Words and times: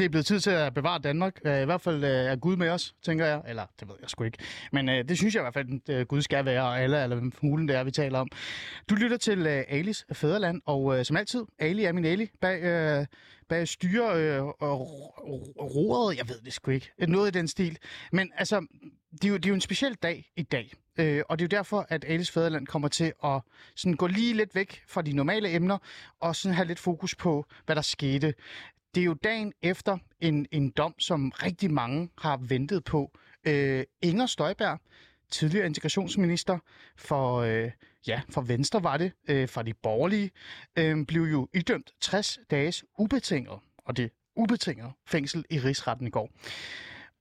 Det 0.00 0.06
er 0.06 0.10
blevet 0.10 0.26
tid 0.26 0.40
til 0.40 0.50
at 0.50 0.74
bevare 0.74 0.98
Danmark. 0.98 1.40
Øh, 1.44 1.62
I 1.62 1.64
hvert 1.64 1.80
fald 1.80 2.04
øh, 2.04 2.10
er 2.10 2.36
Gud 2.36 2.56
med 2.56 2.68
os, 2.68 2.94
tænker 3.02 3.26
jeg. 3.26 3.42
Eller, 3.48 3.66
det 3.80 3.88
ved 3.88 3.94
jeg 4.00 4.10
sgu 4.10 4.24
ikke. 4.24 4.38
Men 4.72 4.88
øh, 4.88 5.08
det 5.08 5.18
synes 5.18 5.34
jeg 5.34 5.40
i 5.40 5.44
hvert 5.44 5.54
fald, 5.54 5.80
at 5.88 5.94
øh, 5.94 6.06
Gud 6.06 6.22
skal 6.22 6.44
være, 6.44 6.62
og 6.62 6.80
alle, 6.80 7.02
eller 7.02 7.16
hvem 7.16 7.32
hulen 7.40 7.68
det 7.68 7.76
er, 7.76 7.84
vi 7.84 7.90
taler 7.90 8.18
om. 8.18 8.28
Du 8.90 8.94
lytter 8.94 9.16
til 9.16 9.38
øh, 9.46 9.64
Alis 9.68 10.06
Fæderland, 10.12 10.60
og 10.66 10.98
øh, 10.98 11.04
som 11.04 11.16
altid, 11.16 11.44
Ali 11.58 11.84
er 11.84 11.92
min 11.92 12.04
Ali 12.04 12.30
bag, 12.40 12.62
øh, 12.62 13.06
bag 13.48 13.68
styre 13.68 14.16
øh, 14.16 14.42
og 14.42 14.80
roret. 15.60 16.18
Jeg 16.18 16.28
ved 16.28 16.40
det 16.44 16.52
sgu 16.52 16.70
ikke. 16.70 16.92
Noget 17.08 17.36
i 17.36 17.38
den 17.38 17.48
stil. 17.48 17.78
Men 18.12 18.32
altså, 18.36 18.66
det 19.12 19.24
er 19.24 19.28
jo, 19.28 19.36
det 19.36 19.44
er 19.44 19.50
jo 19.50 19.54
en 19.54 19.60
speciel 19.60 19.94
dag 19.94 20.30
i 20.36 20.42
dag. 20.42 20.72
Øh, 20.98 21.22
og 21.28 21.38
det 21.38 21.44
er 21.44 21.56
jo 21.56 21.58
derfor, 21.58 21.86
at 21.88 22.04
Alice 22.08 22.32
Fæderland 22.32 22.66
kommer 22.66 22.88
til 22.88 23.12
at 23.24 23.40
sådan 23.76 23.94
gå 23.94 24.06
lige 24.06 24.34
lidt 24.34 24.54
væk 24.54 24.82
fra 24.88 25.02
de 25.02 25.12
normale 25.12 25.54
emner, 25.54 25.78
og 26.20 26.36
sådan 26.36 26.54
have 26.54 26.68
lidt 26.68 26.78
fokus 26.78 27.14
på, 27.14 27.46
hvad 27.66 27.76
der 27.76 27.82
skete. 27.82 28.34
Det 28.94 29.00
er 29.00 29.04
jo 29.04 29.14
dagen 29.14 29.52
efter 29.62 29.98
en, 30.20 30.46
en 30.52 30.70
dom, 30.70 30.94
som 30.98 31.30
rigtig 31.30 31.70
mange 31.70 32.10
har 32.18 32.36
ventet 32.36 32.84
på. 32.84 33.18
Øh, 33.46 33.84
Inger 34.02 34.26
Støjberg, 34.26 34.78
tidligere 35.30 35.66
integrationsminister 35.66 36.58
for, 36.96 37.36
øh, 37.36 37.70
ja, 38.06 38.20
for 38.30 38.40
Venstre 38.40 38.82
var 38.82 38.96
det, 38.96 39.12
øh, 39.28 39.48
for 39.48 39.62
de 39.62 39.74
borgerlige, 39.74 40.30
øh, 40.78 41.06
blev 41.06 41.22
jo 41.22 41.48
idømt 41.54 41.90
60 42.00 42.38
dages 42.50 42.84
ubetinget, 42.98 43.58
og 43.78 43.96
det 43.96 44.10
ubetinget 44.36 44.92
fængsel 45.06 45.44
i 45.50 45.58
rigsretten 45.58 46.06
i 46.06 46.10
går. 46.10 46.30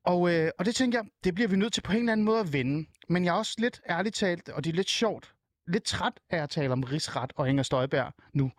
Og, 0.04 0.34
øh, 0.34 0.52
og 0.60 0.66
det 0.66 0.76
tænker 0.76 1.00
jeg, 1.00 1.08
det 1.24 1.36
bliver 1.36 1.48
vi 1.48 1.56
nødt 1.56 1.74
til 1.74 1.82
på 1.82 1.92
en 1.92 1.98
eller 2.00 2.12
anden 2.12 2.26
måde 2.26 2.40
at 2.40 2.54
vende. 2.54 2.90
Men 3.10 3.26
jeg 3.26 3.32
er 3.32 3.38
også 3.38 3.56
lidt 3.58 3.82
ærligt 3.90 4.16
talt, 4.16 4.50
og 4.50 4.64
det 4.64 4.70
er 4.70 4.76
lidt 4.76 4.90
sjovt, 4.90 5.34
lidt 5.70 5.84
træt 5.84 6.14
af 6.30 6.44
at 6.44 6.50
tale 6.50 6.74
om 6.74 6.84
rigsret 6.84 7.34
og 7.36 7.50
Inger 7.50 7.64
Støjberg 7.64 8.14
nu. 8.34 8.52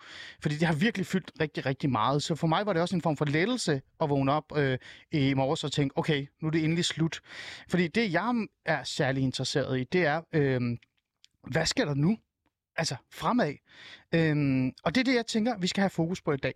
Fordi 0.42 0.55
det 0.55 0.66
har 0.69 0.75
virkelig 0.75 1.06
fyldt 1.06 1.33
rigtig, 1.41 1.66
rigtig 1.66 1.91
meget. 1.91 2.22
Så 2.22 2.34
for 2.34 2.47
mig 2.47 2.66
var 2.66 2.72
det 2.72 2.83
også 2.83 2.97
en 2.97 3.03
form 3.03 3.16
for 3.16 3.25
lettelse 3.25 3.83
at 4.00 4.11
vågne 4.11 4.33
op 4.33 4.56
øh, 4.56 4.78
i 5.12 5.34
morges 5.34 5.64
og 5.64 5.72
tænke, 5.72 5.98
okay, 5.98 6.27
nu 6.41 6.48
er 6.48 6.53
det 6.53 6.64
endelig 6.64 6.84
slut. 6.84 7.20
Fordi 7.69 7.88
det, 7.88 8.12
jeg 8.12 8.47
er 8.66 8.84
særlig 8.84 9.22
interesseret 9.22 9.81
i, 9.81 9.84
det 9.84 10.06
er, 10.06 10.22
øh, 10.33 10.61
hvad 11.50 11.66
sker 11.66 11.84
der 11.84 11.94
nu? 11.94 12.19
Altså 12.77 12.97
fremad. 13.12 13.55
Øhm, 14.14 14.72
og 14.84 14.94
det 14.94 15.00
er 15.00 15.05
det, 15.05 15.14
jeg 15.14 15.27
tænker, 15.27 15.58
vi 15.58 15.66
skal 15.66 15.81
have 15.81 15.91
fokus 15.91 16.20
på 16.22 16.33
i 16.33 16.36
dag. 16.36 16.55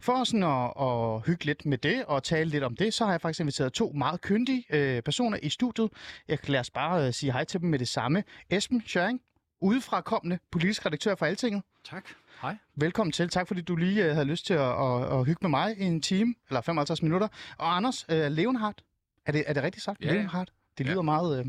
For 0.00 0.24
sådan 0.24 0.42
at, 0.42 0.72
at 0.80 1.26
hygge 1.26 1.44
lidt 1.44 1.66
med 1.66 1.78
det 1.78 2.04
og 2.04 2.22
tale 2.22 2.50
lidt 2.50 2.64
om 2.64 2.76
det, 2.76 2.94
så 2.94 3.04
har 3.04 3.12
jeg 3.12 3.20
faktisk 3.20 3.40
inviteret 3.40 3.72
to 3.72 3.92
meget 3.94 4.20
kyndige 4.20 4.64
øh, 4.70 5.02
personer 5.02 5.38
i 5.42 5.48
studiet. 5.48 5.90
Jeg 6.28 6.40
kan 6.40 6.52
lade 6.52 6.60
os 6.60 6.70
bare 6.70 7.06
øh, 7.06 7.12
sige 7.12 7.32
hej 7.32 7.44
til 7.44 7.60
dem 7.60 7.68
med 7.68 7.78
det 7.78 7.88
samme. 7.88 8.24
Esben 8.50 8.82
Schøring, 8.86 9.20
udefrakommende 9.64 10.38
politisk 10.50 10.86
redaktør 10.86 11.14
for 11.14 11.26
Altinget. 11.26 11.62
Tak. 11.84 12.04
Hej. 12.42 12.56
Velkommen 12.74 13.12
til. 13.12 13.28
Tak 13.28 13.48
fordi 13.48 13.60
du 13.60 13.76
lige 13.76 14.04
øh, 14.04 14.12
havde 14.12 14.24
lyst 14.26 14.46
til 14.46 14.54
at, 14.54 14.60
at, 14.60 15.12
at 15.18 15.26
hygge 15.26 15.38
med 15.42 15.50
mig 15.50 15.78
i 15.78 15.84
en 15.84 16.00
time, 16.00 16.34
eller 16.48 16.60
55 16.60 17.02
minutter. 17.02 17.28
Og 17.58 17.76
Anders 17.76 18.06
øh, 18.08 18.30
Leonhardt, 18.30 18.82
er 19.26 19.32
det, 19.32 19.44
er 19.46 19.52
det 19.52 19.62
rigtigt 19.62 19.84
sagt? 19.84 20.00
Ja. 20.04 20.12
Leonhardt? 20.12 20.52
Det 20.78 20.86
lyder 20.86 20.96
Ja. 20.96 21.02
meget... 21.02 21.38
Øh, 21.40 21.46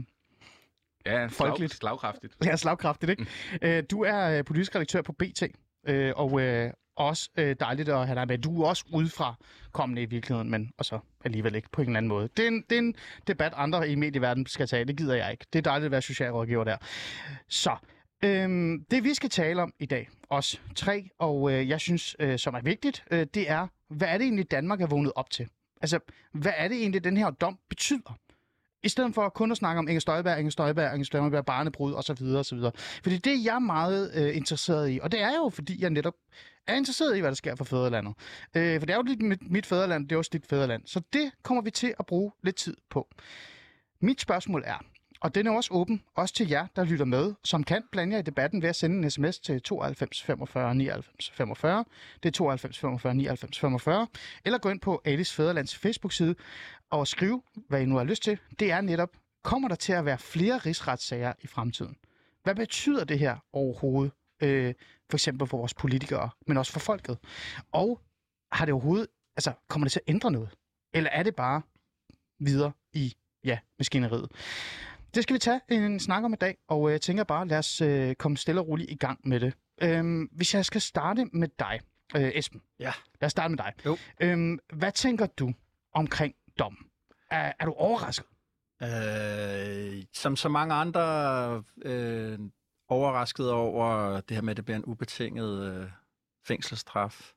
Ja, 1.05 1.25
Folkeligt. 1.25 1.71
slag, 1.73 1.77
slagkraftigt. 1.79 2.33
Ja, 2.45 2.55
slagkraftigt, 2.55 3.09
ikke? 3.09 3.23
Mm. 3.51 3.67
Øh, 3.67 3.83
du 3.91 4.03
er 4.03 4.37
øh, 4.37 4.43
politisk 4.45 4.75
redaktør 4.75 5.01
på 5.01 5.11
BT, 5.11 5.43
øh, 5.87 6.13
og 6.15 6.41
øh, 6.41 6.71
også 6.95 7.29
øh, 7.37 7.55
dejligt 7.59 7.89
at 7.89 8.07
have 8.07 8.19
dig 8.19 8.27
med. 8.27 8.37
Du 8.37 8.61
er 8.61 8.67
også 8.67 8.83
udefra 8.93 9.33
kommende 9.71 10.01
i 10.01 10.05
virkeligheden, 10.05 10.49
men 10.51 10.71
og 10.77 10.85
så 10.85 10.99
alligevel 11.25 11.55
ikke 11.55 11.69
på 11.71 11.81
en 11.81 11.87
eller 11.87 11.97
anden 11.97 12.07
måde. 12.09 12.29
Det 12.37 12.43
er 12.43 12.47
en, 12.47 12.63
det 12.69 12.75
er 12.75 12.79
en 12.79 12.95
debat, 13.27 13.53
andre 13.55 13.89
i 13.89 13.95
medieverdenen 13.95 14.45
skal 14.47 14.67
tage. 14.67 14.85
Det 14.85 14.97
gider 14.97 15.15
jeg 15.15 15.31
ikke. 15.31 15.45
Det 15.53 15.59
er 15.59 15.63
dejligt 15.63 15.85
at 15.85 15.91
være 15.91 16.01
socialrådgiver 16.01 16.63
der. 16.63 16.77
Så, 17.47 17.75
øhm, 18.23 18.85
det 18.91 19.03
vi 19.03 19.13
skal 19.13 19.29
tale 19.29 19.61
om 19.61 19.73
i 19.79 19.85
dag, 19.85 20.09
os 20.29 20.61
tre, 20.75 21.09
og 21.19 21.51
øh, 21.51 21.69
jeg 21.69 21.81
synes, 21.81 22.15
øh, 22.19 22.39
som 22.39 22.53
er 22.53 22.61
vigtigt, 22.61 23.03
øh, 23.11 23.27
det 23.33 23.49
er, 23.49 23.67
hvad 23.89 24.07
er 24.07 24.17
det 24.17 24.25
egentlig, 24.25 24.51
Danmark 24.51 24.81
er 24.81 24.87
vågnet 24.87 25.11
op 25.15 25.29
til? 25.29 25.47
Altså, 25.81 25.99
hvad 26.31 26.53
er 26.57 26.67
det 26.67 26.77
egentlig, 26.77 27.03
den 27.03 27.17
her 27.17 27.29
dom 27.29 27.59
betyder? 27.69 28.17
I 28.83 28.89
stedet 28.89 29.15
for 29.15 29.29
kun 29.29 29.51
at 29.51 29.57
snakke 29.57 29.79
om 29.79 29.87
Inger 29.87 29.99
Støjberg, 29.99 30.39
Inger 30.39 30.51
Støjberg, 30.51 30.93
Inger 30.93 31.05
Støjberg, 31.05 31.45
barnebrud 31.45 31.93
osv. 31.93 32.23
osv. 32.23 32.59
Fordi 33.03 33.17
det 33.17 33.33
er 33.33 33.43
jeg 33.43 33.61
meget 33.61 34.11
øh, 34.15 34.35
interesseret 34.35 34.91
i, 34.91 34.99
og 35.01 35.11
det 35.11 35.21
er 35.21 35.35
jo, 35.35 35.49
fordi 35.49 35.81
jeg 35.81 35.89
netop 35.89 36.13
er 36.67 36.75
interesseret 36.75 37.17
i, 37.17 37.19
hvad 37.19 37.29
der 37.29 37.35
sker 37.35 37.55
for 37.55 37.63
fædrelandet. 37.63 38.13
Øh, 38.55 38.79
for 38.79 38.85
det 38.85 38.93
er 38.93 38.97
jo 38.97 39.03
lidt 39.03 39.21
mit, 39.21 39.51
mit 39.51 39.65
fædreland, 39.65 40.09
det 40.09 40.15
er 40.15 40.17
også 40.17 40.29
dit 40.33 40.45
fædreland. 40.45 40.83
Så 40.85 41.01
det 41.13 41.31
kommer 41.43 41.63
vi 41.63 41.71
til 41.71 41.93
at 41.99 42.05
bruge 42.05 42.31
lidt 42.43 42.55
tid 42.55 42.77
på. 42.89 43.07
Mit 43.99 44.21
spørgsmål 44.21 44.63
er, 44.65 44.85
og 45.21 45.35
den 45.35 45.47
er 45.47 45.51
også 45.51 45.73
åben, 45.73 46.03
også 46.15 46.33
til 46.33 46.49
jer, 46.49 46.67
der 46.75 46.83
lytter 46.83 47.05
med, 47.05 47.33
som 47.43 47.63
kan 47.63 47.83
blande 47.91 48.13
jer 48.13 48.19
i 48.19 48.23
debatten 48.23 48.61
ved 48.61 48.69
at 48.69 48.75
sende 48.75 49.03
en 49.03 49.11
sms 49.11 49.39
til 49.39 49.61
92 49.61 50.23
45 50.23 50.75
99 50.75 51.31
45. 51.31 51.85
Det 52.23 52.29
er 52.29 52.31
92 52.31 52.79
45 52.79 53.15
99 53.15 53.59
45. 53.59 54.07
Eller 54.45 54.59
gå 54.59 54.69
ind 54.69 54.79
på 54.79 55.01
Alice 55.05 55.33
Fæderlands 55.33 55.75
Facebook-side 55.75 56.35
og 56.89 57.07
skrive, 57.07 57.41
hvad 57.67 57.81
I 57.81 57.85
nu 57.85 57.95
har 57.97 58.03
lyst 58.03 58.23
til. 58.23 58.39
Det 58.59 58.71
er 58.71 58.81
netop, 58.81 59.09
kommer 59.43 59.67
der 59.67 59.75
til 59.75 59.93
at 59.93 60.05
være 60.05 60.17
flere 60.17 60.57
rigsretssager 60.57 61.33
i 61.41 61.47
fremtiden? 61.47 61.95
Hvad 62.43 62.55
betyder 62.55 63.03
det 63.03 63.19
her 63.19 63.37
overhovedet? 63.53 64.13
Øh, 64.43 64.73
for 65.09 65.17
eksempel 65.17 65.47
for 65.47 65.57
vores 65.57 65.73
politikere, 65.73 66.29
men 66.47 66.57
også 66.57 66.71
for 66.71 66.79
folket. 66.79 67.17
Og 67.71 68.01
har 68.51 68.65
det 68.65 68.73
overhovedet, 68.73 69.07
altså 69.37 69.53
kommer 69.69 69.85
det 69.85 69.91
til 69.91 70.01
at 70.07 70.13
ændre 70.13 70.31
noget? 70.31 70.49
Eller 70.93 71.09
er 71.09 71.23
det 71.23 71.35
bare 71.35 71.61
videre 72.39 72.71
i, 72.93 73.15
ja, 73.43 73.59
maskineriet? 73.79 74.31
Det 75.15 75.23
skal 75.23 75.33
vi 75.33 75.39
tage 75.39 75.61
en 75.69 75.99
snak 75.99 76.23
om 76.23 76.33
i 76.33 76.35
dag, 76.35 76.57
og 76.67 76.87
øh, 76.87 76.91
jeg 76.91 77.01
tænker 77.01 77.23
bare, 77.23 77.47
lad 77.47 77.57
os 77.57 77.81
øh, 77.81 78.15
komme 78.15 78.37
stille 78.37 78.61
og 78.61 78.67
roligt 78.67 78.91
i 78.91 78.95
gang 78.95 79.19
med 79.23 79.39
det. 79.39 79.53
Øhm, 79.81 80.29
hvis 80.31 80.53
jeg 80.53 80.65
skal 80.65 80.81
starte 80.81 81.25
med 81.25 81.47
dig, 81.59 81.79
øh, 82.15 82.31
Esben. 82.33 82.61
Ja. 82.79 82.91
Lad 83.21 83.25
os 83.25 83.31
starte 83.31 83.49
med 83.49 83.57
dig. 83.57 83.73
Jo. 83.85 83.97
Øhm, 84.19 84.59
hvad 84.73 84.91
tænker 84.91 85.25
du 85.25 85.53
omkring 85.93 86.35
dommen? 86.59 86.85
Er, 87.31 87.53
er 87.59 87.65
du 87.65 87.73
overrasket? 87.73 88.25
Øh, 88.83 90.03
som 90.13 90.35
så 90.35 90.49
mange 90.49 90.73
andre 90.73 91.63
øh, 91.81 92.39
overrasket 92.87 93.51
over 93.51 94.19
det 94.21 94.37
her 94.37 94.41
med, 94.41 94.51
at 94.51 94.57
det 94.57 94.65
bliver 94.65 94.77
en 94.77 94.85
ubetinget 94.85 95.73
øh, 95.73 95.89
fængselsstraf. 96.47 97.31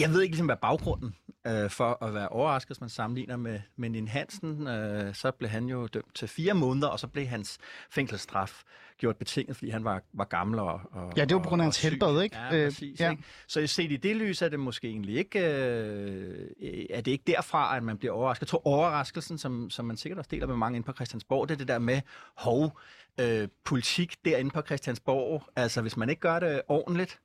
Jeg 0.00 0.10
ved 0.10 0.22
ikke 0.22 0.32
ligesom, 0.32 0.46
hvad 0.46 0.56
baggrunden 0.56 1.16
øh, 1.46 1.70
for 1.70 2.04
at 2.04 2.14
være 2.14 2.28
overrasket, 2.28 2.68
hvis 2.68 2.80
man 2.80 2.90
sammenligner 2.90 3.36
med, 3.36 3.60
med 3.76 3.88
Nin 3.88 4.08
Hansen. 4.08 4.66
Øh, 4.66 5.14
så 5.14 5.30
blev 5.30 5.50
han 5.50 5.66
jo 5.66 5.86
dømt 5.86 6.14
til 6.14 6.28
fire 6.28 6.54
måneder, 6.54 6.88
og 6.88 7.00
så 7.00 7.06
blev 7.06 7.26
hans 7.26 7.58
fængselsstraf 7.90 8.62
gjort 8.98 9.16
betinget, 9.16 9.56
fordi 9.56 9.70
han 9.70 9.84
var, 9.84 10.02
var 10.12 10.24
gammel 10.24 10.58
og, 10.58 10.80
og 10.92 11.12
Ja, 11.16 11.24
det 11.24 11.36
var 11.36 11.42
på 11.42 11.48
grund 11.48 11.62
af 11.62 11.66
hans 11.66 11.82
helbred, 11.82 12.22
ikke? 12.22 12.36
Ja, 12.36 12.56
Øh, 12.56 12.66
præcis. 12.66 13.00
ja. 13.00 13.10
Ikke? 13.10 13.22
Så 13.46 13.66
set 13.66 13.92
i 13.92 13.96
det 13.96 14.16
lys 14.16 14.42
er 14.42 14.48
det 14.48 14.60
måske 14.60 14.88
egentlig 14.88 15.16
ikke, 15.16 15.38
øh, 15.38 16.46
er 16.90 17.00
det 17.00 17.10
ikke 17.10 17.24
derfra, 17.26 17.76
at 17.76 17.82
man 17.82 17.98
bliver 17.98 18.12
overrasket. 18.12 18.40
Jeg 18.42 18.48
tror 18.48 18.66
overraskelsen, 18.66 19.38
som, 19.38 19.70
som 19.70 19.84
man 19.84 19.96
sikkert 19.96 20.18
også 20.18 20.28
deler 20.30 20.46
med 20.46 20.56
mange 20.56 20.76
inde 20.76 20.86
på 20.86 20.92
Christiansborg, 20.92 21.48
det 21.48 21.54
er 21.54 21.58
det 21.58 21.68
der 21.68 21.78
med, 21.78 22.00
hov, 22.36 22.78
øh, 23.20 23.48
politik 23.64 24.16
derinde 24.24 24.50
på 24.50 24.62
Christiansborg, 24.62 25.42
altså 25.56 25.82
hvis 25.82 25.96
man 25.96 26.10
ikke 26.10 26.20
gør 26.20 26.38
det 26.40 26.62
ordentligt, 26.68 27.20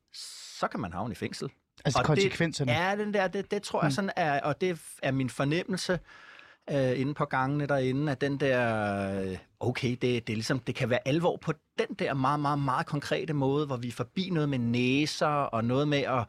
så 0.59 0.67
kan 0.67 0.79
man 0.79 0.93
havne 0.93 1.11
i 1.11 1.15
fængsel. 1.15 1.49
Altså 1.85 1.99
Og 1.99 2.05
konsekvenserne? 2.05 2.71
Det, 2.71 2.77
ja, 2.77 2.95
den 2.95 3.13
der, 3.13 3.27
det, 3.27 3.51
det 3.51 3.61
tror 3.61 3.83
jeg 3.83 3.91
sådan 3.93 4.11
er, 4.15 4.41
og 4.41 4.61
det 4.61 4.81
er 5.03 5.11
min 5.11 5.29
fornemmelse 5.29 5.99
øh, 6.71 6.99
inde 6.99 7.13
på 7.13 7.25
gangene 7.25 7.65
derinde, 7.65 8.11
at 8.11 8.21
den 8.21 8.39
der, 8.39 9.37
okay, 9.59 9.89
det, 9.89 10.01
det, 10.01 10.29
er 10.29 10.33
ligesom, 10.33 10.59
det 10.59 10.75
kan 10.75 10.89
være 10.89 11.07
alvor 11.07 11.37
på 11.37 11.53
den 11.79 11.95
der 11.99 12.13
meget, 12.13 12.39
meget, 12.39 12.59
meget 12.59 12.85
konkrete 12.85 13.33
måde, 13.33 13.65
hvor 13.65 13.77
vi 13.77 13.87
er 13.87 13.91
forbi 13.91 14.29
noget 14.29 14.49
med 14.49 14.59
næser 14.59 15.27
og 15.27 15.65
noget 15.65 15.87
med 15.87 15.97
at, 15.97 16.25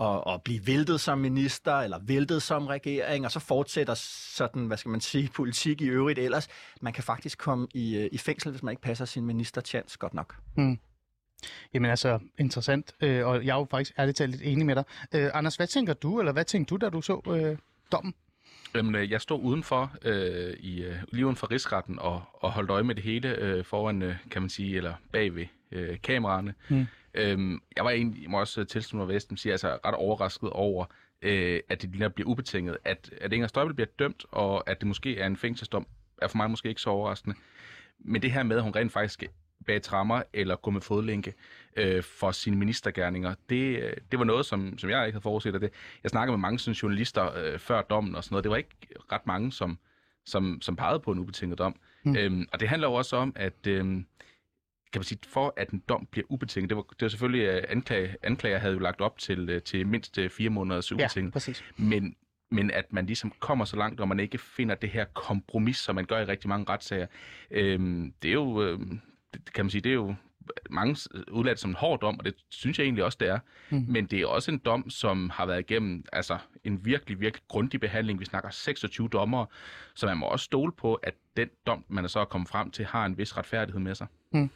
at, 0.00 0.34
at 0.34 0.42
blive 0.42 0.66
væltet 0.66 1.00
som 1.00 1.18
minister 1.18 1.74
eller 1.74 1.98
væltet 2.02 2.42
som 2.42 2.66
regering, 2.66 3.24
og 3.24 3.32
så 3.32 3.40
fortsætter 3.40 3.94
sådan, 4.34 4.66
hvad 4.66 4.76
skal 4.76 4.88
man 4.88 5.00
sige, 5.00 5.30
politik 5.36 5.80
i 5.80 5.86
øvrigt 5.86 6.18
ellers. 6.18 6.48
Man 6.80 6.92
kan 6.92 7.04
faktisk 7.04 7.38
komme 7.38 7.68
i, 7.74 7.96
øh, 7.96 8.08
i 8.12 8.18
fængsel, 8.18 8.50
hvis 8.50 8.62
man 8.62 8.72
ikke 8.72 8.82
passer 8.82 9.04
sin 9.04 9.24
ministertjans 9.26 9.96
godt 9.96 10.14
nok. 10.14 10.34
Jamen 11.74 11.90
altså, 11.90 12.18
interessant. 12.38 12.94
Øh, 13.00 13.26
og 13.26 13.44
jeg 13.46 13.54
er 13.54 13.58
jo 13.58 13.66
faktisk 13.70 13.98
ærligt 13.98 14.16
talt 14.16 14.30
lidt 14.30 14.42
enig 14.42 14.66
med 14.66 14.74
dig. 14.74 14.84
Øh, 15.14 15.30
Anders, 15.34 15.56
hvad 15.56 15.66
tænker 15.66 15.94
du, 15.94 16.18
eller 16.18 16.32
hvad 16.32 16.44
tænkte 16.44 16.70
du, 16.70 16.76
da 16.76 16.90
du 16.90 17.02
så 17.02 17.20
øh, 17.26 17.58
dommen? 17.92 18.14
Jamen, 18.74 18.94
øh, 18.94 19.10
jeg 19.10 19.20
stod 19.20 19.40
udenfor, 19.42 19.92
øh, 20.02 20.54
i, 20.58 20.82
øh, 20.82 20.96
lige 21.12 21.26
uden 21.26 21.36
for 21.36 21.50
rigsretten, 21.50 21.98
og, 21.98 22.22
og 22.32 22.52
holdt 22.52 22.70
øje 22.70 22.82
med 22.82 22.94
det 22.94 23.04
hele 23.04 23.36
øh, 23.36 23.64
foran, 23.64 24.02
øh, 24.02 24.16
kan 24.30 24.42
man 24.42 24.48
sige, 24.48 24.76
eller 24.76 24.94
bagved 25.12 25.46
øh, 25.72 26.00
kameraerne. 26.02 26.54
Mm. 26.68 26.86
Øhm, 27.14 27.60
jeg 27.76 27.84
var 27.84 27.90
egentlig, 27.90 28.22
jeg 28.22 28.30
må 28.30 28.40
også 28.40 28.64
tilslutte 28.64 28.96
mig, 28.96 29.06
hvad 29.06 29.16
Esben 29.16 29.36
siger, 29.36 29.52
altså 29.54 29.78
ret 29.84 29.94
overrasket 29.94 30.50
over, 30.50 30.86
øh, 31.22 31.60
at 31.68 31.82
det 31.82 31.90
lige 31.90 31.98
netop 31.98 32.14
bliver 32.14 32.28
ubetinget. 32.28 32.76
At, 32.84 33.10
at 33.20 33.32
Inger 33.32 33.46
Støjbel 33.46 33.74
bliver 33.74 33.88
dømt, 33.98 34.24
og 34.30 34.70
at 34.70 34.80
det 34.80 34.86
måske 34.86 35.18
er 35.18 35.26
en 35.26 35.36
fængselsdom, 35.36 35.86
er 36.22 36.28
for 36.28 36.36
mig 36.36 36.50
måske 36.50 36.68
ikke 36.68 36.80
så 36.80 36.90
overraskende. 36.90 37.36
Men 37.98 38.22
det 38.22 38.32
her 38.32 38.42
med, 38.42 38.56
at 38.56 38.62
hun 38.62 38.72
rent 38.76 38.92
faktisk 38.92 39.22
bag 39.66 39.82
trammer 39.82 40.22
eller 40.32 40.56
gå 40.56 40.70
med 40.70 40.80
fodlænke 40.80 41.34
øh, 41.76 42.02
for 42.02 42.30
sine 42.30 42.56
ministergærninger. 42.56 43.34
Det, 43.48 43.82
øh, 43.82 43.92
det 44.10 44.18
var 44.18 44.24
noget, 44.24 44.46
som, 44.46 44.78
som 44.78 44.90
jeg 44.90 45.06
ikke 45.06 45.14
havde 45.14 45.22
forudset. 45.22 45.54
Det. 45.54 45.70
Jeg 46.02 46.10
snakkede 46.10 46.36
med 46.36 46.40
mange 46.40 46.58
sådan, 46.58 46.74
journalister 46.74 47.36
øh, 47.36 47.58
før 47.58 47.82
dommen 47.82 48.14
og 48.14 48.24
sådan 48.24 48.34
noget. 48.34 48.44
Det 48.44 48.50
var 48.50 48.56
ikke 48.56 48.76
ret 49.12 49.26
mange, 49.26 49.52
som, 49.52 49.78
som, 50.26 50.58
som 50.62 50.76
pegede 50.76 51.00
på 51.00 51.12
en 51.12 51.18
ubetinget 51.18 51.58
dom. 51.58 51.76
Mm. 52.04 52.16
Øhm, 52.16 52.46
og 52.52 52.60
det 52.60 52.68
handler 52.68 52.88
jo 52.88 52.94
også 52.94 53.16
om, 53.16 53.32
at 53.36 53.66
øh, 53.66 53.84
kan 54.92 55.00
man 55.00 55.04
sige, 55.04 55.18
for 55.28 55.54
at 55.56 55.70
en 55.70 55.82
dom 55.88 56.06
bliver 56.10 56.26
ubetinget, 56.28 56.70
det 56.70 56.76
var, 56.76 56.82
det 56.82 57.02
var 57.02 57.08
selvfølgelig, 57.08 57.50
at 57.50 57.64
anklager, 57.64 58.14
anklager 58.22 58.58
havde 58.58 58.74
jo 58.74 58.80
lagt 58.80 59.00
op 59.00 59.18
til, 59.18 59.48
øh, 59.50 59.62
til 59.62 59.86
mindst 59.86 60.18
øh, 60.18 60.30
fire 60.30 60.50
måneders 60.50 60.92
ubetinget. 60.92 61.30
Ja, 61.30 61.32
præcis. 61.32 61.64
Men, 61.76 62.16
men 62.50 62.70
at 62.70 62.92
man 62.92 63.06
ligesom 63.06 63.32
kommer 63.40 63.64
så 63.64 63.76
langt, 63.76 64.00
og 64.00 64.08
man 64.08 64.20
ikke 64.20 64.38
finder 64.38 64.74
det 64.74 64.90
her 64.90 65.04
kompromis, 65.04 65.76
som 65.76 65.94
man 65.94 66.04
gør 66.04 66.18
i 66.18 66.24
rigtig 66.24 66.48
mange 66.48 66.72
retssager, 66.72 67.06
øhm, 67.50 68.12
det 68.22 68.28
er 68.28 68.32
jo, 68.32 68.62
øh, 68.62 68.80
det, 69.44 69.52
kan 69.52 69.64
man 69.64 69.70
sige, 69.70 69.80
det 69.80 69.90
er 69.90 69.94
jo 69.94 70.14
mange 70.70 70.96
udladt 71.30 71.60
som 71.60 71.70
en 71.70 71.76
hård 71.76 72.00
dom, 72.00 72.18
og 72.18 72.24
det 72.24 72.34
synes 72.48 72.78
jeg 72.78 72.84
egentlig 72.84 73.04
også, 73.04 73.18
det 73.20 73.28
er. 73.28 73.38
Mm. 73.70 73.84
Men 73.88 74.06
det 74.06 74.20
er 74.20 74.26
også 74.26 74.50
en 74.50 74.58
dom, 74.58 74.90
som 74.90 75.30
har 75.30 75.46
været 75.46 75.60
igennem 75.60 76.04
altså, 76.12 76.38
en 76.64 76.84
virkelig, 76.84 77.20
virkelig 77.20 77.42
grundig 77.48 77.80
behandling. 77.80 78.20
Vi 78.20 78.24
snakker 78.24 78.50
26 78.50 79.08
dommer, 79.08 79.46
så 79.94 80.06
man 80.06 80.16
må 80.16 80.26
også 80.26 80.44
stole 80.44 80.72
på, 80.72 80.94
at 80.94 81.14
den 81.36 81.48
dom, 81.66 81.84
man 81.88 82.04
er 82.04 82.08
så 82.08 82.24
kommet 82.24 82.48
frem 82.48 82.70
til, 82.70 82.84
har 82.84 83.06
en 83.06 83.18
vis 83.18 83.36
retfærdighed 83.36 83.80
med 83.80 83.94
sig. 83.94 84.06
Mm. 84.32 84.50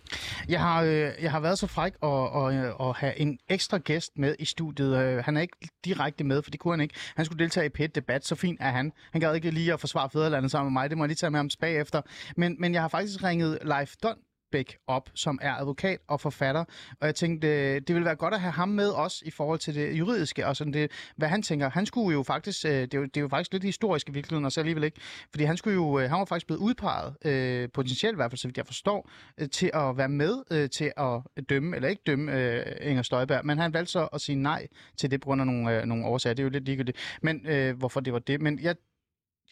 Jeg, 0.48 0.60
har, 0.60 0.82
øh, 0.82 1.12
jeg 1.22 1.30
har 1.30 1.40
været 1.40 1.58
så 1.58 1.66
fræk 1.66 1.92
at, 2.02 2.08
at, 2.08 2.74
at 2.80 2.96
have 2.96 3.18
en 3.18 3.38
ekstra 3.48 3.78
gæst 3.78 4.18
med 4.18 4.36
i 4.38 4.44
studiet. 4.44 4.96
Øh, 4.98 5.24
han 5.24 5.36
er 5.36 5.40
ikke 5.40 5.56
direkte 5.84 6.24
med, 6.24 6.42
for 6.42 6.50
det 6.50 6.60
kunne 6.60 6.72
han 6.72 6.80
ikke. 6.80 6.94
Han 7.16 7.24
skulle 7.24 7.42
deltage 7.42 7.66
i 7.66 7.68
pet 7.68 7.94
debat 7.94 8.26
så 8.26 8.34
fint 8.34 8.60
er 8.60 8.70
han. 8.70 8.92
Han 9.12 9.20
gad 9.20 9.34
ikke 9.34 9.50
lige 9.50 9.72
at 9.72 9.80
forsvare 9.80 10.10
fædrelandet 10.10 10.50
sammen 10.50 10.72
med 10.72 10.80
mig. 10.80 10.90
Det 10.90 10.98
må 10.98 11.04
jeg 11.04 11.08
lige 11.08 11.16
tage 11.16 11.30
med 11.30 11.38
ham 11.38 11.50
bagefter. 11.60 12.02
Men, 12.36 12.56
men 12.58 12.74
jeg 12.74 12.82
har 12.82 12.88
faktisk 12.88 13.24
ringet 13.24 13.58
Leif 13.62 13.94
Don 14.02 14.16
Bæk 14.52 14.78
op, 14.86 15.10
som 15.14 15.38
er 15.42 15.54
advokat 15.54 15.98
og 16.08 16.20
forfatter. 16.20 16.64
Og 17.00 17.06
jeg 17.06 17.14
tænkte, 17.14 17.48
øh, 17.48 17.74
det 17.74 17.94
ville 17.94 18.04
være 18.04 18.16
godt 18.16 18.34
at 18.34 18.40
have 18.40 18.52
ham 18.52 18.68
med 18.68 18.92
os 18.92 19.22
i 19.26 19.30
forhold 19.30 19.58
til 19.58 19.74
det 19.74 19.92
juridiske, 19.92 20.46
og 20.46 20.56
sådan 20.56 20.72
det, 20.72 20.90
hvad 21.16 21.28
han 21.28 21.42
tænker. 21.42 21.70
Han 21.70 21.86
skulle 21.86 22.16
jo 22.16 22.22
faktisk, 22.22 22.64
øh, 22.64 22.72
det 22.72 22.94
er 22.94 22.98
jo, 22.98 23.04
det 23.04 23.16
er 23.16 23.20
jo 23.20 23.28
faktisk 23.28 23.52
lidt 23.52 23.64
historisk 23.64 24.08
i 24.08 24.12
virkeligheden, 24.12 24.44
og 24.44 24.52
så 24.52 24.60
alligevel 24.60 24.84
ikke, 24.84 25.00
fordi 25.30 25.44
han 25.44 25.56
skulle 25.56 25.74
jo, 25.74 25.98
øh, 25.98 26.10
han 26.10 26.18
var 26.18 26.24
faktisk 26.24 26.46
blevet 26.46 26.60
udpeget, 26.60 27.16
øh, 27.24 27.68
potentielt 27.74 28.14
i 28.14 28.16
hvert 28.16 28.30
fald, 28.30 28.38
så 28.38 28.48
vidt 28.48 28.56
jeg 28.56 28.66
forstår, 28.66 29.10
øh, 29.40 29.48
til 29.48 29.70
at 29.74 29.96
være 29.96 30.08
med 30.08 30.42
øh, 30.50 30.70
til 30.70 30.92
at 30.96 31.46
dømme, 31.48 31.76
eller 31.76 31.88
ikke 31.88 32.02
dømme 32.06 32.32
øh, 32.32 32.66
Inger 32.80 33.02
Støjberg, 33.02 33.46
men 33.46 33.58
han 33.58 33.74
valgte 33.74 33.92
så 33.92 34.08
at 34.12 34.20
sige 34.20 34.36
nej 34.36 34.66
til 34.96 35.10
det 35.10 35.20
på 35.20 35.24
grund 35.24 35.40
af 35.40 35.46
nogle, 35.46 35.80
øh, 35.80 35.86
nogle 35.86 36.06
årsager. 36.06 36.34
Det 36.34 36.42
er 36.42 36.44
jo 36.44 36.50
lidt 36.50 36.64
ligegyldigt, 36.64 36.98
men 37.22 37.46
øh, 37.46 37.76
hvorfor 37.76 38.00
det 38.00 38.12
var 38.12 38.18
det. 38.18 38.40
Men 38.40 38.58
jeg 38.62 38.74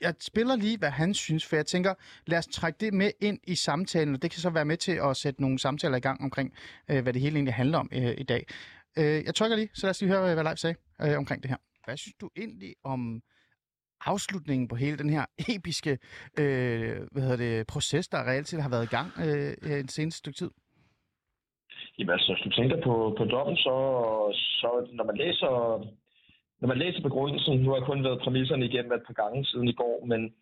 jeg 0.01 0.15
spiller 0.21 0.57
lige, 0.57 0.79
hvad 0.79 0.91
han 0.91 1.15
synes, 1.15 1.47
for 1.47 1.57
jeg 1.57 1.67
tænker, 1.67 1.95
lad 2.27 2.39
os 2.39 2.47
trække 2.47 2.77
det 2.81 2.95
med 2.95 3.11
ind 3.21 3.39
i 3.47 3.55
samtalen, 3.55 4.15
og 4.15 4.23
det 4.23 4.31
kan 4.31 4.41
så 4.41 4.51
være 4.51 4.65
med 4.65 4.77
til 4.77 4.93
at 4.93 5.17
sætte 5.17 5.43
nogle 5.43 5.59
samtaler 5.59 5.97
i 5.97 6.01
gang 6.01 6.21
omkring, 6.23 6.55
øh, 6.91 7.03
hvad 7.03 7.13
det 7.13 7.23
hele 7.23 7.37
egentlig 7.37 7.55
handler 7.55 7.79
om 7.79 7.89
øh, 7.93 8.15
i 8.19 8.23
dag. 8.23 8.47
Øh, 8.99 9.25
jeg 9.27 9.35
trykker 9.35 9.57
lige, 9.57 9.71
så 9.75 9.87
lad 9.87 9.91
os 9.91 10.01
lige 10.01 10.13
høre, 10.13 10.35
hvad 10.35 10.45
Leif 10.45 10.59
sagde 10.59 10.77
øh, 11.03 11.19
omkring 11.19 11.43
det 11.43 11.51
her. 11.51 11.57
Hvad 11.85 11.97
synes 11.97 12.15
du 12.21 12.31
egentlig 12.37 12.75
om 12.85 13.23
afslutningen 14.07 14.69
på 14.69 14.77
hele 14.77 14.99
den 14.99 15.11
her 15.11 15.25
episke 15.57 15.99
øh, 16.39 16.97
hvad 17.13 17.23
hedder 17.23 17.37
det, 17.37 17.67
proces, 17.67 18.09
der 18.09 18.29
reelt 18.29 18.49
set 18.49 18.63
har 18.63 18.71
været 18.71 18.85
i 18.85 18.95
gang 18.97 19.09
øh, 19.25 19.81
en 19.81 19.89
seneste 19.89 20.19
stykke 20.19 20.37
tid? 20.37 20.51
Jamen 21.99 22.13
altså, 22.13 22.33
hvis 22.33 22.43
du 22.45 22.51
tænker 22.51 22.77
på, 22.85 23.15
på 23.19 23.25
dommen, 23.25 23.57
så, 23.57 23.77
så 24.61 24.89
når 24.93 25.05
man 25.05 25.17
læser 25.17 25.53
når 26.61 26.69
man 26.69 26.79
læser 26.79 27.03
begrundelsen, 27.03 27.61
nu 27.61 27.69
har 27.71 27.77
jeg 27.77 27.87
kun 27.87 28.05
været 28.05 28.23
præmisserne 28.25 28.65
igennem 28.65 28.93
et 28.93 29.07
par 29.07 29.19
gange 29.23 29.45
siden 29.45 29.69
i 29.69 29.73
går, 29.73 30.05
men 30.07 30.35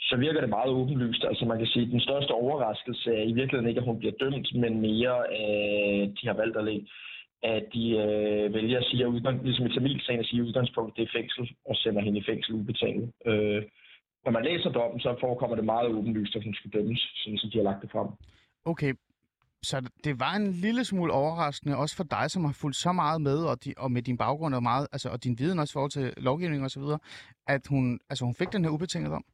så 0.00 0.16
virker 0.16 0.40
det 0.40 0.48
meget 0.48 0.70
åbenlyst. 0.70 1.24
Altså 1.24 1.44
man 1.44 1.58
kan 1.58 1.66
sige, 1.66 1.86
at 1.86 1.92
den 1.92 2.00
største 2.00 2.32
overraskelse 2.32 3.14
er 3.14 3.22
i 3.22 3.32
virkeligheden 3.32 3.68
ikke, 3.68 3.80
at 3.80 3.86
hun 3.86 3.98
bliver 3.98 4.14
dømt, 4.20 4.48
men 4.54 4.80
mere, 4.80 5.16
at 5.32 6.08
de 6.18 6.26
har 6.26 6.34
valgt 6.34 6.56
at 6.56 6.64
lægge 6.64 6.86
at 7.42 7.64
de 7.74 7.84
øh, 8.04 8.54
vælger 8.54 8.78
at 8.78 8.84
sige, 8.84 9.02
at 9.02 9.08
udgang, 9.08 9.44
ligesom 9.44 9.66
i 9.66 9.74
Tamilsagen 9.74 10.20
at 10.20 10.26
sige, 10.26 10.40
at 10.40 10.46
udgangspunkt 10.46 10.96
det 10.96 11.02
er 11.02 11.16
fængsel, 11.18 11.56
og 11.64 11.76
sender 11.76 12.02
hende 12.02 12.18
i 12.18 12.24
fængsel 12.30 12.54
ubetinget. 12.54 13.12
Øh, 13.26 13.62
når 14.24 14.32
man 14.32 14.44
læser 14.44 14.70
dommen, 14.70 15.00
så 15.00 15.16
forekommer 15.20 15.56
det 15.56 15.64
meget 15.64 15.88
åbenlyst, 15.88 16.36
at 16.36 16.44
hun 16.44 16.54
skal 16.54 16.70
dømmes, 16.70 17.12
sådan 17.16 17.38
som 17.38 17.50
de 17.50 17.58
har 17.58 17.64
lagt 17.64 17.82
det 17.82 17.90
frem. 17.90 18.08
Okay, 18.64 18.92
så 19.62 19.90
det 20.04 20.20
var 20.20 20.34
en 20.36 20.52
lille 20.52 20.84
smule 20.84 21.12
overraskende, 21.12 21.76
også 21.76 21.96
for 21.96 22.04
dig, 22.04 22.30
som 22.30 22.44
har 22.44 22.58
fulgt 22.60 22.76
så 22.76 22.92
meget 22.92 23.20
med, 23.20 23.38
og, 23.50 23.64
di, 23.64 23.74
og 23.76 23.92
med 23.92 24.02
din 24.02 24.18
baggrund 24.18 24.54
og, 24.54 24.62
meget, 24.62 24.86
altså, 24.92 25.08
og 25.08 25.24
din 25.24 25.38
viden 25.38 25.58
også 25.58 25.72
i 25.72 25.76
forhold 25.76 25.90
til 25.90 26.14
lovgivning 26.16 26.64
og 26.64 26.70
så 26.70 26.80
videre, 26.80 26.98
at 27.46 27.66
hun, 27.70 28.00
altså, 28.10 28.24
hun 28.24 28.34
fik 28.34 28.52
den 28.52 28.64
her 28.64 28.70
ubetinget 28.70 29.12
om. 29.12 29.24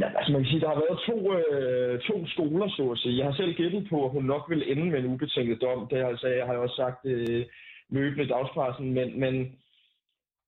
Ja, 0.00 0.08
altså 0.18 0.32
man 0.32 0.42
kan 0.42 0.50
sige, 0.50 0.60
der 0.60 0.68
har 0.68 0.82
været 0.84 1.00
to, 1.10 1.18
øh, 1.38 2.00
to 2.00 2.26
skoler, 2.26 2.68
så 2.68 2.90
at 2.90 2.98
sige. 2.98 3.18
Jeg 3.18 3.26
har 3.26 3.34
selv 3.34 3.54
gættet 3.54 3.86
på, 3.90 4.04
at 4.04 4.10
hun 4.10 4.24
nok 4.24 4.44
vil 4.48 4.72
ende 4.72 4.90
med 4.90 4.98
en 4.98 5.12
ubetinget 5.14 5.60
dom. 5.60 5.88
Det 5.88 5.96
altså, 5.96 6.26
jeg 6.26 6.46
har 6.46 6.52
jeg 6.52 6.62
også 6.62 6.76
sagt 6.76 7.00
øh, 7.04 7.44
løbende 7.90 8.24
i 8.24 8.28
dagspressen, 8.28 8.94
men, 8.94 9.20
men 9.20 9.34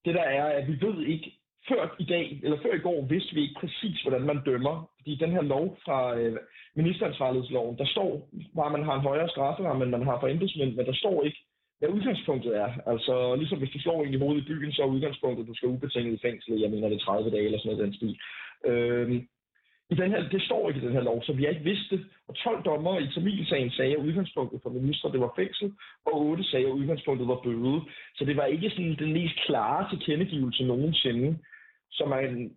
det 0.04 0.14
der 0.14 0.22
er, 0.22 0.44
at 0.44 0.68
vi 0.68 0.86
ved 0.86 1.06
ikke, 1.06 1.35
før 1.68 1.96
i 1.98 2.04
dag, 2.04 2.40
eller 2.44 2.58
før 2.62 2.74
i 2.74 2.84
går, 2.86 3.06
vidste 3.06 3.34
vi 3.34 3.40
ikke 3.42 3.60
præcis, 3.60 4.02
hvordan 4.02 4.22
man 4.22 4.42
dømmer. 4.46 4.90
Fordi 4.98 5.14
den 5.14 5.30
her 5.30 5.42
lov 5.42 5.78
fra 5.84 6.18
øh, 6.18 6.36
ministeransvarlighedsloven, 6.76 7.78
der 7.78 7.86
står, 7.86 8.28
bare 8.56 8.70
man 8.70 8.84
har 8.84 8.94
en 8.94 9.08
højere 9.10 9.28
strafferamme, 9.28 9.82
end 9.84 9.90
man 9.90 10.06
har 10.08 10.20
for 10.20 10.28
embedsmænd, 10.28 10.74
men 10.74 10.86
der 10.86 10.94
står 10.94 11.22
ikke, 11.22 11.38
hvad 11.78 11.88
udgangspunktet 11.88 12.56
er. 12.56 12.70
Altså, 12.86 13.34
ligesom 13.34 13.58
hvis 13.58 13.70
du 13.70 13.80
slår 13.80 14.04
en 14.04 14.14
i 14.14 14.18
hovedet 14.18 14.42
i 14.42 14.46
byen, 14.46 14.72
så 14.72 14.82
er 14.82 14.86
udgangspunktet, 14.86 15.42
at 15.42 15.48
du 15.48 15.54
skal 15.54 15.68
ubetinget 15.68 16.14
i 16.14 16.24
fængsel, 16.26 16.60
jeg 16.60 16.70
mener 16.70 16.88
det 16.88 17.00
er 17.00 17.04
30 17.04 17.30
dage 17.30 17.44
eller 17.44 17.58
sådan 17.58 17.76
noget 17.76 17.84
den 17.84 17.94
stil. 17.94 18.18
Øhm, 18.66 19.28
i 19.90 19.94
den 19.94 20.10
her, 20.10 20.28
det 20.28 20.42
står 20.42 20.68
ikke 20.68 20.80
i 20.80 20.84
den 20.86 20.92
her 20.92 21.02
lov, 21.02 21.22
så 21.22 21.32
vi 21.32 21.42
har 21.42 21.50
ikke 21.50 21.70
vidst 21.70 21.90
det. 21.90 22.06
Og 22.28 22.34
12 22.34 22.62
dommer 22.64 22.98
i 22.98 23.08
Tamilsagen 23.14 23.70
sagde, 23.70 23.92
at 23.92 24.04
udgangspunktet 24.06 24.60
for 24.62 24.70
minister 24.70 25.08
det 25.08 25.20
var 25.20 25.32
fængsel, 25.36 25.72
og 26.06 26.20
8 26.20 26.44
sagde, 26.44 26.66
at 26.66 26.72
udgangspunktet 26.72 27.28
var 27.28 27.40
bøde. 27.44 27.80
Så 28.16 28.24
det 28.24 28.36
var 28.36 28.44
ikke 28.44 28.70
sådan 28.70 28.96
den 28.98 29.12
mest 29.12 29.36
klare 29.46 29.90
tilkendegivelse 29.90 30.64
nogensinde. 30.64 31.38
Så 31.90 32.04
man, 32.04 32.56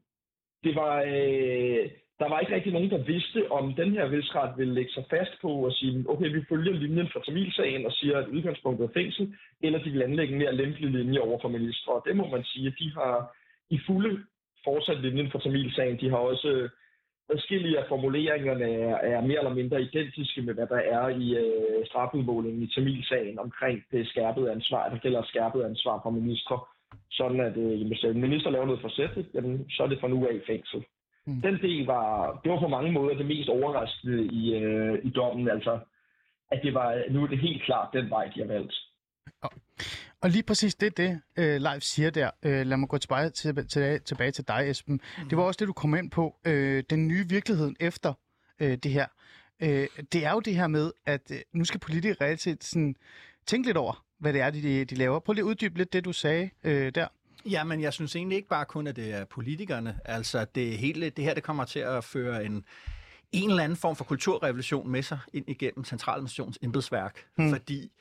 det 0.63 0.75
var, 0.75 0.95
øh, 1.01 1.89
der 2.19 2.29
var 2.29 2.39
ikke 2.39 2.55
rigtig 2.55 2.73
nogen, 2.73 2.89
der 2.89 3.03
vidste, 3.03 3.51
om 3.51 3.73
den 3.73 3.91
her 3.91 4.11
rigsret 4.11 4.57
ville 4.57 4.73
lægge 4.73 4.91
sig 4.91 5.05
fast 5.09 5.31
på 5.41 5.51
og 5.67 5.71
sige, 5.73 6.05
okay, 6.09 6.29
vi 6.35 6.45
følger 6.49 6.73
linjen 6.73 7.09
fra 7.13 7.21
Tamilsagen 7.25 7.85
og 7.85 7.91
siger, 7.91 8.17
at 8.17 8.27
udgangspunktet 8.27 8.85
er 8.85 8.93
fængsel, 8.93 9.35
eller 9.61 9.83
de 9.83 9.89
vil 9.89 10.03
anlægge 10.03 10.33
en 10.33 10.39
mere 10.39 10.55
lempelig 10.55 10.89
linje 10.89 11.19
over 11.19 11.39
for 11.41 11.49
ministre. 11.49 11.93
Og 11.93 12.03
det 12.07 12.15
må 12.15 12.27
man 12.27 12.43
sige, 12.43 12.67
at 12.67 12.79
de 12.79 12.91
har 12.93 13.35
i 13.69 13.79
fulde 13.87 14.23
fortsat 14.63 15.01
linjen 15.01 15.31
fra 15.31 15.39
Tamilsagen. 15.39 15.99
De 15.99 16.09
har 16.09 16.17
også 16.17 16.47
øh, 16.47 16.69
forskellige 17.31 17.79
af 17.79 17.85
formuleringerne 17.87 18.65
er, 18.71 18.95
er 18.95 19.21
mere 19.21 19.37
eller 19.37 19.53
mindre 19.53 19.81
identiske 19.81 20.41
med, 20.41 20.53
hvad 20.53 20.67
der 20.67 20.81
er 20.97 21.07
i 21.07 21.35
øh, 21.37 21.85
strafudmålingen 21.85 22.63
i 22.63 22.71
Tamilsagen 22.75 23.39
omkring 23.39 23.83
det 23.91 24.07
skærpede 24.07 24.51
ansvar, 24.51 24.89
der 24.89 24.97
gælder 24.97 25.23
skærpet 25.23 25.63
ansvar 25.63 25.99
for 26.03 26.09
ministre 26.09 26.59
sådan 27.11 27.39
at 27.39 27.57
øh, 27.57 27.87
hvis 27.87 28.03
en 28.03 28.21
minister 28.21 28.49
laver 28.49 28.65
noget 28.65 28.81
forsætligt, 28.81 29.27
jamen, 29.33 29.69
så 29.69 29.83
er 29.83 29.87
det 29.87 29.99
fra 29.99 30.07
nu 30.07 30.27
af 30.27 30.33
i 30.33 30.41
fængsel. 30.47 30.85
Mm. 31.25 31.41
Den 31.41 31.55
del 31.61 31.85
var, 31.85 32.39
det 32.43 32.51
var 32.51 32.59
på 32.59 32.67
mange 32.67 32.91
måder 32.91 33.17
det 33.17 33.25
mest 33.25 33.49
overraskende 33.49 34.25
i, 34.25 34.53
øh, 34.55 34.99
i 35.03 35.09
dommen, 35.09 35.49
altså 35.49 35.79
at 36.51 36.59
det 36.63 36.73
var, 36.73 37.03
nu 37.09 37.23
er 37.23 37.27
det 37.27 37.39
helt 37.39 37.63
klart 37.63 37.89
den 37.93 38.09
vej, 38.09 38.25
de 38.35 38.39
har 38.39 38.47
valgt. 38.47 38.73
Og 40.21 40.29
lige 40.29 40.43
præcis 40.43 40.75
det, 40.75 40.97
det 40.97 41.21
uh, 41.37 41.43
Leif 41.43 41.81
siger 41.81 42.09
der, 42.09 42.29
uh, 42.45 42.51
lad 42.51 42.77
mig 42.77 42.89
gå 42.89 42.97
tilbage 42.97 43.29
til, 43.29 43.67
til, 43.67 44.01
tilbage 44.01 44.31
til 44.31 44.47
dig, 44.47 44.69
Esben. 44.69 45.01
Mm. 45.17 45.29
Det 45.29 45.37
var 45.37 45.43
også 45.43 45.57
det, 45.59 45.67
du 45.67 45.73
kom 45.73 45.95
ind 45.95 46.11
på, 46.11 46.35
uh, 46.47 46.79
den 46.89 47.07
nye 47.07 47.25
virkelighed 47.29 47.71
efter 47.79 48.13
uh, 48.61 48.67
det 48.67 48.91
her. 48.91 49.05
Uh, 49.63 49.67
det 50.13 50.25
er 50.25 50.31
jo 50.31 50.39
det 50.39 50.55
her 50.55 50.67
med, 50.67 50.91
at 51.05 51.31
uh, 51.31 51.37
nu 51.53 51.65
skal 51.65 51.79
politikere 51.79 52.25
reelt 52.25 52.41
set 52.41 52.63
sådan, 52.63 52.95
tænke 53.45 53.67
lidt 53.67 53.77
over, 53.77 54.05
hvad 54.19 54.33
det 54.33 54.41
er, 54.41 54.49
de, 54.49 54.85
de 54.85 54.95
laver. 54.95 55.19
Prøv 55.19 55.33
lige 55.33 55.43
at 55.43 55.47
uddybe 55.47 55.77
lidt 55.77 55.93
det, 55.93 56.05
du 56.05 56.13
sagde 56.13 56.49
øh, 56.63 56.91
der. 56.95 57.07
Ja, 57.45 57.63
men 57.63 57.81
jeg 57.81 57.93
synes 57.93 58.15
egentlig 58.15 58.35
ikke 58.35 58.49
bare 58.49 58.65
kun, 58.65 58.87
at 58.87 58.95
det 58.95 59.13
er 59.13 59.25
politikerne. 59.25 59.99
Altså, 60.05 60.45
det, 60.55 60.77
hele, 60.77 61.09
det 61.09 61.23
her 61.23 61.33
det 61.33 61.43
kommer 61.43 61.65
til 61.65 61.79
at 61.79 62.03
føre 62.03 62.45
en, 62.45 62.65
en 63.31 63.49
eller 63.49 63.63
anden 63.63 63.75
form 63.75 63.95
for 63.95 64.03
kulturrevolution 64.03 64.89
med 64.89 65.03
sig 65.03 65.19
ind 65.33 65.49
igennem 65.49 65.83
centraladministrations 65.83 66.59
embedsværk. 66.61 67.25
Hmm. 67.35 67.49
Fordi 67.49 67.91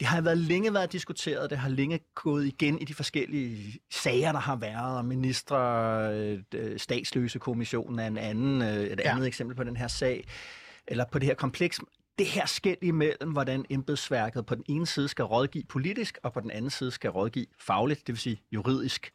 det 0.00 0.06
har 0.06 0.20
været 0.20 0.38
længe 0.38 0.74
været 0.74 0.92
diskuteret, 0.92 1.50
det 1.50 1.58
har 1.58 1.68
længe 1.68 2.00
gået 2.14 2.46
igen 2.46 2.78
i 2.78 2.84
de 2.84 2.94
forskellige 2.94 3.78
sager, 3.90 4.32
der 4.32 4.38
har 4.38 4.56
været, 4.56 4.96
og 4.96 5.04
ministre, 5.04 5.58
øh, 6.54 6.78
statsløse 6.78 7.38
kommissionen 7.38 7.98
er 7.98 8.06
en 8.06 8.18
anden, 8.18 8.62
øh, 8.62 8.68
et 8.68 9.00
ja. 9.04 9.10
andet 9.10 9.26
eksempel 9.26 9.56
på 9.56 9.64
den 9.64 9.76
her 9.76 9.88
sag, 9.88 10.24
eller 10.86 11.04
på 11.12 11.18
det 11.18 11.26
her 11.26 11.34
kompleks 11.34 11.80
det 12.18 12.26
her 12.26 12.46
skæld 12.46 12.78
imellem, 12.82 13.32
hvordan 13.32 13.64
embedsværket 13.70 14.46
på 14.46 14.54
den 14.54 14.64
ene 14.68 14.86
side 14.86 15.08
skal 15.08 15.24
rådgive 15.24 15.64
politisk, 15.68 16.18
og 16.22 16.32
på 16.32 16.40
den 16.40 16.50
anden 16.50 16.70
side 16.70 16.90
skal 16.90 17.10
rådgive 17.10 17.46
fagligt, 17.60 18.06
det 18.06 18.12
vil 18.12 18.18
sige 18.18 18.42
juridisk. 18.52 19.12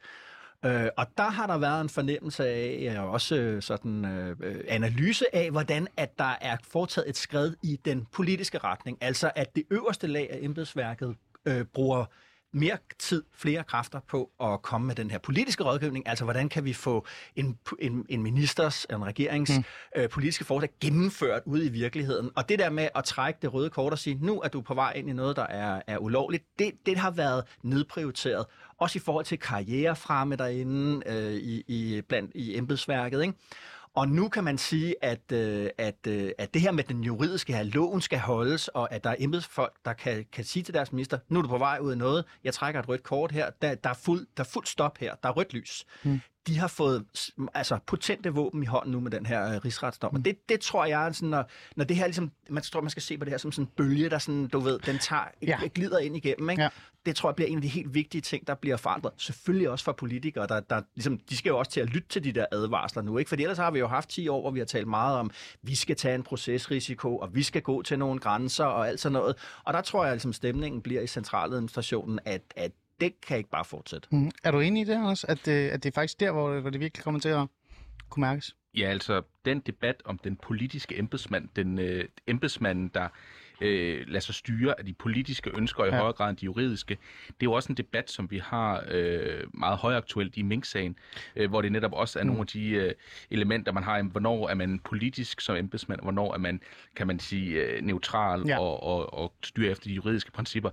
Øh, 0.66 0.88
og 0.98 1.06
der 1.18 1.30
har 1.30 1.48
der 1.48 1.58
været 1.58 1.82
en 1.82 1.90
fornemmelse 1.90 2.48
af, 2.48 2.96
og 3.00 3.10
også 3.10 3.36
øh, 3.36 3.62
sådan 3.62 4.06
øh, 4.06 4.64
analyse 4.68 5.36
af, 5.36 5.52
hvordan 5.52 5.88
at 5.98 6.20
der 6.20 6.36
er 6.42 6.58
foretaget 6.64 7.10
et 7.10 7.18
skridt 7.18 7.56
i 7.64 7.80
den 7.86 8.08
politiske 8.12 8.58
retning. 8.58 8.98
Altså 9.02 9.32
at 9.36 9.56
det 9.56 9.64
øverste 9.72 10.08
lag 10.08 10.30
af 10.32 10.40
embedsværket 10.42 11.16
øh, 11.46 11.66
bruger 11.66 12.06
mere 12.54 12.78
tid, 13.00 13.24
flere 13.36 13.64
kræfter 13.64 14.00
på 14.08 14.32
at 14.42 14.62
komme 14.62 14.88
med 14.88 14.96
den 14.96 15.12
her 15.12 15.18
politiske 15.18 15.64
rådgivning. 15.64 16.08
Altså, 16.08 16.24
hvordan 16.24 16.50
kan 16.50 16.66
vi 16.66 16.74
få 16.74 17.06
en, 17.36 17.58
en, 17.80 18.06
en 18.10 18.24
ministers, 18.24 18.86
en 18.90 19.06
regerings 19.06 19.52
mm. 19.58 19.64
øh, 19.96 20.10
politiske 20.10 20.46
forslag 20.46 20.70
gennemført 20.82 21.42
ude 21.46 21.66
i 21.66 21.70
virkeligheden? 21.70 22.30
Og 22.36 22.50
det 22.50 22.60
der 22.60 22.70
med 22.70 22.90
at 22.96 23.04
trække 23.04 23.40
det 23.42 23.54
røde 23.54 23.70
kort 23.70 23.94
og 23.94 24.00
sige, 24.00 24.18
nu 24.22 24.42
er 24.42 24.48
du 24.48 24.62
på 24.62 24.74
vej 24.74 24.94
ind 24.96 25.10
i 25.10 25.14
noget, 25.14 25.36
der 25.36 25.48
er, 25.48 25.82
er 25.88 25.98
ulovligt, 25.98 26.44
det, 26.60 26.72
det 26.86 26.98
har 26.98 27.12
været 27.12 27.44
nedprioriteret. 27.64 28.46
Også 28.78 28.98
i 28.98 29.02
forhold 29.06 29.26
til 29.26 29.40
karrierefremme 29.40 30.36
derinde 30.36 31.02
øh, 31.06 31.34
i, 31.34 31.64
i, 31.68 32.02
blandt, 32.02 32.32
i 32.36 32.58
embedsværket. 32.58 33.22
Ikke? 33.22 33.34
Og 33.96 34.08
nu 34.08 34.30
kan 34.30 34.44
man 34.44 34.58
sige, 34.58 34.96
at, 35.02 35.32
øh, 35.32 35.70
at, 35.78 36.08
øh, 36.08 36.32
at 36.38 36.54
det 36.54 36.62
her 36.62 36.72
med 36.72 36.84
den 36.84 37.04
juridiske 37.04 37.54
her, 37.54 37.64
loven 37.64 38.02
skal 38.02 38.20
holdes, 38.20 38.68
og 38.68 38.94
at 38.94 39.04
der 39.04 39.10
er 39.10 39.16
embedsfolk, 39.20 39.74
der 39.86 39.94
kan, 39.94 40.26
kan 40.32 40.44
sige 40.44 40.64
til 40.64 40.74
deres 40.74 40.92
minister, 40.92 41.20
nu 41.30 41.40
er 41.40 41.44
du 41.44 41.50
på 41.50 41.58
vej 41.58 41.80
ud 41.82 41.92
af 41.92 41.98
noget, 41.98 42.26
jeg 42.44 42.54
trækker 42.54 42.80
et 42.80 42.90
rødt 42.90 43.04
kort 43.04 43.32
her, 43.32 43.50
der, 43.62 43.76
der, 43.76 43.90
er, 43.90 43.94
fuld, 43.94 44.28
der 44.38 44.44
er 44.44 44.48
fuld 44.48 44.66
stop 44.66 44.98
her, 44.98 45.16
der 45.16 45.30
er 45.30 45.34
rødt 45.34 45.54
lys. 45.54 45.86
Hmm 46.04 46.22
de 46.48 46.60
har 46.60 46.68
fået 46.68 47.06
altså, 47.54 47.80
potente 47.88 48.30
våben 48.30 48.64
i 48.64 48.66
hånden 48.66 48.92
nu 48.92 49.00
med 49.00 49.12
den 49.12 49.26
her 49.26 49.56
uh, 49.56 49.66
rigsretsdom. 49.66 50.12
Mm. 50.14 50.20
Og 50.20 50.26
det, 50.26 50.50
det 50.50 50.60
tror 50.60 50.86
jeg, 50.86 51.16
sådan, 51.16 51.30
når, 51.30 51.50
når 51.76 51.86
det 51.86 51.98
her 51.98 52.06
ligesom, 52.06 52.32
man 52.50 52.64
tror, 52.64 52.82
man 52.82 52.90
skal 52.90 53.04
se 53.04 53.18
på 53.18 53.26
det 53.26 53.32
her 53.32 53.38
som 53.38 53.52
sådan 53.52 53.66
en 53.66 53.72
bølge, 53.78 54.10
der 54.10 54.18
sådan, 54.18 54.48
du 54.48 54.60
ved, 54.60 54.80
den 54.80 55.00
tager, 55.00 55.24
ja. 55.42 55.60
glider 55.76 56.00
ind 56.00 56.18
igennem. 56.18 56.50
Ikke? 56.50 56.64
Ja. 56.64 56.70
Det 57.06 57.16
tror 57.16 57.30
jeg 57.30 57.36
bliver 57.36 57.50
en 57.50 57.56
af 57.56 57.62
de 57.62 57.68
helt 57.68 57.94
vigtige 57.94 58.22
ting, 58.22 58.48
der 58.48 58.56
bliver 58.56 58.78
forandret. 58.78 59.14
Selvfølgelig 59.18 59.70
også 59.70 59.86
for 59.86 59.92
politikere, 59.92 60.48
der, 60.48 60.60
der 60.60 60.82
ligesom, 60.96 61.20
de 61.30 61.38
skal 61.38 61.50
jo 61.50 61.58
også 61.58 61.72
til 61.72 61.80
at 61.80 61.90
lytte 61.90 62.08
til 62.08 62.24
de 62.24 62.32
der 62.32 62.46
advarsler 62.52 63.04
nu. 63.04 63.18
Ikke? 63.18 63.30
For 63.30 63.36
ellers 63.36 63.58
har 63.58 63.72
vi 63.72 63.80
jo 63.80 63.88
haft 63.88 64.10
10 64.10 64.28
år, 64.28 64.42
hvor 64.42 64.52
vi 64.52 64.60
har 64.60 64.66
talt 64.66 64.88
meget 64.88 65.18
om, 65.18 65.32
vi 65.62 65.76
skal 65.76 65.96
tage 65.96 66.16
en 66.16 66.24
procesrisiko, 66.24 67.18
og 67.18 67.36
vi 67.36 67.44
skal 67.44 67.62
gå 67.62 67.82
til 67.82 68.00
nogle 68.00 68.20
grænser 68.20 68.66
og 68.66 68.88
alt 68.88 69.00
sådan 69.00 69.14
noget. 69.14 69.36
Og 69.64 69.74
der 69.74 69.82
tror 69.82 70.04
jeg, 70.04 70.12
at 70.12 70.16
ligesom, 70.16 70.34
stemningen 70.34 70.82
bliver 70.82 71.02
i 71.02 71.08
centraladministrationen, 71.08 72.20
at, 72.26 72.42
at 72.56 72.72
det 73.04 73.22
kan 73.28 73.38
ikke 73.38 73.50
bare 73.50 73.66
fortsætte. 73.66 74.08
Mm. 74.12 74.32
Er 74.44 74.52
du 74.52 74.60
enig 74.60 74.82
i 74.82 74.86
det, 74.86 74.94
Anders? 74.94 75.24
At, 75.24 75.46
det, 75.46 75.70
at 75.70 75.84
det 75.84 75.90
er 75.90 75.94
faktisk 75.94 76.20
der, 76.20 76.32
hvor, 76.32 76.60
hvor 76.60 76.70
det 76.70 76.80
virkelig 76.80 77.04
kommer 77.04 77.20
til 77.20 77.30
at 77.30 77.48
kunne 78.10 78.22
mærkes? 78.22 78.56
Ja, 78.78 78.90
altså 78.90 79.22
den 79.46 79.60
debat 79.60 80.02
om 80.06 80.18
den 80.18 80.36
politiske 80.36 81.00
embedsmand, 81.00 81.50
den 81.56 81.80
øh, 81.80 82.06
embedsmand, 82.28 82.90
der 82.90 83.08
øh, 83.62 84.08
lader 84.08 84.20
sig 84.20 84.36
styre 84.36 84.80
af 84.80 84.86
de 84.86 84.94
politiske 84.94 85.52
ønsker 85.58 85.84
i 85.84 85.88
ja. 85.88 85.98
højere 85.98 86.14
grad 86.14 86.30
end 86.30 86.38
de 86.38 86.46
juridiske. 86.46 86.98
Det 87.28 87.32
er 87.32 87.44
jo 87.44 87.52
også 87.52 87.72
en 87.72 87.78
debat, 87.78 88.12
som 88.12 88.32
vi 88.32 88.38
har 88.38 88.84
øh, 88.92 89.44
meget 89.54 89.78
højaktuelt 89.78 90.38
i 90.38 90.42
Mink-sagen, 90.42 90.96
øh, 91.36 91.50
hvor 91.50 91.62
det 91.62 91.72
netop 91.72 91.94
også 91.94 92.20
er 92.20 92.24
mm. 92.24 92.28
nogle 92.28 92.42
af 92.42 92.48
de 92.48 92.70
øh, 92.70 92.94
elementer, 93.32 93.72
man 93.72 93.84
har. 93.84 94.02
Hvornår 94.02 94.50
er 94.50 94.56
man 94.56 94.80
politisk 94.80 95.42
som 95.42 95.56
embedsmand, 95.56 96.02
hvornår 96.02 96.34
er 96.34 96.38
man, 96.38 96.62
kan 96.96 97.08
man 97.08 97.20
sige, 97.20 97.64
øh, 97.64 97.82
neutral 97.82 98.44
ja. 98.48 98.60
og, 98.60 98.84
og, 98.84 99.14
og 99.14 99.34
styre 99.44 99.72
efter 99.72 99.88
de 99.88 99.94
juridiske 99.94 100.32
principper. 100.32 100.70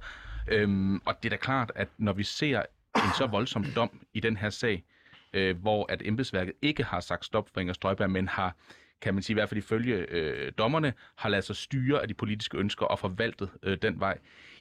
Øhm, 0.48 0.96
og 1.04 1.22
det 1.22 1.28
er 1.28 1.30
da 1.30 1.36
klart, 1.36 1.72
at 1.74 1.88
når 1.98 2.12
vi 2.12 2.22
ser 2.22 2.62
en 2.96 3.10
så 3.18 3.26
voldsom 3.26 3.64
dom 3.64 4.06
i 4.14 4.20
den 4.20 4.36
her 4.36 4.50
sag, 4.50 4.84
øh, 5.32 5.56
hvor 5.56 5.92
at 5.92 6.02
embedsværket 6.04 6.54
ikke 6.62 6.84
har 6.84 7.00
sagt 7.00 7.24
stop 7.24 7.48
for 7.52 7.60
Inger 7.60 7.74
Støjberg, 7.74 8.10
men 8.10 8.28
har 8.28 8.56
kan 9.00 9.14
man 9.14 9.22
sige, 9.22 9.34
i 9.34 9.38
hvert 9.38 9.48
fald 9.48 9.58
ifølge 9.58 9.96
øh, 9.96 10.52
dommerne, 10.58 10.92
har 11.16 11.28
ladet 11.28 11.44
sig 11.44 11.56
styre 11.56 12.02
af 12.02 12.08
de 12.08 12.14
politiske 12.14 12.58
ønsker 12.58 12.86
og 12.86 12.98
forvaltet 12.98 13.50
øh, 13.62 13.78
den 13.82 14.00
vej, 14.00 14.18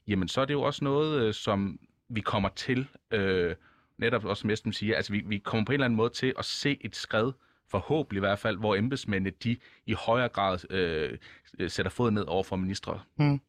jamen 0.08 0.28
så 0.28 0.42
er 0.42 0.46
det 0.46 0.54
jo 0.54 0.62
også 0.62 0.84
noget, 0.84 1.22
øh, 1.22 1.34
som 1.34 1.80
vi 2.10 2.22
kommer 2.22 2.50
til, 2.50 2.88
øh, 3.12 3.56
netop 3.98 4.26
også 4.26 4.42
som 4.42 4.50
Esben 4.50 4.74
siger, 4.74 4.96
altså 4.96 5.12
vi, 5.12 5.24
vi 5.26 5.38
kommer 5.38 5.66
på 5.66 5.72
en 5.72 5.74
eller 5.74 5.86
anden 5.86 5.98
måde 5.98 6.10
til 6.10 6.34
at 6.38 6.46
se 6.46 6.78
et 6.82 6.96
skred, 6.96 7.32
forhåbentlig 7.72 8.18
i 8.18 8.20
hvert 8.20 8.40
fald, 8.40 8.58
hvor 8.58 8.76
embedsmændene 8.76 9.36
de 9.44 9.58
i 9.86 9.94
højere 9.94 10.30
grad 10.30 10.72
øh, 10.72 11.18
øh 11.60 11.70
sætter 11.70 11.90
fod 11.90 12.12
ned 12.12 12.24
over 12.28 12.44
for 12.44 12.56
ministre. 12.56 13.00
Mm. 13.18 13.42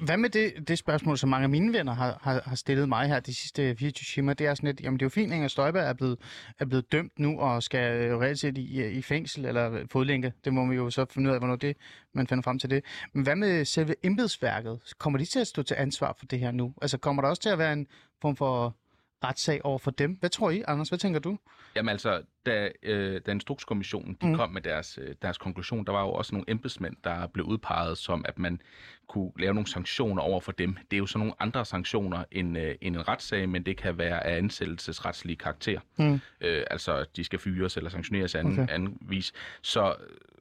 Hvad 0.00 0.16
med 0.16 0.30
det, 0.30 0.68
det 0.68 0.78
spørgsmål, 0.78 1.18
som 1.18 1.30
mange 1.30 1.44
af 1.44 1.48
mine 1.48 1.72
venner 1.72 1.94
har, 1.94 2.18
har, 2.22 2.42
har 2.44 2.56
stillet 2.56 2.88
mig 2.88 3.08
her 3.08 3.20
de 3.20 3.34
sidste 3.34 3.76
24 3.76 4.04
timer? 4.14 4.34
Det 4.34 4.46
er 4.46 4.54
sådan 4.54 4.66
lidt, 4.66 4.80
jamen 4.80 4.98
det 4.98 5.02
er 5.02 5.06
jo 5.06 5.10
fint, 5.10 5.32
at 5.32 5.50
Støjberg 5.50 5.84
er 5.84 5.92
blevet, 5.92 6.18
er 6.58 6.64
blevet 6.64 6.92
dømt 6.92 7.18
nu 7.18 7.40
og 7.40 7.62
skal 7.62 8.16
reelt 8.16 8.38
set 8.38 8.58
i, 8.58 8.86
i 8.86 9.02
fængsel 9.02 9.44
eller 9.44 9.86
fodlænke. 9.92 10.32
Det 10.44 10.52
må 10.52 10.66
vi 10.66 10.76
jo 10.76 10.90
så 10.90 11.06
finde 11.10 11.30
ud 11.30 11.34
af, 11.34 11.40
hvornår 11.40 11.56
det, 11.56 11.76
man 12.12 12.26
finder 12.26 12.42
frem 12.42 12.58
til 12.58 12.70
det. 12.70 12.84
Men 13.12 13.22
hvad 13.22 13.36
med 13.36 13.64
selve 13.64 13.94
embedsværket? 14.02 14.80
Kommer 14.98 15.18
de 15.18 15.24
til 15.24 15.40
at 15.40 15.46
stå 15.46 15.62
til 15.62 15.74
ansvar 15.78 16.16
for 16.18 16.26
det 16.26 16.38
her 16.38 16.50
nu? 16.50 16.74
Altså 16.82 16.98
kommer 16.98 17.22
der 17.22 17.28
også 17.28 17.42
til 17.42 17.48
at 17.48 17.58
være 17.58 17.72
en 17.72 17.86
form 18.22 18.36
for 18.36 18.76
retssag 19.24 19.60
over 19.64 19.78
for 19.78 19.90
dem. 19.90 20.16
Hvad 20.20 20.30
tror 20.30 20.50
I, 20.50 20.62
Anders? 20.68 20.88
Hvad 20.88 20.98
tænker 20.98 21.20
du? 21.20 21.38
Jamen 21.76 21.88
altså, 21.88 22.22
da, 22.46 22.70
øh, 22.82 23.20
da 23.26 23.30
Instrukskommissionen 23.30 24.18
de 24.20 24.26
mm. 24.26 24.34
kom 24.34 24.50
med 24.50 24.62
deres, 24.62 24.98
øh, 25.02 25.14
deres 25.22 25.38
konklusion, 25.38 25.84
der 25.84 25.92
var 25.92 26.00
jo 26.00 26.10
også 26.12 26.34
nogle 26.34 26.44
embedsmænd, 26.48 26.96
der 27.04 27.26
blev 27.26 27.46
udpeget 27.46 27.98
som, 27.98 28.24
at 28.28 28.38
man 28.38 28.60
kunne 29.08 29.32
lave 29.38 29.54
nogle 29.54 29.66
sanktioner 29.66 30.22
over 30.22 30.40
for 30.40 30.52
dem. 30.52 30.76
Det 30.90 30.96
er 30.96 30.98
jo 30.98 31.06
så 31.06 31.18
nogle 31.18 31.34
andre 31.38 31.64
sanktioner 31.64 32.24
end, 32.32 32.58
øh, 32.58 32.74
end 32.80 32.96
en 32.96 33.08
retssag, 33.08 33.48
men 33.48 33.66
det 33.66 33.76
kan 33.76 33.98
være 33.98 34.26
af 34.26 34.36
ansættelsesretslige 34.36 35.36
karakter. 35.36 35.80
Mm. 35.96 36.20
Øh, 36.40 36.64
altså, 36.70 37.04
de 37.16 37.24
skal 37.24 37.38
fyres 37.38 37.76
eller 37.76 37.90
sanktioneres 37.90 38.34
af 38.34 38.38
anden, 38.38 38.60
okay. 38.60 38.74
anden 38.74 38.98
vis. 39.00 39.32
Så, 39.62 39.94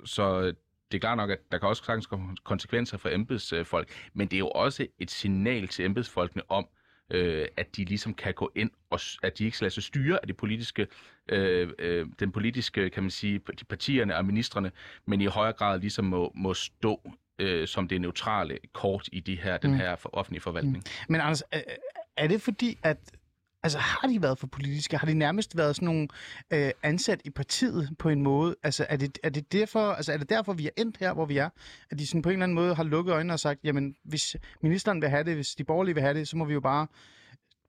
så 0.05 0.53
det 0.91 0.97
er 0.97 0.99
klart 0.99 1.17
nok, 1.17 1.29
at 1.29 1.39
der 1.51 1.57
kan 1.57 1.69
også 1.69 1.83
sagtens 1.85 2.07
konsekvenser 2.43 2.97
for 2.97 3.09
embedsfolk, 3.09 3.89
men 4.13 4.27
det 4.27 4.37
er 4.37 4.39
jo 4.39 4.49
også 4.49 4.87
et 4.99 5.11
signal 5.11 5.67
til 5.67 5.85
embedsfolkene 5.85 6.43
om, 6.49 6.67
øh, 7.13 7.47
at 7.57 7.75
de 7.77 7.85
ligesom 7.85 8.13
kan 8.13 8.33
gå 8.33 8.51
ind, 8.55 8.71
og 8.89 8.99
at 9.23 9.37
de 9.37 9.45
ikke 9.45 9.57
skal 9.57 9.65
lade 9.65 9.73
sig 9.73 9.83
styre 9.83 10.19
af 10.21 10.27
de 10.27 10.33
politiske, 10.33 10.87
øh, 11.29 11.69
øh, 11.79 12.07
den 12.19 12.31
politiske, 12.31 12.89
kan 12.89 13.03
man 13.03 13.09
sige, 13.09 13.41
de 13.59 13.65
partierne 13.65 14.17
og 14.17 14.25
ministerne, 14.25 14.71
men 15.05 15.21
i 15.21 15.25
højere 15.25 15.53
grad 15.53 15.79
ligesom 15.79 16.05
må, 16.05 16.31
må 16.35 16.53
stå 16.53 17.11
øh, 17.39 17.67
som 17.67 17.87
det 17.87 18.01
neutrale 18.01 18.57
kort 18.73 19.09
i 19.11 19.19
de 19.19 19.35
her, 19.35 19.57
den 19.57 19.71
mm. 19.71 19.77
her 19.77 19.95
offentlige 20.03 20.41
forvaltning. 20.41 20.77
Mm. 20.77 20.83
Men 21.09 21.21
Anders, 21.21 21.43
er 22.17 22.27
det 22.27 22.41
fordi, 22.41 22.79
at 22.83 22.97
Altså 23.63 23.77
har 23.79 24.07
de 24.07 24.21
været 24.21 24.39
for 24.39 24.47
politiske? 24.47 24.97
Har 24.97 25.07
de 25.07 25.13
nærmest 25.13 25.57
været 25.57 25.75
sådan 25.75 25.85
nogle 25.85 26.07
øh, 26.53 26.71
ansat 26.83 27.21
i 27.25 27.29
partiet 27.29 27.89
på 27.99 28.09
en 28.09 28.21
måde? 28.21 28.55
Altså 28.63 28.85
er 28.89 28.97
det, 28.97 29.19
er, 29.23 29.29
det 29.29 29.51
derfor, 29.51 29.91
altså 29.91 30.13
er 30.13 30.17
det 30.17 30.29
derfor, 30.29 30.53
vi 30.53 30.65
er 30.65 30.71
endt 30.77 30.97
her, 30.97 31.13
hvor 31.13 31.25
vi 31.25 31.37
er? 31.37 31.49
At 31.91 31.99
de 31.99 32.07
sådan 32.07 32.21
på 32.21 32.29
en 32.29 32.33
eller 32.33 32.43
anden 32.43 32.55
måde 32.55 32.75
har 32.75 32.83
lukket 32.83 33.13
øjnene 33.13 33.33
og 33.33 33.39
sagt, 33.39 33.59
jamen 33.63 33.95
hvis 34.03 34.35
ministeren 34.61 35.01
vil 35.01 35.09
have 35.09 35.23
det, 35.23 35.35
hvis 35.35 35.55
de 35.55 35.63
borgerlige 35.63 35.95
vil 35.95 36.03
have 36.03 36.13
det, 36.13 36.27
så 36.27 36.37
må 36.37 36.45
vi 36.45 36.53
jo 36.53 36.59
bare 36.59 36.87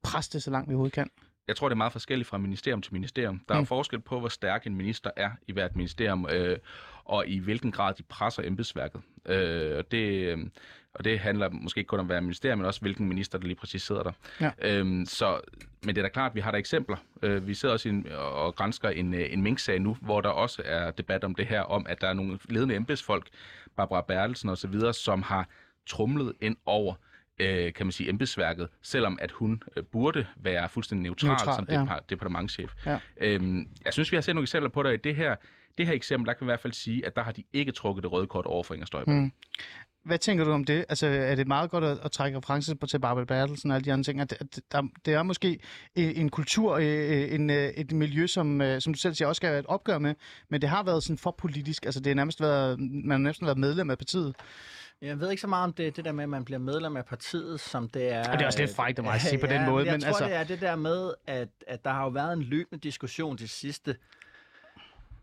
presse 0.02 0.32
det 0.32 0.42
så 0.42 0.50
langt 0.50 0.68
vi 0.68 0.74
overhovedet 0.74 0.94
kan. 0.94 1.10
Jeg 1.48 1.56
tror, 1.56 1.68
det 1.68 1.74
er 1.74 1.76
meget 1.76 1.92
forskelligt 1.92 2.28
fra 2.28 2.38
ministerium 2.38 2.82
til 2.82 2.92
ministerium. 2.92 3.40
Der 3.48 3.54
er 3.54 3.60
mm. 3.60 3.66
forskel 3.66 4.00
på, 4.00 4.20
hvor 4.20 4.28
stærk 4.28 4.66
en 4.66 4.76
minister 4.76 5.10
er 5.16 5.30
i 5.48 5.52
hvert 5.52 5.76
ministerium, 5.76 6.26
øh, 6.32 6.58
og 7.04 7.28
i 7.28 7.38
hvilken 7.38 7.72
grad 7.72 7.94
de 7.94 8.02
presser 8.02 8.42
embedsværket. 8.42 9.00
Øh, 9.26 9.78
og 9.78 9.90
det, 9.90 10.32
øh, 10.32 10.38
og 10.94 11.04
det 11.04 11.18
handler 11.18 11.50
måske 11.50 11.78
ikke 11.78 11.88
kun 11.88 11.98
om 11.98 12.06
at 12.06 12.10
være 12.10 12.20
ministerium, 12.20 12.58
men 12.58 12.66
også 12.66 12.80
hvilken 12.80 13.08
minister, 13.08 13.38
der 13.38 13.46
lige 13.46 13.56
præcis 13.56 13.82
sidder 13.82 14.02
der. 14.02 14.12
Ja. 14.40 14.50
Øhm, 14.62 15.06
så, 15.06 15.40
men 15.84 15.94
det 15.94 15.98
er 15.98 16.02
da 16.02 16.08
klart, 16.08 16.30
at 16.30 16.34
vi 16.34 16.40
har 16.40 16.50
der 16.50 16.58
eksempler. 16.58 16.96
Øh, 17.22 17.46
vi 17.46 17.54
sidder 17.54 17.72
også 17.72 17.88
en, 17.88 18.06
og 18.16 18.54
grænsker 18.54 18.88
en, 18.88 19.14
øh, 19.14 19.32
en 19.32 19.42
mink-sag 19.42 19.80
nu, 19.80 19.96
hvor 20.00 20.20
der 20.20 20.28
også 20.28 20.62
er 20.64 20.90
debat 20.90 21.24
om 21.24 21.34
det 21.34 21.46
her, 21.46 21.60
om 21.60 21.86
at 21.88 22.00
der 22.00 22.08
er 22.08 22.12
nogle 22.12 22.38
ledende 22.48 22.74
embedsfolk, 22.74 23.28
Barbara 23.76 24.00
Bertelsen 24.00 24.48
osv., 24.48 24.74
som 24.92 25.22
har 25.22 25.48
trumlet 25.86 26.32
ind 26.40 26.56
over 26.66 26.94
øh, 27.38 27.72
kan 27.72 27.86
man 27.86 27.92
sige, 27.92 28.08
embedsværket, 28.08 28.68
selvom 28.82 29.18
at 29.22 29.30
hun 29.30 29.62
øh, 29.76 29.84
burde 29.84 30.26
være 30.36 30.68
fuldstændig 30.68 31.02
neutral, 31.02 31.28
neutral 31.28 31.54
som 31.54 31.66
ja. 31.70 31.98
departementchef. 32.10 32.72
Ja. 32.86 32.98
Øhm, 33.16 33.68
jeg 33.84 33.92
synes, 33.92 34.12
vi 34.12 34.16
har 34.16 34.22
set 34.22 34.34
nogle 34.34 34.44
eksempler 34.44 34.70
på 34.70 34.82
det 34.82 34.94
i 34.94 34.96
det 34.96 35.16
her. 35.16 35.36
Det 35.78 35.86
her 35.86 35.94
eksempel, 35.94 36.26
der 36.26 36.32
kan 36.32 36.46
vi 36.46 36.50
i 36.50 36.52
hvert 36.52 36.60
fald 36.60 36.72
sige, 36.72 37.06
at 37.06 37.16
der 37.16 37.22
har 37.22 37.32
de 37.32 37.44
ikke 37.52 37.72
trukket 37.72 38.02
det 38.02 38.12
røde 38.12 38.26
kort 38.26 38.46
over 38.46 38.62
for 38.62 38.74
Inger 38.74 38.86
Støjberg. 38.86 39.14
Mm. 39.14 39.32
Hvad 40.04 40.18
tænker 40.18 40.44
du 40.44 40.52
om 40.52 40.64
det? 40.64 40.84
Altså, 40.88 41.06
er 41.06 41.34
det 41.34 41.48
meget 41.48 41.70
godt 41.70 41.84
at, 41.84 41.98
at 42.04 42.12
trække 42.12 42.38
referencer 42.38 42.74
på 42.74 42.86
til 42.86 42.98
Barbara 42.98 43.24
Bertelsen 43.24 43.70
og 43.70 43.74
alle 43.74 43.84
de 43.84 43.92
andre 43.92 44.04
ting? 44.04 44.20
At, 44.20 44.32
at 44.32 44.60
der, 44.72 44.82
det 45.04 45.14
er 45.14 45.22
måske 45.22 45.58
en, 45.94 46.16
en 46.16 46.28
kultur, 46.28 46.76
øh, 46.76 47.34
en, 47.34 47.50
øh, 47.50 47.68
et 47.68 47.92
miljø, 47.92 48.26
som, 48.26 48.60
øh, 48.60 48.80
som 48.80 48.92
du 48.92 48.98
selv 48.98 49.14
siger, 49.14 49.28
også 49.28 49.38
skal 49.38 49.50
være 49.50 49.60
et 49.60 49.66
opgør 49.66 49.98
med, 49.98 50.14
men 50.48 50.60
det 50.60 50.68
har 50.68 50.82
været 50.82 51.02
sådan 51.02 51.18
for 51.18 51.34
politisk. 51.38 51.84
Altså, 51.84 52.00
det 52.00 52.10
er 52.10 52.14
nærmest 52.14 52.40
været, 52.40 52.80
man 52.80 53.10
har 53.10 53.18
næsten 53.18 53.46
været 53.46 53.58
medlem 53.58 53.90
af 53.90 53.98
partiet. 53.98 54.34
Jeg 55.02 55.20
ved 55.20 55.30
ikke 55.30 55.40
så 55.40 55.46
meget 55.46 55.64
om 55.64 55.72
det, 55.72 55.96
det 55.96 56.04
der 56.04 56.12
med, 56.12 56.24
at 56.24 56.30
man 56.30 56.44
bliver 56.44 56.58
medlem 56.58 56.96
af 56.96 57.04
partiet, 57.04 57.60
som 57.60 57.88
det 57.88 58.12
er... 58.12 58.30
Og 58.30 58.32
det 58.32 58.42
er 58.42 58.46
også 58.46 58.58
lidt 58.58 58.76
frækt 58.76 58.98
af 58.98 59.04
mig 59.04 59.14
at 59.14 59.20
sige 59.20 59.38
på 59.38 59.46
ja, 59.50 59.54
den 59.54 59.70
måde. 59.70 59.86
Jeg 59.86 59.92
men 59.92 60.00
tror, 60.00 60.08
altså... 60.08 60.24
det 60.24 60.34
er 60.34 60.44
det 60.44 60.60
der 60.60 60.76
med, 60.76 61.12
at, 61.26 61.48
at 61.66 61.84
der 61.84 61.90
har 61.90 62.02
jo 62.04 62.08
været 62.08 62.32
en 62.32 62.42
løbende 62.42 62.82
diskussion 62.82 63.38
de 63.38 63.48
sidste 63.48 63.96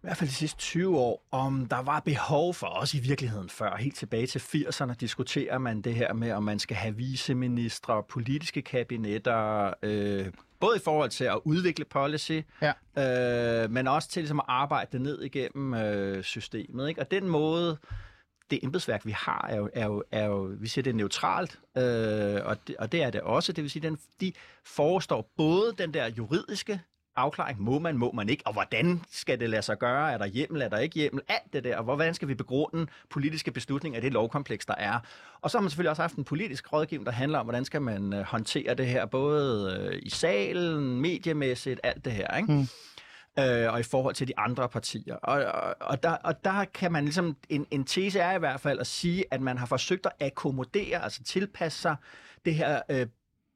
i 0.03 0.08
hvert 0.08 0.17
fald 0.17 0.29
de 0.29 0.36
sidste 0.36 0.58
20 0.58 0.98
år, 0.98 1.27
om 1.31 1.65
der 1.65 1.81
var 1.81 2.00
behov 2.00 2.53
for 2.53 2.67
os 2.67 2.93
i 2.93 3.00
virkeligheden 3.00 3.50
før. 3.50 3.75
Helt 3.75 3.96
tilbage 3.96 4.27
til 4.27 4.39
80'erne 4.39 4.93
diskuterer 4.93 5.58
man 5.58 5.81
det 5.81 5.96
her 5.96 6.13
med, 6.13 6.31
om 6.31 6.43
man 6.43 6.60
skal 6.60 6.77
have 6.77 6.96
viceministre, 6.96 8.03
politiske 8.03 8.62
kabinetter, 8.62 9.74
øh, 9.84 10.25
både 10.60 10.77
i 10.77 10.79
forhold 10.84 11.10
til 11.10 11.24
at 11.24 11.39
udvikle 11.43 11.86
policy, 11.86 12.39
ja. 12.62 13.63
øh, 13.63 13.72
men 13.72 13.88
også 13.88 14.10
til 14.10 14.22
ligesom, 14.22 14.39
at 14.39 14.46
arbejde 14.48 14.89
det 14.91 15.01
ned 15.01 15.22
igennem 15.22 15.74
øh, 15.74 16.24
systemet. 16.24 16.89
Ikke? 16.89 17.01
Og 17.01 17.12
den 17.12 17.27
måde, 17.27 17.77
det 18.51 18.60
embedsværk, 18.63 19.05
vi 19.05 19.12
har, 19.12 19.48
er 19.50 19.58
jo, 19.58 19.70
er 19.74 19.86
jo, 19.86 20.03
er 20.12 20.25
jo 20.25 20.55
vi 20.60 20.67
siger, 20.67 20.84
det 20.84 20.89
er 20.89 20.96
neutralt, 20.96 21.60
øh, 21.77 22.46
og, 22.46 22.67
det, 22.67 22.75
og 22.77 22.91
det 22.91 23.03
er 23.03 23.10
det 23.10 23.22
også. 23.22 23.53
Det 23.53 23.63
vil 23.63 23.72
sige, 23.72 23.84
den, 23.84 23.98
de 24.22 24.34
forestår 24.65 25.31
både 25.38 25.74
den 25.77 25.93
der 25.93 26.10
juridiske 26.10 26.81
afklaring. 27.15 27.62
Må 27.62 27.80
man, 27.80 27.98
må 27.98 28.12
man 28.12 28.30
ikke? 28.30 28.44
Og 28.46 28.53
hvordan 28.53 29.01
skal 29.12 29.39
det 29.39 29.50
lade 29.50 29.62
sig 29.62 29.80
gøre? 29.80 30.12
Er 30.12 30.18
der 30.18 30.25
hjemmel, 30.25 30.62
er 30.62 30.70
der 30.70 30.77
ikke 30.77 30.96
hjemmel? 30.96 31.24
Alt 31.27 31.53
det 31.53 31.63
der. 31.63 31.77
Og 31.77 31.84
hvordan 31.84 32.13
skal 32.13 32.27
vi 32.27 32.36
begrunde 32.36 32.88
politiske 33.10 33.51
beslutninger 33.51 33.98
af 33.98 34.01
det 34.01 34.13
lovkompleks, 34.13 34.65
der 34.65 34.75
er? 34.77 35.00
Og 35.41 35.51
så 35.51 35.58
har 35.58 35.62
man 35.62 35.70
selvfølgelig 35.70 35.89
også 35.89 36.01
haft 36.01 36.15
en 36.15 36.24
politisk 36.24 36.74
rådgivning, 36.74 37.06
der 37.06 37.12
handler 37.12 37.39
om, 37.39 37.46
hvordan 37.46 37.65
skal 37.65 37.82
man 37.82 38.13
øh, 38.13 38.22
håndtere 38.22 38.74
det 38.74 38.88
her, 38.88 39.06
både 39.06 39.77
øh, 39.80 40.00
i 40.03 40.10
salen, 40.10 41.01
mediemæssigt, 41.01 41.80
alt 41.84 42.06
det 42.06 42.13
her, 42.13 42.38
ikke? 42.38 42.51
Mm 42.51 42.68
øh, 43.39 43.74
og 43.74 43.80
i 43.80 43.84
forhold 43.84 44.15
til 44.15 44.27
de 44.27 44.34
andre 44.38 44.70
partier. 44.70 45.15
Og, 45.15 45.44
og, 45.44 45.75
og, 45.82 46.03
der, 46.03 46.12
og 46.12 46.44
der 46.44 46.65
kan 46.65 46.91
man 46.91 47.03
ligesom, 47.03 47.38
en, 47.50 47.65
en 47.72 47.84
tese 47.84 48.20
er 48.20 48.36
i 48.36 48.39
hvert 48.39 48.62
fald 48.62 48.80
at 48.80 48.88
sige, 48.88 49.25
at 49.32 49.41
man 49.41 49.58
har 49.58 49.65
forsøgt 49.65 50.06
at 50.06 50.12
akkommodere, 50.27 51.03
altså 51.03 51.24
tilpasse 51.24 51.82
sig 51.82 51.96
det 52.46 52.56
her 52.56 52.82
øh, 52.89 53.08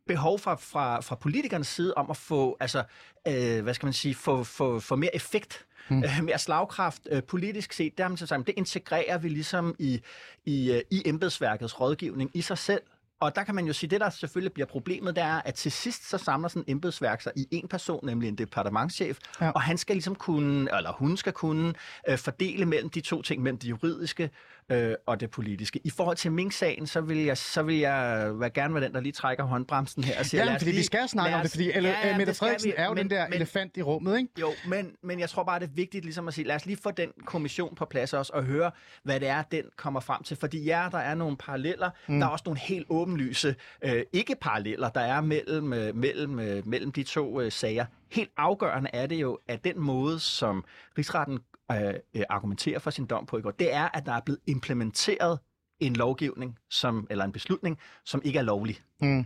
behov 0.08 0.40
fra, 0.40 0.56
fra, 0.56 1.02
fra 1.02 1.16
politikernes 1.16 1.68
side 1.68 1.94
om 1.94 2.10
at 2.10 2.18
få, 2.18 2.58
altså, 2.60 2.84
øh, 3.28 3.64
hvad 3.64 3.74
skal 3.74 3.86
man 3.86 3.94
sige, 3.94 4.16
få, 4.16 4.44
få, 4.44 4.80
få 4.80 4.96
mere 4.96 5.16
effekt 5.16 5.66
mm. 5.90 6.04
øh, 6.04 6.24
mere 6.24 6.40
slagkraft 6.40 7.02
øh, 7.12 7.24
politisk 7.24 7.74
set, 7.74 7.98
der 7.98 8.04
har 8.04 8.10
man 8.10 8.18
så 8.18 8.26
sagt, 8.26 8.48
det 8.48 8.54
integrerer 8.58 9.18
vi 9.18 9.30
ligesom 9.30 9.76
i, 9.80 10.02
i, 10.46 10.72
øh, 10.72 10.82
i 10.92 11.02
embedsværkets 11.06 11.80
rådgivning 11.80 12.32
i 12.34 12.42
sig 12.42 12.58
selv. 12.58 12.82
Og 13.20 13.36
der 13.36 13.44
kan 13.44 13.56
man 13.56 13.66
jo 13.66 13.74
sige, 13.74 13.90
det 13.90 14.02
der 14.02 14.10
selvfølgelig 14.10 14.54
bliver 14.54 14.68
problemet, 14.68 15.16
det 15.16 15.24
er, 15.24 15.42
at 15.46 15.54
til 15.54 15.72
sidst 15.72 16.10
så 16.10 16.18
samler 16.18 16.50
sådan 16.50 16.64
en 16.68 16.72
embedsværk 16.72 17.22
sig 17.22 17.32
i 17.36 17.48
en 17.52 17.68
person, 17.68 18.06
nemlig 18.06 18.30
en 18.30 18.36
departementschef, 18.36 19.18
ja. 19.42 19.50
og 19.50 19.62
han 19.62 19.78
skal 19.78 19.96
ligesom 19.96 20.16
kunne, 20.16 20.78
eller 20.78 20.92
hun 20.92 21.18
skal 21.18 21.34
kunne, 21.34 21.74
øh, 22.10 22.18
fordele 22.18 22.66
mellem 22.66 22.90
de 22.90 23.02
to 23.02 23.22
ting, 23.22 23.44
mellem 23.44 23.58
det 23.58 23.70
juridiske 23.70 24.30
øh, 24.70 24.94
og 25.06 25.20
det 25.20 25.32
politiske. 25.32 25.80
I 25.84 25.90
forhold 25.90 26.18
til 26.18 26.32
Mink-sagen, 26.32 26.88
så 26.88 27.02
vil 27.02 27.18
jeg, 27.18 27.38
så 27.38 27.64
vil 27.64 27.76
jeg 27.78 28.32
være 28.40 28.50
gerne 28.50 28.74
være 28.74 28.84
den, 28.84 28.94
der 28.94 29.00
lige 29.00 29.14
trækker 29.14 29.44
håndbremsen 29.44 30.04
her 30.04 30.20
og 30.20 30.26
siger, 30.26 30.46
ja, 30.46 30.54
fordi 30.54 30.66
lige, 30.66 30.76
vi 30.76 30.84
skal 30.84 31.10
snakke 31.10 31.36
om 31.36 31.42
det, 31.42 31.52
fordi 31.52 31.68
ja, 31.68 31.82
ja, 31.82 32.18
Mette 32.18 32.34
Frederiksen 32.34 32.68
vi, 32.68 32.74
er 32.78 32.86
jo 32.86 32.94
men, 32.94 32.98
den 32.98 33.10
der 33.10 33.28
men, 33.28 33.34
elefant 33.34 33.78
i 33.78 33.82
rummet, 33.82 34.18
ikke? 34.18 34.30
Jo, 34.40 34.50
men, 34.68 34.92
men 35.04 35.20
jeg 35.20 35.30
tror 35.30 35.44
bare, 35.44 35.60
det 35.60 35.68
er 35.68 35.74
vigtigt 35.74 36.06
ligesom 36.06 36.28
at 36.28 36.34
sige, 36.34 36.48
lad 36.48 36.56
os 36.56 36.66
lige 36.66 36.78
få 36.84 36.92
den 36.92 37.10
kommission 37.26 37.76
på 37.76 37.86
plads 37.86 38.14
også, 38.14 38.32
og 38.36 38.44
høre, 38.44 38.72
hvad 39.04 39.20
det 39.20 39.28
er, 39.28 39.42
den 39.42 39.64
kommer 39.76 40.00
frem 40.00 40.24
til. 40.24 40.38
Fordi 40.38 40.64
ja, 40.64 40.88
der 40.92 40.98
er 40.98 41.16
nogle 41.16 41.38
paralleller, 41.38 41.90
mm. 42.08 42.20
der 42.20 42.26
er 42.26 42.30
også 42.30 42.44
nogle 42.46 42.60
helt 42.60 42.86
åbenlyse 42.90 43.56
øh, 43.82 44.04
ikke-paralleller, 44.14 44.90
der 44.90 45.02
er 45.02 45.22
mellem, 45.22 45.74
øh, 45.74 45.96
mellem, 45.96 46.40
øh, 46.40 46.68
mellem 46.68 46.92
de 46.92 47.04
to 47.04 47.42
øh, 47.42 47.52
sager. 47.52 47.86
Helt 48.12 48.32
afgørende 48.38 48.90
er 48.94 49.08
det 49.08 49.16
jo, 49.16 49.40
at 49.48 49.64
den 49.64 49.80
måde, 49.80 50.20
som 50.20 50.66
rigsretten 50.98 51.40
øh, 51.72 52.24
argumenterer 52.30 52.80
for 52.80 52.90
sin 52.90 53.06
dom 53.06 53.26
på 53.26 53.38
i 53.38 53.42
går, 53.42 53.52
det 53.52 53.74
er, 53.74 53.90
at 53.94 54.06
der 54.06 54.12
er 54.12 54.22
blevet 54.26 54.40
implementeret 54.48 55.40
en 55.80 55.96
lovgivning, 55.96 56.60
som, 56.70 57.08
eller 57.10 57.26
en 57.26 57.32
beslutning, 57.32 57.78
som 58.06 58.22
ikke 58.24 58.40
er 58.40 58.44
lovlig. 58.44 58.78
Mm. 59.02 59.26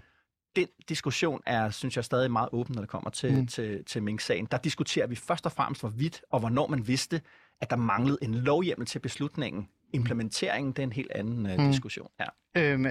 Den 0.56 0.68
diskussion 0.90 1.42
er, 1.46 1.70
synes 1.70 1.96
jeg, 1.96 2.06
stadig 2.06 2.32
meget 2.32 2.50
åben, 2.52 2.76
når 2.76 2.82
det 2.82 2.90
kommer 2.90 3.10
til, 3.10 3.36
mm. 3.40 3.48
til, 3.48 3.86
til 3.86 4.04
Mink-sagen. 4.04 4.46
Der 4.46 4.58
diskuterer 4.58 5.08
vi 5.08 5.16
først 5.16 5.46
og 5.46 5.52
fremmest, 5.52 5.82
hvorvidt 5.82 6.22
og 6.30 6.40
hvornår 6.40 6.68
man 6.68 6.88
vidste, 6.88 7.22
at 7.62 7.70
der 7.70 7.76
manglede 7.76 8.18
en 8.22 8.34
lovhjemmel 8.34 8.88
til 8.88 9.00
beslutningen 9.00 9.70
implementeringen, 9.94 10.74
det 10.74 10.80
er 10.80 10.84
en 10.84 10.94
helt 10.94 11.12
anden 11.16 11.46
uh, 11.46 11.52
mm. 11.52 11.72
diskussion. 11.72 12.08
Ja. 12.20 12.26
Øhm, 12.58 12.86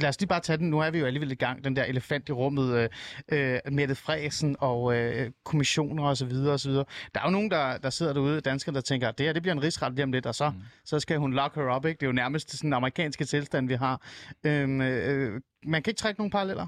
lad 0.00 0.08
os 0.08 0.20
lige 0.20 0.28
bare 0.28 0.40
tage 0.40 0.56
den. 0.56 0.70
Nu 0.70 0.78
er 0.78 0.90
vi 0.90 0.98
jo 0.98 1.06
alligevel 1.06 1.32
i 1.32 1.34
gang, 1.34 1.64
den 1.64 1.76
der 1.76 1.84
elefant 1.84 2.28
i 2.28 2.32
rummet, 2.32 2.74
øh, 2.74 2.88
øh, 3.32 3.72
Mette 3.72 3.94
Fresen 3.94 4.56
og 4.58 4.96
øh, 4.96 5.30
kommissioner 5.44 6.04
osv. 6.04 6.32
osv. 6.32 6.72
Der 6.72 6.84
er 7.14 7.24
jo 7.24 7.30
nogen, 7.30 7.50
der, 7.50 7.78
der 7.78 7.90
sidder 7.90 8.12
derude, 8.12 8.40
danskere, 8.40 8.74
der 8.74 8.80
tænker, 8.80 9.08
at 9.08 9.18
det 9.18 9.26
her 9.26 9.32
det 9.32 9.42
bliver 9.42 9.54
en 9.54 9.62
rigsret 9.62 9.92
lige 9.94 10.04
om 10.04 10.12
lidt, 10.12 10.26
og 10.26 10.34
så, 10.34 10.50
mm. 10.50 10.62
så 10.84 11.00
skal 11.00 11.18
hun 11.18 11.32
lock 11.32 11.54
her 11.54 11.76
up. 11.76 11.84
Ikke? 11.84 11.98
Det 11.98 12.06
er 12.06 12.08
jo 12.08 12.12
nærmest 12.12 12.50
sådan 12.50 12.68
en 12.68 12.74
amerikanske 12.74 13.24
tilstand, 13.24 13.68
vi 13.68 13.74
har. 13.74 14.02
Øhm, 14.44 14.80
øh, 14.80 15.40
man 15.66 15.82
kan 15.82 15.90
ikke 15.90 15.98
trække 15.98 16.20
nogen 16.20 16.30
paralleller? 16.30 16.66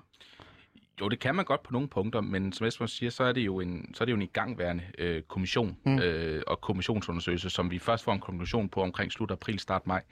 Jo, 1.01 1.09
det 1.09 1.19
kan 1.19 1.35
man 1.35 1.45
godt 1.45 1.63
på 1.63 1.73
nogle 1.73 1.89
punkter, 1.89 2.21
men 2.21 2.53
som 2.53 2.67
Esben 2.67 2.89
siger, 2.89 3.11
så 3.11 3.25
er 3.25 3.33
det 3.33 3.41
jo 3.41 3.61
en, 3.61 3.95
så 3.95 4.05
er 4.05 4.07
det 4.07 4.13
jo 4.13 4.17
en 4.17 4.23
igangværende 4.23 4.85
øh, 4.99 5.23
kommission 5.23 5.77
mm. 5.87 5.99
øh, 5.99 6.43
og 6.47 6.61
kommissionsundersøgelse, 6.61 7.51
som 7.51 7.71
vi 7.71 7.79
først 7.79 8.05
får 8.05 8.13
en 8.13 8.21
konklusion 8.21 8.69
på 8.69 8.83
omkring 8.83 9.13
slut 9.13 9.31
april, 9.31 9.59
start 9.59 9.87
maj. 9.87 10.03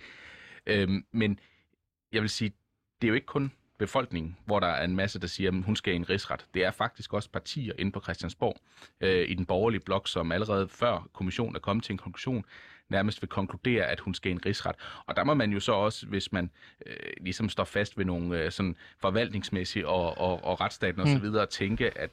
Øh, 0.67 0.89
men 1.13 1.39
jeg 2.13 2.23
vil 2.23 2.31
sige, 2.31 2.53
det 3.01 3.07
er 3.07 3.09
jo 3.09 3.15
ikke 3.15 3.27
kun 3.27 3.53
befolkningen, 3.79 4.37
hvor 4.47 4.61
der 4.61 4.67
er 4.67 4.85
en 4.85 4.97
masse, 4.97 5.21
der 5.21 5.27
siger, 5.27 5.51
at 5.51 5.65
hun 5.65 5.77
skal 5.77 5.93
i 5.93 5.97
en 5.97 6.11
rigsret. 6.11 6.47
Det 6.55 6.65
er 6.65 6.71
faktisk 6.71 7.15
også 7.15 7.31
partier 7.31 7.73
inde 7.79 7.93
på 7.93 8.01
Christiansborg 8.01 8.57
øh, 9.01 9.29
i 9.29 9.35
den 9.35 9.47
borgerlige 9.47 9.81
blok, 9.81 10.09
som 10.09 10.33
allerede 10.33 10.69
før 10.69 11.09
kommissionen 11.13 11.57
er 11.57 11.61
kommet 11.61 11.85
til 11.85 11.93
en 11.93 11.99
konklusion, 11.99 12.45
nærmest 12.89 13.23
vil 13.23 13.29
konkludere, 13.29 13.85
at 13.85 14.01
hun 14.01 14.15
skal 14.15 14.31
i 14.31 14.33
en 14.33 14.47
rigsret. 14.47 14.77
Og 15.07 15.17
der 15.17 15.25
må 15.25 15.35
man 15.35 15.53
jo 15.53 15.61
så 15.61 15.73
også, 15.73 16.07
hvis 16.07 16.33
man 16.33 16.51
øh, 16.87 16.97
ligesom 17.21 17.49
står 17.49 17.65
fast 17.65 17.99
ved 17.99 18.05
nogle 18.05 18.43
øh, 18.43 18.51
sådan 18.51 18.77
forvaltningsmæssige 18.99 19.89
og, 19.89 20.19
og, 20.19 20.45
og 20.45 20.61
retsstaten 20.61 21.01
osv., 21.01 21.27
mm. 21.27 21.47
tænke, 21.51 21.99
at 21.99 22.11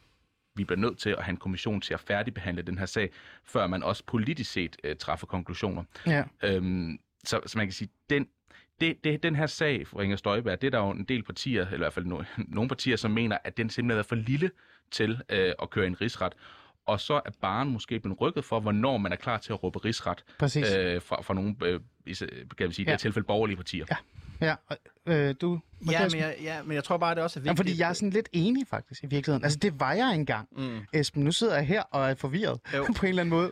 vi 0.56 0.64
bliver 0.64 0.80
nødt 0.80 0.98
til 0.98 1.10
at 1.10 1.24
have 1.24 1.32
en 1.32 1.38
kommission 1.38 1.82
til 1.82 1.94
at 1.94 2.00
færdigbehandle 2.00 2.62
den 2.62 2.78
her 2.78 2.86
sag, 2.86 3.10
før 3.44 3.68
man 3.68 3.84
også 3.84 4.04
politisk 4.08 4.52
set 4.52 4.78
øh, 4.84 4.96
træffer 4.96 5.28
konklusioner. 5.28 5.84
Ja. 6.08 6.24
Øhm, 6.44 7.00
så, 7.24 7.42
så 7.46 7.58
man 7.58 7.68
kan 7.68 7.74
sige, 7.74 7.90
den 8.10 8.28
det, 8.82 9.04
det, 9.04 9.24
den 9.24 9.36
her 9.36 9.48
sag 9.48 9.88
for 9.88 10.02
Inger 10.02 10.18
Støjberg, 10.18 10.62
det 10.62 10.68
er 10.68 10.72
der 10.72 10.80
jo 10.80 10.92
en 10.92 11.04
del 11.04 11.24
partier, 11.24 11.62
eller 11.62 11.76
i 11.76 11.78
hvert 11.78 11.94
fald 11.94 12.06
no, 12.06 12.24
nogle 12.48 12.68
partier, 12.68 12.96
som 12.96 13.12
mener, 13.12 13.38
at 13.44 13.58
den 13.58 13.70
simpelthen 13.70 14.00
er 14.00 14.04
for 14.04 14.16
lille 14.16 14.52
til 14.92 15.22
øh, 15.30 15.54
at 15.62 15.70
køre 15.70 15.88
en 15.88 16.02
rigsret 16.02 16.34
og 16.86 17.00
så 17.00 17.14
er 17.26 17.32
barn 17.42 17.70
måske 17.70 18.00
blevet 18.00 18.22
rykket 18.22 18.46
for, 18.46 18.60
hvornår 18.60 18.98
man 18.98 19.12
er 19.12 19.16
klar 19.16 19.38
til 19.38 19.54
at 19.54 19.64
råbe 19.64 19.80
rigsret 19.80 20.24
øh, 20.42 21.02
fra, 21.02 21.22
fra 21.22 21.34
nogle, 21.34 21.56
øh, 21.64 21.80
kan 22.58 22.70
vi 22.70 22.74
sige, 22.74 22.86
ja. 22.86 22.92
det 22.92 23.00
tilfælde 23.00 23.28
borgerlige 23.28 23.58
partier. 23.58 23.86
Ja. 23.90 23.96
Ja, 24.42 24.56
øh, 25.06 25.36
du... 25.42 25.60
Ja 25.92 26.08
men, 26.12 26.20
jeg, 26.20 26.36
ja, 26.42 26.64
men 26.64 26.76
jeg 26.76 26.84
tror 26.84 26.98
bare, 26.98 27.16
det 27.16 27.24
også 27.24 27.40
er 27.40 27.42
vigtigt. 27.42 27.58
Ja, 27.58 27.62
fordi 27.62 27.80
jeg 27.80 27.90
er 27.90 27.94
sådan 27.94 28.10
lidt 28.10 28.30
enig 28.32 28.68
faktisk 28.68 29.04
i 29.04 29.08
virkeligheden. 29.08 29.44
Altså, 29.44 29.60
det 29.60 29.80
var 29.80 29.94
jeg 29.94 30.16
engang, 30.16 30.48
mm. 30.58 30.80
Esben. 30.94 31.24
Nu 31.24 31.32
sidder 31.32 31.56
jeg 31.56 31.66
her 31.66 31.82
og 31.82 32.10
er 32.10 32.16
forvirret 32.16 32.60
jo. 32.76 32.88
på 32.98 33.06
en 33.06 33.10
eller 33.10 33.22
anden 33.22 33.36
måde. 33.36 33.52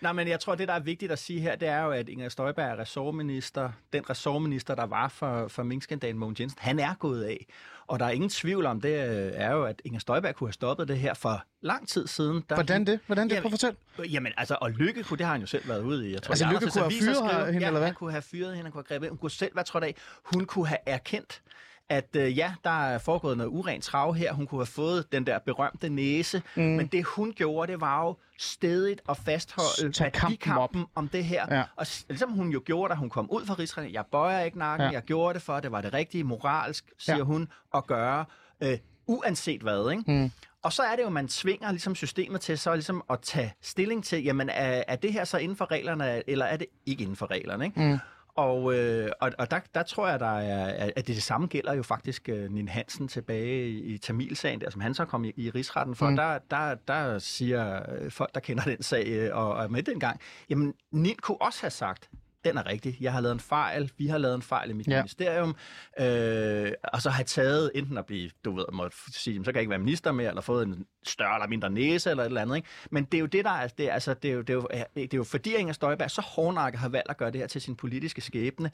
Nej, 0.00 0.12
men 0.12 0.28
jeg 0.28 0.40
tror, 0.40 0.54
det, 0.54 0.68
der 0.68 0.74
er 0.74 0.80
vigtigt 0.80 1.12
at 1.12 1.18
sige 1.18 1.40
her, 1.40 1.56
det 1.56 1.68
er 1.68 1.82
jo, 1.82 1.90
at 1.90 2.08
Inger 2.08 2.28
Støjberg 2.28 2.70
er 2.70 2.78
ressortminister. 2.78 3.70
Den 3.92 4.10
ressortminister, 4.10 4.74
der 4.74 4.86
var 4.86 5.08
for, 5.08 5.48
for 5.48 5.62
Mink-skandalen, 5.62 6.18
Mogens 6.18 6.40
Jensen, 6.40 6.58
han 6.62 6.78
er 6.78 6.94
gået 6.94 7.24
af. 7.24 7.46
Og 7.86 8.00
der 8.00 8.06
er 8.06 8.10
ingen 8.10 8.30
tvivl 8.30 8.66
om, 8.66 8.80
det 8.80 8.88
øh, 8.88 9.32
er 9.34 9.52
jo, 9.52 9.64
at 9.64 9.82
Inger 9.84 10.00
Støjberg 10.00 10.34
kunne 10.34 10.48
have 10.48 10.52
stoppet 10.52 10.88
det 10.88 10.98
her 10.98 11.14
for 11.14 11.44
lang 11.60 11.88
tid 11.88 12.06
siden. 12.06 12.44
Der 12.48 12.54
Hvordan 12.54 12.86
det? 12.86 13.00
Hvordan 13.06 13.30
det? 13.30 13.38
Prøv 13.38 13.46
at 13.46 13.52
fortælle. 13.52 13.76
Jamen, 14.12 14.32
altså, 14.36 14.56
og 14.60 14.70
Lykke 14.70 15.02
kunne, 15.02 15.18
det 15.18 15.26
har 15.26 15.32
han 15.32 15.40
jo 15.40 15.46
selv 15.46 15.68
været 15.68 15.82
ude 15.82 16.08
i. 16.08 16.12
Jeg 16.12 16.22
tror, 16.22 16.32
altså, 16.32 16.46
Lykke 16.46 16.70
kunne 16.70 16.82
have 16.82 16.92
fyret 16.92 17.46
hende, 17.46 17.60
ja, 17.60 17.66
eller 17.66 17.80
hvad? 17.80 17.92
Han 17.94 17.98
kunne 17.98 18.10
have 18.10 18.22
fyret 18.22 18.50
hende, 18.50 18.62
han 18.62 18.72
kunne 18.72 18.84
have 18.88 18.98
grebet 18.98 19.08
hun 19.08 19.18
kunne 19.18 19.30
selv 19.30 19.56
være 19.56 19.64
trådt 19.64 19.84
af. 19.84 19.94
Hun 20.34 20.44
kunne 20.44 20.66
have 20.66 20.78
erkendt, 20.86 21.42
at 21.88 22.16
øh, 22.16 22.38
ja, 22.38 22.54
der 22.64 22.70
er 22.70 22.98
foregået 22.98 23.36
noget 23.36 23.50
urent 23.50 23.84
trav 23.84 24.14
her. 24.14 24.32
Hun 24.32 24.46
kunne 24.46 24.58
have 24.58 24.66
fået 24.66 25.12
den 25.12 25.26
der 25.26 25.38
berømte 25.38 25.88
næse, 25.88 26.42
mm. 26.56 26.62
men 26.62 26.86
det 26.86 27.04
hun 27.04 27.32
gjorde, 27.32 27.72
det 27.72 27.80
var 27.80 28.04
jo 28.04 28.16
stedigt 28.38 29.00
at 29.08 29.16
fastholde 29.16 30.00
værdikampen 30.00 30.82
op. 30.82 30.88
om 30.94 31.08
det 31.08 31.24
her. 31.24 31.56
Ja. 31.56 31.62
Og 31.76 31.86
ligesom 32.08 32.30
hun 32.30 32.50
jo 32.50 32.62
gjorde, 32.64 32.90
da 32.90 32.94
hun 32.94 33.10
kom 33.10 33.30
ud 33.30 33.46
fra 33.46 33.54
rigsretten, 33.54 33.94
jeg 33.94 34.04
bøjer 34.12 34.40
ikke 34.40 34.58
nakken, 34.58 34.86
ja. 34.86 34.92
jeg 34.92 35.02
gjorde 35.02 35.34
det 35.34 35.42
for, 35.42 35.60
det 35.60 35.72
var 35.72 35.80
det 35.80 35.92
rigtige 35.92 36.24
moralsk, 36.24 36.92
siger 36.98 37.16
ja. 37.16 37.22
hun, 37.22 37.48
at 37.74 37.86
gøre, 37.86 38.24
øh, 38.60 38.78
uanset 39.06 39.60
hvad. 39.60 39.90
Ikke? 39.90 40.12
Mm. 40.12 40.30
Og 40.64 40.72
så 40.72 40.82
er 40.82 40.96
det 40.96 41.02
jo, 41.02 41.10
man 41.10 41.28
tvinger 41.28 41.70
ligesom 41.70 41.94
systemet 41.94 42.40
til 42.40 42.58
så 42.58 42.74
ligesom 42.74 43.02
at 43.10 43.20
tage 43.22 43.54
stilling 43.60 44.04
til, 44.04 44.24
jamen 44.24 44.48
er, 44.48 44.82
er 44.88 44.96
det 44.96 45.12
her 45.12 45.24
så 45.24 45.38
inden 45.38 45.56
for 45.56 45.70
reglerne, 45.70 46.30
eller 46.30 46.44
er 46.44 46.56
det 46.56 46.66
ikke 46.86 47.02
inden 47.02 47.16
for 47.16 47.30
reglerne? 47.30 47.64
Ikke? 47.64 47.80
Mm. 47.80 47.98
Og, 48.36 48.74
øh, 48.74 49.10
og, 49.20 49.32
og 49.38 49.50
der, 49.50 49.60
der 49.74 49.82
tror 49.82 50.08
jeg, 50.08 50.20
der 50.20 50.38
er, 50.38 50.90
at 50.96 51.06
det, 51.06 51.06
det 51.06 51.22
samme 51.22 51.46
gælder 51.46 51.74
jo 51.74 51.82
faktisk 51.82 52.28
uh, 52.32 52.52
Nin 52.52 52.68
Hansen 52.68 53.08
tilbage 53.08 53.68
i, 53.68 53.94
i 53.94 53.98
Tamilsagen, 53.98 54.60
der 54.60 54.70
som 54.70 54.80
han 54.80 54.94
så 54.94 55.04
kom 55.04 55.24
i, 55.24 55.32
i 55.36 55.50
rigsretten 55.50 55.94
for. 55.94 56.10
Mm. 56.10 56.16
Der, 56.16 56.38
der, 56.50 56.74
der 56.74 57.18
siger 57.18 57.82
folk, 58.10 58.34
der 58.34 58.40
kender 58.40 58.64
den 58.64 58.82
sag 58.82 59.06
øh, 59.06 59.36
og, 59.36 59.52
og 59.54 59.64
er 59.64 59.68
med 59.68 59.82
dengang, 59.82 60.20
jamen 60.50 60.74
Nin 60.90 61.16
kunne 61.22 61.42
også 61.42 61.60
have 61.60 61.70
sagt, 61.70 62.10
den 62.44 62.58
er 62.58 62.66
rigtig. 62.66 62.96
Jeg 63.00 63.12
har 63.12 63.20
lavet 63.20 63.32
en 63.32 63.40
fejl, 63.40 63.90
vi 63.98 64.06
har 64.06 64.18
lavet 64.18 64.34
en 64.34 64.42
fejl 64.42 64.70
i 64.70 64.72
mit 64.72 64.88
ja. 64.88 64.96
ministerium, 64.96 65.56
øh, 66.00 66.72
og 66.82 67.02
så 67.02 67.10
har 67.10 67.18
jeg 67.18 67.26
taget 67.26 67.70
enten 67.74 67.98
at 67.98 68.06
blive, 68.06 68.30
du 68.44 68.56
ved, 68.56 68.64
måtte 68.72 68.96
sige, 69.12 69.44
så 69.44 69.44
kan 69.44 69.54
jeg 69.54 69.62
ikke 69.62 69.70
være 69.70 69.78
minister 69.78 70.12
mere, 70.12 70.28
eller 70.28 70.42
fået 70.42 70.66
en 70.66 70.86
større 71.02 71.34
eller 71.34 71.48
mindre 71.48 71.70
næse, 71.70 72.10
eller 72.10 72.22
et 72.22 72.26
eller 72.26 72.42
andet, 72.42 72.56
ikke? 72.56 72.68
Men 72.90 73.04
det 73.04 73.14
er 73.14 73.20
jo 73.20 73.26
det, 73.26 73.44
der 73.44 73.50
er, 73.50 73.68
det 73.68 73.88
er, 73.88 73.92
altså, 73.92 74.14
det 74.14 74.30
er 74.30 74.34
jo, 74.34 74.40
det 74.40 74.50
er 74.50 74.54
jo, 74.54 74.68
det 74.94 75.14
er 75.14 75.18
jo 75.18 75.24
fordi 75.24 75.54
Inger 75.54 75.72
Støjberg 75.72 76.10
så 76.10 76.20
hårdnakket 76.20 76.80
har 76.80 76.88
valgt 76.88 77.10
at 77.10 77.16
gøre 77.16 77.30
det 77.30 77.40
her 77.40 77.46
til 77.46 77.60
sin 77.60 77.76
politiske 77.76 78.20
skæbne, 78.20 78.70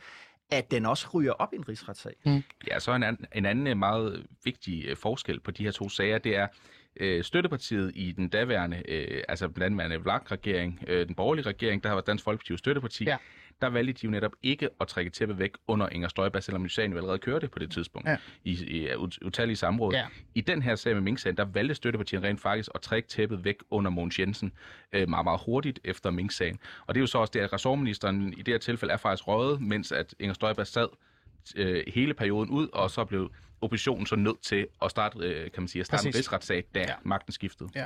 at 0.51 0.71
den 0.71 0.87
også 0.87 1.09
ryger 1.15 1.33
op 1.33 1.53
i 1.53 1.57
en 1.57 1.69
rigsretssag. 1.69 2.13
Mm. 2.27 2.43
Ja, 2.69 2.79
så 2.79 2.95
en 2.95 3.03
anden, 3.03 3.27
en 3.35 3.47
anden 3.47 3.79
meget 3.79 4.27
vigtig 4.45 4.85
øh, 4.89 4.97
forskel 4.97 5.41
på 5.41 5.51
de 5.51 5.65
her 5.65 5.71
to 5.71 5.89
sager, 5.89 6.19
det 6.19 6.37
er, 6.37 6.47
øh, 6.97 7.25
støttepartiet 7.25 7.93
i 7.95 8.13
den 8.13 8.29
daværende, 8.29 8.83
øh, 8.89 9.23
altså 9.29 9.49
blandt 9.49 9.81
andet 9.81 10.05
VLAG-regering, 10.05 10.85
øh, 10.87 11.07
den 11.07 11.15
borgerlige 11.15 11.47
regering, 11.47 11.85
der 11.85 11.93
var 11.93 12.01
Dansk 12.01 12.25
Folkeparti 12.25 12.57
støtteparti, 12.57 13.05
ja 13.05 13.17
der 13.63 13.69
valgte 13.69 13.93
de 13.93 13.99
jo 14.05 14.11
netop 14.11 14.33
ikke 14.43 14.69
at 14.81 14.89
trække 14.89 15.11
tæppet 15.11 15.39
væk 15.39 15.51
under 15.67 15.89
Inger 15.89 16.09
Støjberg, 16.09 16.43
selvom 16.43 16.69
sagen 16.69 16.93
jo 16.93 16.97
allerede 16.99 17.19
kørte 17.19 17.49
på 17.49 17.59
det 17.59 17.71
tidspunkt 17.71 18.09
ja. 18.09 18.17
i, 18.45 18.51
i 18.51 18.89
utallige 19.25 19.57
samråd. 19.57 19.93
Ja. 19.93 20.07
I 20.35 20.41
den 20.41 20.63
her 20.63 20.75
sag 20.75 20.95
med 20.95 21.03
mink 21.03 21.25
der 21.25 21.45
valgte 21.45 21.75
støttepartiet 21.75 22.23
rent 22.23 22.41
faktisk 22.41 22.69
at 22.75 22.81
trække 22.81 23.09
tæppet 23.09 23.45
væk 23.45 23.57
under 23.71 23.91
Mogens 23.91 24.19
Jensen 24.19 24.53
øh, 24.93 25.09
meget, 25.09 25.25
meget 25.25 25.41
hurtigt 25.47 25.81
efter 25.85 26.11
Mink-sagen. 26.11 26.59
Og 26.87 26.95
det 26.95 27.01
er 27.01 27.03
jo 27.03 27.07
så 27.07 27.19
også 27.19 27.31
det, 27.35 27.41
at 27.41 27.53
ressortministeren 27.53 28.33
i 28.33 28.43
det 28.43 28.55
her 28.55 28.59
tilfælde 28.59 28.93
er 28.93 28.99
faktisk 28.99 29.29
røget, 29.29 29.61
mens 29.61 29.93
at 29.93 30.15
Inger 30.19 30.35
Støjberg 30.35 30.67
sad 30.67 30.89
øh, 31.57 31.83
hele 31.87 32.15
perioden 32.15 32.51
ud, 32.51 32.69
og 32.73 32.91
så 32.91 33.05
blev 33.05 33.31
oppositionen 33.61 34.07
så 34.07 34.17
nødt 34.17 34.43
til 34.43 34.67
at 34.83 34.91
starte, 34.91 35.19
øh, 35.19 35.51
kan 35.51 35.63
man 35.63 35.69
sige, 35.69 35.81
at 35.81 35.87
starte 35.87 36.09
en 36.09 36.15
rigsretssag, 36.15 36.65
da 36.75 36.81
ja. 36.81 36.95
magten 37.03 37.33
skiftede. 37.33 37.69
Ja. 37.75 37.85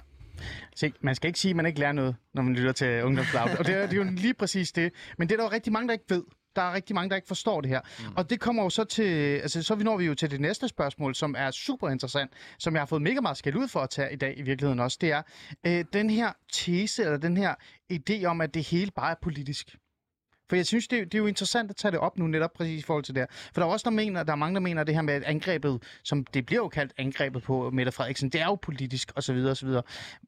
Se, 0.77 0.92
man 1.01 1.14
skal 1.14 1.29
ikke 1.29 1.38
sige, 1.40 1.51
at 1.51 1.57
man 1.57 1.66
ikke 1.66 1.81
lærer 1.81 1.92
noget, 1.92 2.16
når 2.35 2.42
man 2.42 2.55
lytter 2.55 2.73
til 2.73 3.03
Ungdomsloud. 3.05 3.51
og 3.59 3.66
det 3.66 3.75
er, 3.75 3.87
det 3.87 3.92
er 3.92 4.05
jo 4.05 4.11
lige 4.11 4.35
præcis 4.35 4.73
det. 4.73 4.92
Men 5.18 5.29
det 5.29 5.35
er 5.35 5.37
der 5.37 5.44
jo 5.44 5.51
rigtig 5.51 5.73
mange, 5.73 5.88
der 5.88 5.92
ikke 5.92 6.05
ved. 6.09 6.23
Der 6.57 6.62
er 6.62 6.75
rigtig 6.75 6.94
mange, 6.94 7.11
der 7.11 7.16
ikke 7.16 7.29
forstår 7.29 7.61
det 7.61 7.70
her. 7.70 7.81
Mm. 7.99 8.14
Og 8.16 8.31
det 8.31 8.40
kommer 8.40 8.62
jo 8.62 8.70
så 8.70 8.85
til... 8.85 9.38
Altså, 9.38 9.62
så 9.62 9.75
når 9.75 9.97
vi 9.97 10.05
jo 10.05 10.14
til 10.14 10.31
det 10.31 10.40
næste 10.40 10.68
spørgsmål, 10.68 11.14
som 11.14 11.35
er 11.38 11.51
super 11.51 11.88
interessant, 11.88 12.33
som 12.59 12.75
jeg 12.75 12.81
har 12.81 12.87
fået 12.87 13.03
mega 13.03 13.20
meget 13.20 13.37
skæld 13.37 13.57
ud 13.57 13.68
for 13.68 13.81
at 13.81 13.90
tage 13.90 14.12
i 14.12 14.16
dag 14.16 14.35
i 14.38 14.42
virkeligheden 14.42 14.81
også. 14.81 14.99
Det 15.01 15.12
er 15.12 15.23
øh, 15.66 15.85
den 15.92 16.11
her 16.11 16.33
tese, 16.53 17.03
eller 17.03 17.16
den 17.18 17.37
her 17.37 17.55
idé 17.92 18.25
om, 18.25 18.40
at 18.40 18.55
det 18.55 18.62
hele 18.62 18.90
bare 18.90 19.11
er 19.11 19.16
politisk. 19.23 19.77
For 20.48 20.57
jeg 20.57 20.66
synes, 20.66 20.88
det, 20.88 21.12
det 21.12 21.14
er 21.14 21.18
jo 21.18 21.26
interessant 21.26 21.70
at 21.70 21.76
tage 21.76 21.92
det 21.92 22.00
op 22.00 22.18
nu, 22.18 22.26
netop 22.26 22.52
præcis 22.52 22.80
i 22.80 22.83
forhold 22.83 23.04
til 23.04 23.14
det 23.14 23.20
her. 23.20 23.26
For 23.54 23.61
der 23.61 23.66
er 23.66 23.72
også 23.72 23.85
der, 23.85 23.90
mener, 23.90 24.22
der 24.22 24.33
er 24.33 24.37
mange, 24.37 24.54
der 24.54 24.61
mener, 24.61 24.80
at 24.80 24.87
det 24.87 24.94
her 24.94 25.02
med 25.02 25.14
at 25.14 25.22
angrebet, 25.22 25.83
som 26.02 26.24
det 26.24 26.46
bliver 26.46 26.61
jo 26.61 26.68
kaldt 26.68 26.92
angrebet 26.98 27.42
på 27.42 27.70
Mette 27.70 27.92
Frederiksen, 27.92 28.28
det 28.28 28.40
er 28.40 28.44
jo 28.44 28.54
politisk 28.54 29.12
osv. 29.16 29.22
Så, 29.22 29.33
videre, 29.33 29.50
og 29.50 29.57
så, 29.57 29.66
videre. 29.66 29.83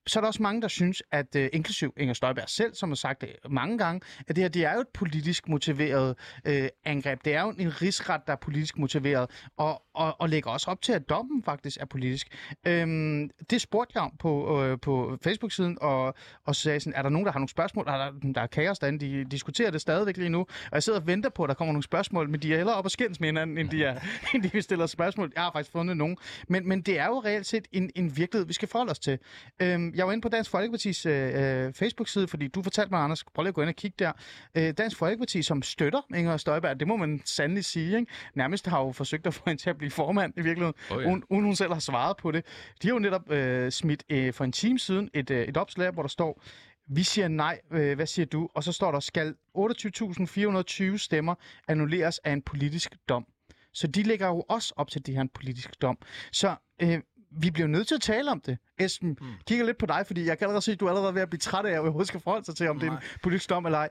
så 0.06 0.18
er 0.18 0.20
der 0.20 0.28
også 0.28 0.42
mange, 0.42 0.62
der 0.62 0.68
synes, 0.68 1.02
at 1.12 1.36
øh, 1.36 1.48
inklusiv 1.52 1.94
Inger 1.96 2.14
Støjberg 2.14 2.48
selv, 2.48 2.74
som 2.74 2.90
har 2.90 2.96
sagt 2.96 3.20
det 3.20 3.36
mange 3.50 3.78
gange, 3.78 4.00
at 4.28 4.36
det 4.36 4.44
her 4.44 4.48
det 4.48 4.64
er 4.64 4.74
jo 4.74 4.80
et 4.80 4.88
politisk 4.88 5.48
motiveret 5.48 6.16
øh, 6.44 6.68
angreb. 6.84 7.24
Det 7.24 7.34
er 7.34 7.42
jo 7.42 7.54
en 7.58 7.82
rigsret, 7.82 8.20
der 8.26 8.32
er 8.32 8.36
politisk 8.36 8.78
motiveret, 8.78 9.30
og, 9.56 9.82
og, 9.94 10.20
og 10.20 10.28
lægger 10.28 10.50
også 10.50 10.70
op 10.70 10.82
til, 10.82 10.92
at 10.92 11.08
dommen 11.08 11.42
faktisk 11.42 11.76
er 11.80 11.86
politisk. 11.86 12.28
Øhm, 12.66 13.30
det 13.50 13.60
spurgte 13.60 13.92
jeg 13.94 14.02
om 14.02 14.12
på, 14.18 14.62
øh, 14.64 14.78
på 14.82 15.18
Facebook-siden, 15.22 15.78
og, 15.80 16.14
og 16.44 16.56
sagde 16.56 16.80
sådan, 16.80 16.98
er 16.98 17.02
der 17.02 17.08
nogen, 17.08 17.26
der 17.26 17.32
har 17.32 17.38
nogle 17.38 17.48
spørgsmål? 17.48 17.84
Er 17.88 17.96
der, 17.96 18.32
der 18.34 18.40
er 18.40 18.46
kaos 18.46 18.78
derinde, 18.78 19.06
de 19.06 19.24
diskuterer 19.24 19.70
det 19.70 19.80
stadigvæk 20.06 20.16
lige 20.16 20.28
nu, 20.28 20.40
og 20.40 20.72
jeg 20.72 20.82
sidder 20.82 21.00
og 21.00 21.06
venter 21.06 21.30
på, 21.30 21.44
at 21.44 21.48
der 21.48 21.54
kommer 21.54 21.72
nogle 21.72 21.82
spørgsmål, 21.82 22.28
men 22.28 22.40
de 22.40 22.52
er 22.52 22.56
hellere 22.56 22.76
op 22.76 22.84
og 22.84 22.90
skændes 22.90 23.20
med 23.20 23.28
hinanden, 23.28 23.58
end 23.58 23.68
de, 23.68 23.84
er, 23.84 24.00
end 24.34 24.42
de 24.42 24.62
stiller 24.62 24.86
spørgsmål. 24.86 25.32
Jeg 25.34 25.42
har 25.42 25.50
faktisk 25.52 25.72
fundet 25.72 25.96
nogen. 25.96 26.16
Men, 26.48 26.68
men 26.68 26.80
det 26.80 26.98
er 26.98 27.06
jo 27.06 27.20
reelt 27.24 27.46
set 27.46 27.68
en, 27.72 27.90
en 27.94 28.16
virkelighed, 28.16 28.46
vi 28.46 28.52
skal 28.52 28.68
forholde 28.68 28.90
os 28.90 28.98
til. 28.98 29.18
Øhm, 29.62 29.92
jeg 29.94 30.06
var 30.06 30.12
inde 30.12 30.22
på 30.22 30.28
Dansk 30.28 30.50
Folkepartis 30.50 31.06
øh, 31.06 31.66
øh 31.66 31.72
Facebook-side, 31.72 32.28
fordi 32.28 32.48
du 32.48 32.62
fortalte 32.62 32.90
mig, 32.90 33.00
Anders, 33.00 33.24
prøv 33.24 33.42
lige 33.42 33.48
at 33.48 33.54
gå 33.54 33.60
ind 33.60 33.68
og 33.68 33.76
kigge 33.76 33.94
der. 33.98 34.12
Øh, 34.54 34.72
Dansk 34.78 34.96
Folkeparti, 34.96 35.42
som 35.42 35.62
støtter 35.62 36.00
Inger 36.14 36.36
Støjberg, 36.36 36.80
det 36.80 36.88
må 36.88 36.96
man 36.96 37.22
sandelig 37.24 37.64
sige, 37.64 37.96
ikke? 37.96 38.12
nærmest 38.34 38.66
har 38.66 38.80
jo 38.80 38.92
forsøgt 38.92 39.26
at 39.26 39.34
få 39.34 39.42
hende 39.46 39.62
til 39.62 39.70
at 39.70 39.78
blive 39.78 39.90
formand 39.90 40.32
i 40.36 40.40
virkeligheden, 40.40 40.74
oh, 40.90 41.02
ja. 41.02 41.08
uden, 41.08 41.22
uden 41.30 41.44
hun 41.44 41.56
selv 41.56 41.72
har 41.72 41.80
svaret 41.80 42.16
på 42.16 42.30
det. 42.30 42.44
De 42.82 42.88
har 42.88 42.94
jo 42.94 42.98
netop 42.98 43.30
øh, 43.30 43.72
smidt 43.72 44.04
øh, 44.10 44.32
for 44.32 44.44
en 44.44 44.52
time 44.52 44.78
siden 44.78 45.10
et, 45.14 45.30
øh, 45.30 45.48
et 45.48 45.56
opslag, 45.56 45.90
hvor 45.90 46.02
der 46.02 46.08
står, 46.08 46.42
vi 46.88 47.02
siger 47.02 47.28
nej, 47.28 47.60
øh, 47.70 47.96
hvad 47.96 48.06
siger 48.06 48.26
du? 48.26 48.48
Og 48.54 48.64
så 48.64 48.72
står 48.72 48.92
der, 48.92 49.00
skal 49.00 49.34
28.420 49.58 50.98
stemmer 50.98 51.34
annulleres 51.68 52.18
af 52.18 52.32
en 52.32 52.42
politisk 52.42 52.96
dom. 53.08 53.26
Så 53.72 53.86
de 53.86 54.02
lægger 54.02 54.26
jo 54.28 54.44
også 54.48 54.74
op 54.76 54.90
til, 54.90 55.06
det 55.06 55.14
her 55.14 55.20
en 55.20 55.28
politisk 55.28 55.82
dom. 55.82 55.98
Så 56.32 56.56
øh, 56.82 57.00
vi 57.30 57.50
bliver 57.50 57.66
nødt 57.66 57.88
til 57.88 57.94
at 57.94 58.00
tale 58.00 58.30
om 58.30 58.40
det. 58.40 58.58
Esben, 58.78 59.18
mm. 59.20 59.26
kigger 59.46 59.66
lidt 59.66 59.78
på 59.78 59.86
dig, 59.86 60.04
fordi 60.06 60.26
jeg 60.26 60.38
kan 60.38 60.44
allerede 60.44 60.62
se, 60.62 60.72
at 60.72 60.80
du 60.80 60.86
er 60.86 60.90
allerede 60.90 61.14
ved 61.14 61.22
at 61.22 61.30
blive 61.30 61.38
træt 61.38 61.66
af, 61.66 61.80
at 61.80 61.96
jeg 61.98 62.06
skal 62.06 62.20
forholde 62.20 62.44
sig 62.44 62.56
til, 62.56 62.68
om 62.68 62.76
Nej. 62.76 62.84
det 62.84 62.92
er 62.92 62.96
en 62.96 63.18
politisk 63.22 63.50
dom 63.50 63.66
eller 63.66 63.78
ej. 63.78 63.88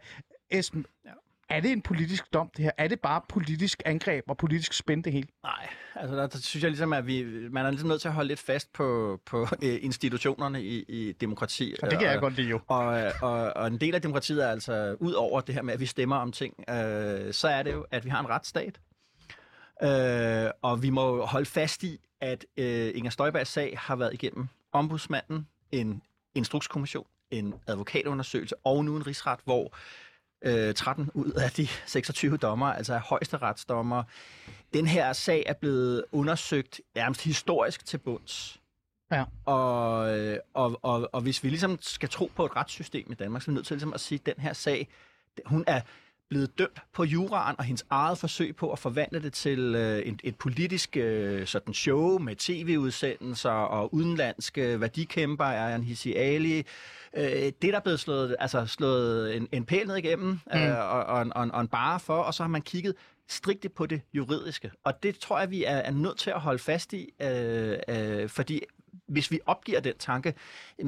Esben, 0.50 0.86
ja. 1.06 1.12
Er 1.50 1.60
det 1.60 1.72
en 1.72 1.82
politisk 1.82 2.34
dom, 2.34 2.50
det 2.58 2.64
her? 2.64 2.72
Er 2.78 2.88
det 2.88 3.00
bare 3.00 3.22
politisk 3.30 3.82
angreb 3.86 4.24
og 4.28 4.38
politisk 4.38 4.74
spænd, 4.74 5.04
det 5.04 5.14
hele? 5.14 5.28
Nej, 5.44 5.68
altså 5.96 6.16
der, 6.16 6.28
der 6.28 6.38
synes 6.38 6.64
jeg 6.64 6.72
ligesom, 6.72 6.94
at 6.94 7.08
vi, 7.08 7.24
man 7.50 7.66
er 7.66 7.70
ligesom 7.70 7.90
nødt 7.90 8.02
til 8.02 8.08
at 8.08 8.14
holde 8.14 8.28
lidt 8.28 8.40
fast 8.40 8.74
på, 8.74 9.20
på 9.26 9.42
øh, 9.64 9.78
institutionerne 9.82 10.64
i, 10.64 10.84
i 10.88 11.12
demokrati. 11.12 11.76
Og 11.82 11.92
det 11.92 12.00
kan 12.00 12.08
og, 12.08 12.14
jeg 12.14 12.22
godt 12.22 12.36
lide 12.36 12.50
jo. 12.50 12.60
Og, 12.68 13.12
og, 13.22 13.54
og 13.56 13.68
en 13.68 13.78
del 13.78 13.96
af 13.96 14.02
demokratiet 14.02 14.44
er 14.44 14.50
altså, 14.50 14.96
ud 15.00 15.14
over 15.14 15.42
det 15.42 15.56
her 15.56 15.62
med, 15.62 15.74
at 15.74 15.80
vi 15.80 15.86
stemmer 15.86 16.16
om 16.16 16.32
ting, 16.32 16.54
øh, 16.70 17.34
så 17.34 17.48
er 17.48 17.64
det 17.64 17.74
jo, 17.74 17.86
at 17.92 18.06
vi 18.06 18.10
har 18.10 18.20
en 18.20 18.30
retsstat. 18.30 18.80
Øh, 19.84 20.52
og 20.62 20.84
vi 20.84 20.90
må 20.90 21.26
holde 21.26 21.46
fast 21.46 21.84
i, 21.84 22.00
at 22.22 22.46
øh, 22.58 22.92
Inger 22.96 23.12
Støjbergs 23.12 23.50
sag 23.50 23.78
har 23.80 23.96
været 23.96 24.14
igennem 24.14 24.48
ombudsmanden, 24.72 25.48
en 25.72 26.02
instrukskommission, 26.36 27.08
en 27.32 27.54
advokatundersøgelse 27.68 28.56
og 28.64 28.86
nu 28.86 28.96
en 28.96 29.08
rigsret, 29.08 29.40
hvor 29.44 29.74
øh, 30.46 30.74
13 30.74 31.12
ud 31.14 31.32
af 31.32 31.52
de 31.52 31.68
26 31.86 32.38
dommer, 32.38 32.68
altså 32.68 32.94
er 32.94 33.00
højesteretsdommer. 33.00 34.04
Den 34.74 34.88
her 34.88 35.14
sag 35.14 35.44
er 35.46 35.54
blevet 35.54 36.04
undersøgt 36.12 36.82
nærmest 36.96 37.24
historisk 37.24 37.86
til 37.86 37.98
bunds. 37.98 38.60
Ja. 39.12 39.24
Og, 39.46 40.20
øh, 40.20 40.40
og, 40.54 40.80
og, 40.82 41.10
og 41.14 41.22
hvis 41.22 41.44
vi 41.44 41.50
ligesom 41.50 41.78
skal 41.82 42.10
tro 42.10 42.32
på 42.36 42.46
et 42.46 42.56
retssystem 42.56 43.12
i 43.12 43.16
Danmark, 43.16 43.42
så 43.42 43.52
er 43.52 43.54
vi 43.54 43.56
nødt 43.56 43.68
til 43.68 43.76
ligesom 43.76 43.94
at 43.94 44.00
sige, 44.00 44.20
at 44.20 44.36
den 44.36 44.44
her 44.44 44.54
sag, 44.54 44.88
hun 45.46 45.64
er 45.68 45.82
blevet 46.30 46.60
dømt 46.60 46.80
på 46.94 47.04
juraen, 47.04 47.56
og 47.58 47.64
hendes 47.64 47.86
eget 47.90 48.18
forsøg 48.18 48.56
på 48.56 48.72
at 48.72 48.80
forvandle 48.80 49.22
det 49.22 49.34
til 49.34 49.76
øh, 49.76 50.00
et, 50.00 50.22
et 50.24 50.36
politisk 50.36 50.98
øh, 50.98 51.48
sådan 51.48 51.74
show 51.74 52.20
med 52.20 52.36
tv-udsendelser 52.36 53.50
og 53.50 53.94
udenlandske 53.94 54.82
værdikæmper, 54.82 55.46
er 55.46 55.76
en 55.76 55.84
Hissi 55.84 56.14
Ali. 56.14 56.58
Øh, 57.18 57.24
det 57.26 57.56
der 57.62 57.76
er 57.76 57.80
blevet 57.80 58.00
slået, 58.00 58.36
altså 58.40 58.66
slået 58.66 59.36
en, 59.36 59.48
en 59.52 59.66
pæl 59.66 59.88
ned 59.88 59.96
igennem, 59.96 60.28
mm. 60.54 60.60
øh, 60.60 60.78
og, 60.78 61.04
og, 61.04 61.28
og, 61.36 61.48
og 61.54 61.62
en 61.62 61.68
bare 61.68 62.00
for, 62.00 62.18
og 62.18 62.34
så 62.34 62.44
har 62.44 62.48
man 62.48 62.62
kigget 62.62 62.96
strikte 63.28 63.70
på 63.70 63.86
det 63.86 64.02
juridiske. 64.14 64.72
Og 64.84 65.04
det 65.04 65.20
tror 65.20 65.40
jeg, 65.40 65.52
vi 65.52 65.64
er, 65.64 65.76
er 65.76 65.92
nødt 65.92 66.18
til 66.18 66.30
at 66.30 66.42
holde 66.42 66.60
fast 66.60 66.94
i, 66.94 67.10
øh, 67.22 67.78
øh, 67.88 68.30
fordi 68.30 68.62
hvis 69.08 69.32
vi 69.32 69.40
opgiver 69.46 69.80
den 69.80 69.94
tanke, 70.00 70.34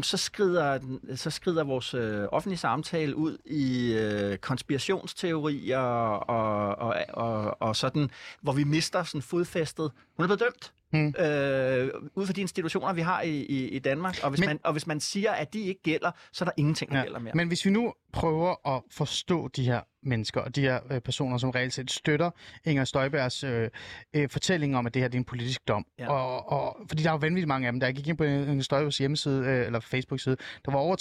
så 0.01 0.17
skrider, 0.17 0.80
så 1.15 1.30
skrider 1.30 1.63
vores 1.63 1.93
øh, 1.93 2.25
offentlige 2.32 2.60
samtale 2.60 3.15
ud 3.15 3.38
i 3.45 3.93
øh, 3.93 4.38
konspirationsteorier 4.38 5.80
og, 5.80 6.80
og, 6.80 6.95
og, 7.10 7.62
og 7.62 7.75
sådan, 7.75 8.10
hvor 8.41 8.53
vi 8.53 8.63
mister 8.63 9.03
sådan 9.03 9.21
fodfæstet. 9.21 9.91
Hun 10.17 10.23
er 10.23 10.27
blevet 10.27 10.39
dømt. 10.39 10.73
Hmm. 10.91 11.08
Øh, 11.19 11.89
ud 12.15 12.26
fra 12.26 12.34
de 12.34 12.41
institutioner, 12.41 12.93
vi 12.93 13.02
har 13.02 13.21
i, 13.21 13.30
i, 13.30 13.67
i 13.67 13.80
Danmark. 13.80 14.19
Og 14.23 14.30
hvis, 14.30 14.39
men, 14.39 14.47
man, 14.47 14.60
og 14.63 14.71
hvis 14.71 14.88
man 14.88 15.00
siger, 15.00 15.32
at 15.32 15.54
de 15.54 15.60
ikke 15.60 15.82
gælder, 15.82 16.12
så 16.32 16.43
er 16.43 16.45
der 16.45 16.54
ingenting, 16.58 16.91
der 16.91 16.97
ja, 16.97 17.04
gælder 17.04 17.19
mere. 17.19 17.34
Men 17.36 17.47
hvis 17.47 17.65
vi 17.65 17.69
nu 17.69 17.93
prøver 18.13 18.76
at 18.76 18.82
forstå 18.91 19.47
de 19.47 19.63
her 19.63 19.82
mennesker 20.04 20.41
og 20.41 20.56
de 20.56 20.62
her 20.62 20.80
øh, 20.91 21.02
personer, 21.02 21.38
som 21.38 21.50
reelt 21.50 21.73
set 21.73 21.91
støtter 21.91 22.32
Inger 22.65 22.84
Støjbergs 22.84 23.43
øh, 23.43 23.69
øh, 24.13 24.30
fortælling 24.30 24.78
om, 24.78 24.86
at 24.86 24.93
det 24.93 25.02
her 25.02 25.08
det 25.08 25.15
er 25.15 25.19
en 25.19 25.26
politisk 25.26 25.67
dom. 25.67 25.86
Ja. 26.00 26.12
Og, 26.12 26.52
og, 26.52 26.78
fordi 26.88 27.04
der 27.04 27.10
er 27.10 27.13
jo 27.13 27.17
vanvittigt 27.17 27.47
mange 27.47 27.67
af 27.67 27.73
dem, 27.73 27.80
der 27.80 27.91
gik 27.91 28.08
ind 28.08 28.17
på 28.17 28.23
Inger 28.23 28.63
Støjbergs 28.63 28.97
hjemmeside 28.97 29.45
øh, 29.45 29.65
eller 29.65 29.80
Facebook-side. 29.80 30.38
Der 30.65 30.71
var 30.71 30.80
over 30.80 30.95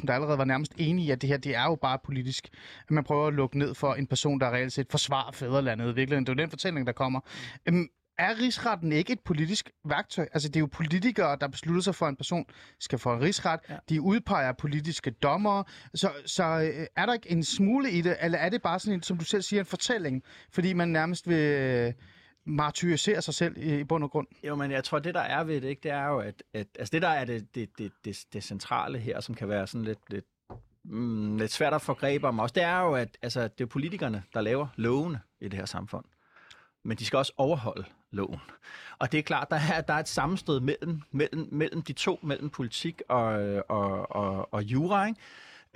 33.000, 0.00 0.06
der 0.06 0.14
allerede 0.14 0.38
var 0.38 0.44
nærmest 0.44 0.72
enige 0.76 1.06
i, 1.06 1.10
at 1.10 1.22
det 1.22 1.28
her 1.28 1.36
det 1.36 1.56
er 1.56 1.64
jo 1.64 1.74
bare 1.74 1.98
politisk. 2.04 2.48
At 2.88 2.90
man 2.90 3.04
prøver 3.04 3.26
at 3.26 3.34
lukke 3.34 3.58
ned 3.58 3.74
for 3.74 3.94
en 3.94 4.06
person, 4.06 4.40
der 4.40 4.50
reelt 4.50 4.72
set 4.72 4.86
forsvarer 4.90 5.32
fædrelandet. 5.32 5.96
Virkelig. 5.96 6.18
Det 6.20 6.28
er 6.28 6.32
jo 6.32 6.42
den 6.42 6.50
fortælling, 6.50 6.86
der 6.86 6.92
kommer. 6.92 7.20
Mm. 7.66 7.74
Øhm, 7.74 7.88
er 8.18 8.38
rigsretten 8.38 8.92
ikke 8.92 9.12
et 9.12 9.20
politisk 9.20 9.70
værktøj? 9.84 10.26
Altså, 10.32 10.48
det 10.48 10.56
er 10.56 10.60
jo 10.60 10.66
politikere, 10.66 11.36
der 11.40 11.48
beslutter 11.48 11.82
sig 11.82 11.94
for, 11.94 12.06
at 12.06 12.10
en 12.10 12.16
person 12.16 12.44
skal 12.80 12.98
få 12.98 13.12
en 13.14 13.20
rigsret. 13.20 13.60
Ja. 13.70 13.76
De 13.88 14.00
udpeger 14.00 14.52
politiske 14.52 15.10
dommere. 15.10 15.64
Så, 15.94 16.10
så 16.26 16.44
øh, 16.44 16.86
er 16.96 17.06
der 17.06 17.12
ikke 17.12 17.30
en 17.30 17.44
smule 17.44 17.90
i 17.90 18.00
det, 18.00 18.16
eller 18.20 18.38
er 18.38 18.48
det 18.48 18.62
bare 18.62 18.78
sådan 18.78 18.94
en, 18.94 19.02
som 19.02 19.18
du 19.18 19.24
selv 19.24 19.42
siger, 19.42 19.60
en 19.60 19.66
fortælling? 19.66 20.22
Fordi 20.50 20.72
man 20.72 20.88
nærmest 20.88 21.28
vil 21.28 21.36
øh, 21.36 21.92
martyrisere 22.46 23.22
sig 23.22 23.34
selv 23.34 23.56
i, 23.56 23.78
i 23.80 23.84
bund 23.84 24.04
og 24.04 24.10
grund. 24.10 24.26
Jo, 24.44 24.54
men 24.54 24.70
jeg 24.70 24.84
tror, 24.84 24.98
det 24.98 25.14
der 25.14 25.20
er 25.20 25.44
ved 25.44 25.60
det, 25.60 25.68
ikke, 25.68 25.82
det 25.82 25.90
er 25.90 26.06
jo, 26.06 26.18
at, 26.18 26.42
at 26.54 26.66
altså 26.78 26.92
det 26.92 27.02
der 27.02 27.08
er 27.08 27.24
det, 27.24 27.54
det, 27.54 27.78
det, 27.78 27.92
det, 28.04 28.24
det 28.32 28.44
centrale 28.44 28.98
her, 28.98 29.20
som 29.20 29.34
kan 29.34 29.48
være 29.48 29.66
sådan 29.66 29.84
lidt, 29.84 30.10
lidt, 30.10 30.24
mm, 30.84 31.36
lidt 31.36 31.52
svært 31.52 31.74
at 31.74 31.82
få 31.82 31.94
greb 31.94 32.24
om 32.24 32.38
også, 32.38 32.52
det 32.52 32.62
er 32.62 32.80
jo, 32.80 32.94
at 32.94 33.18
altså, 33.22 33.48
det 33.48 33.60
er 33.60 33.66
politikerne, 33.66 34.22
der 34.34 34.40
laver 34.40 34.66
lovene 34.76 35.20
i 35.40 35.48
det 35.48 35.58
her 35.58 35.66
samfund 35.66 36.04
men 36.84 36.96
de 36.96 37.04
skal 37.04 37.16
også 37.16 37.32
overholde 37.36 37.84
loven. 38.14 38.40
Og 38.98 39.12
det 39.12 39.18
er 39.18 39.22
klart, 39.22 39.50
der 39.50 39.60
er, 39.72 39.80
der 39.80 39.94
er 39.94 39.98
et 39.98 40.08
sammenstød 40.08 40.60
mellem, 40.60 41.00
mellem, 41.10 41.48
mellem 41.52 41.82
de 41.82 41.92
to, 41.92 42.20
mellem 42.22 42.50
politik 42.50 43.02
og, 43.08 43.24
og, 43.68 44.16
og, 44.16 44.54
og 44.54 44.62
jura. 44.62 45.06
Ikke? 45.06 45.20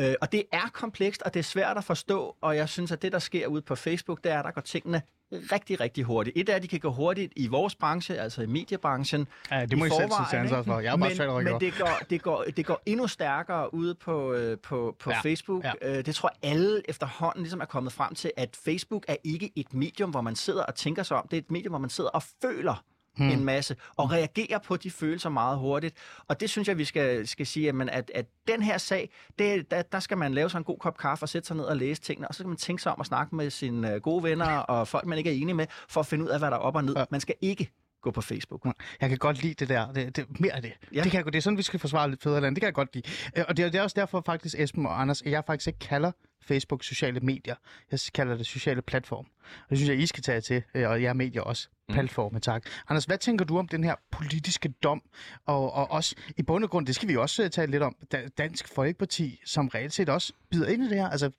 Øh, 0.00 0.14
og 0.20 0.32
det 0.32 0.42
er 0.52 0.68
komplekst, 0.72 1.22
og 1.22 1.34
det 1.34 1.40
er 1.40 1.44
svært 1.44 1.76
at 1.76 1.84
forstå, 1.84 2.36
og 2.40 2.56
jeg 2.56 2.68
synes, 2.68 2.92
at 2.92 3.02
det, 3.02 3.12
der 3.12 3.18
sker 3.18 3.46
ude 3.46 3.62
på 3.62 3.74
Facebook, 3.74 4.24
det 4.24 4.32
er, 4.32 4.38
at 4.38 4.44
der 4.44 4.50
går 4.50 4.60
tingene 4.60 5.02
rigtig, 5.32 5.80
rigtig 5.80 6.04
hurtigt. 6.04 6.36
Et 6.36 6.48
af 6.48 6.56
at 6.56 6.62
de 6.62 6.68
kan 6.68 6.80
gå 6.80 6.90
hurtigt 6.90 7.32
i 7.36 7.46
vores 7.46 7.74
branche, 7.74 8.20
altså 8.20 8.42
i 8.42 8.46
mediebranchen. 8.46 9.28
Ja, 9.50 9.66
det 9.66 9.78
må 9.78 9.84
I 9.84 9.90
selv 9.90 10.10
sige 10.30 10.40
ansvar 10.40 10.62
for. 10.62 10.80
Jeg 10.80 10.92
er 10.92 10.96
bare 10.96 11.34
men, 11.34 11.44
men 11.44 11.60
det 11.60 11.74
går, 11.78 11.98
det, 12.10 12.22
går, 12.22 12.44
det 12.56 12.66
går 12.66 12.82
endnu 12.86 13.06
stærkere 13.06 13.74
ude 13.74 13.94
på, 13.94 14.32
øh, 14.32 14.58
på, 14.58 14.96
på 14.98 15.10
ja. 15.10 15.20
Facebook. 15.20 15.64
Ja. 15.64 15.72
Øh, 15.82 16.06
det 16.06 16.14
tror 16.14 16.32
alle 16.42 16.82
efterhånden 16.88 17.42
ligesom 17.42 17.60
er 17.60 17.64
kommet 17.64 17.92
frem 17.92 18.14
til, 18.14 18.32
at 18.36 18.58
Facebook 18.64 19.04
er 19.08 19.16
ikke 19.24 19.50
et 19.56 19.74
medium, 19.74 20.10
hvor 20.10 20.20
man 20.20 20.36
sidder 20.36 20.62
og 20.62 20.74
tænker 20.74 21.02
sig 21.02 21.16
om. 21.16 21.28
Det 21.28 21.36
er 21.36 21.40
et 21.40 21.50
medium, 21.50 21.70
hvor 21.72 21.78
man 21.78 21.90
sidder 21.90 22.10
og 22.10 22.22
føler 22.42 22.84
hmm. 23.16 23.28
en 23.30 23.44
masse, 23.44 23.76
og 23.96 24.12
reagerer 24.12 24.58
på 24.58 24.76
de 24.76 24.90
følelser 24.90 25.30
meget 25.30 25.58
hurtigt. 25.58 25.96
Og 26.28 26.40
det 26.40 26.50
synes 26.50 26.68
jeg, 26.68 26.78
vi 26.78 26.84
skal, 26.84 27.28
skal 27.28 27.46
sige, 27.46 27.68
at, 27.68 27.88
at, 27.88 28.10
at 28.14 28.26
den 28.48 28.62
her 28.62 28.78
sag, 28.78 29.10
det, 29.38 29.70
der, 29.70 29.82
der 29.82 30.00
skal 30.00 30.18
man 30.18 30.34
lave 30.34 30.50
sig 30.50 30.58
en 30.58 30.64
god 30.64 30.78
kop 30.78 30.98
kaffe 30.98 31.24
og 31.24 31.28
sætte 31.28 31.46
sig 31.48 31.56
ned 31.56 31.64
og 31.64 31.76
læse 31.76 32.02
tingene, 32.02 32.28
og 32.28 32.34
så 32.34 32.38
skal 32.38 32.48
man 32.48 32.56
tænke 32.56 32.82
sig 32.82 32.92
om 32.92 33.00
at 33.00 33.06
snakke 33.06 33.36
med 33.36 33.50
sine 33.50 33.94
øh, 33.94 34.00
gode 34.00 34.22
venner 34.22 34.58
og 34.58 34.88
folk, 34.88 35.06
man 35.06 35.18
ikke 35.18 35.30
er 35.30 35.34
enige 35.34 35.54
med, 35.54 35.66
for 35.88 36.00
at 36.00 36.06
finde 36.06 36.24
ud 36.24 36.28
af, 36.28 36.38
hvad 36.38 36.50
der 36.50 36.56
er 36.56 36.60
op 36.60 36.76
og 36.76 36.84
ned. 36.84 36.94
Ja. 36.96 37.04
Man 37.10 37.20
skal 37.20 37.34
ikke 37.40 37.70
gå 38.02 38.10
på 38.10 38.20
Facebook. 38.20 38.66
Jeg 39.00 39.08
kan 39.08 39.18
godt 39.18 39.42
lide 39.42 39.54
det 39.54 39.68
der. 39.68 39.92
Det, 39.92 40.16
det, 40.16 40.40
mere 40.40 40.52
af 40.52 40.62
det. 40.62 40.72
Ja. 40.94 41.02
Det, 41.02 41.10
kan 41.10 41.18
jeg, 41.24 41.32
det 41.32 41.38
er 41.38 41.42
sådan, 41.42 41.56
vi 41.56 41.62
skal 41.62 41.80
forsvare 41.80 42.10
lidt 42.10 42.22
fædreland. 42.22 42.54
Det 42.56 42.60
kan 42.62 42.66
jeg 42.66 42.74
godt 42.74 42.94
lide. 42.94 43.08
Øh, 43.36 43.44
Og 43.48 43.56
det, 43.56 43.64
er- 43.64 43.70
det 43.70 43.78
er 43.78 43.82
også 43.82 43.94
derfor 44.00 44.22
faktisk, 44.26 44.54
Esben 44.58 44.86
og 44.86 45.00
Anders, 45.00 45.22
at 45.22 45.30
jeg 45.30 45.42
faktisk 45.46 45.66
ikke 45.66 45.78
kalder 45.78 46.12
Facebook 46.42 46.84
sociale 46.84 47.20
medier. 47.20 47.54
Jeg 47.90 48.00
kalder 48.14 48.36
det 48.36 48.46
sociale 48.46 48.82
platform. 48.82 49.26
Og 49.62 49.70
det 49.70 49.78
synes 49.78 49.88
jeg, 49.90 49.98
I 49.98 50.06
skal 50.06 50.22
tage 50.22 50.40
til, 50.40 50.62
øh, 50.74 50.88
og 50.88 51.02
jeg 51.02 51.16
medier 51.16 51.42
også. 51.42 51.68
Mm. 51.88 51.94
Platforme, 51.94 52.40
tak. 52.40 52.62
Anders, 52.88 53.04
hvad 53.04 53.18
tænker 53.18 53.44
du 53.44 53.58
om 53.58 53.68
den 53.68 53.84
her 53.84 53.94
politiske 54.10 54.68
dom? 54.68 55.02
Og, 55.46 55.72
og 55.72 55.90
også, 55.90 56.14
i 56.36 56.42
bund 56.42 56.64
og 56.64 56.70
grund, 56.70 56.86
det 56.86 56.94
skal 56.94 57.08
vi 57.08 57.16
også 57.16 57.42
øh, 57.44 57.50
tale 57.50 57.70
lidt 57.70 57.82
om, 57.82 57.96
Da- 58.12 58.28
Dansk 58.38 58.68
Folkeparti, 58.68 59.40
som 59.44 59.68
reelt 59.68 59.92
set 59.92 60.08
også 60.08 60.32
bider 60.50 60.68
ind 60.68 60.84
i 60.84 60.88
det 60.88 60.96
her. 60.96 61.08
Altså, 61.08 61.30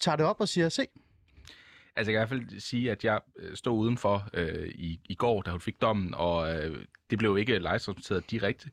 tager 0.00 0.16
det 0.16 0.26
op 0.26 0.40
og 0.40 0.48
siger, 0.48 0.68
se, 0.68 0.86
Altså, 1.98 2.12
jeg 2.12 2.28
kan 2.28 2.36
i 2.36 2.38
hvert 2.38 2.48
fald 2.50 2.60
sige, 2.60 2.90
at 2.90 3.04
jeg 3.04 3.20
øh, 3.38 3.56
stod 3.56 3.78
udenfor 3.78 4.28
øh, 4.34 4.68
i, 4.68 5.00
i 5.04 5.14
går, 5.14 5.42
da 5.42 5.50
hun 5.50 5.60
fik 5.60 5.80
dommen, 5.80 6.14
og 6.14 6.54
øh, 6.56 6.84
det 7.10 7.18
blev 7.18 7.38
ikke 7.38 7.58
live-transmitteret 7.58 8.30
direkte. 8.30 8.70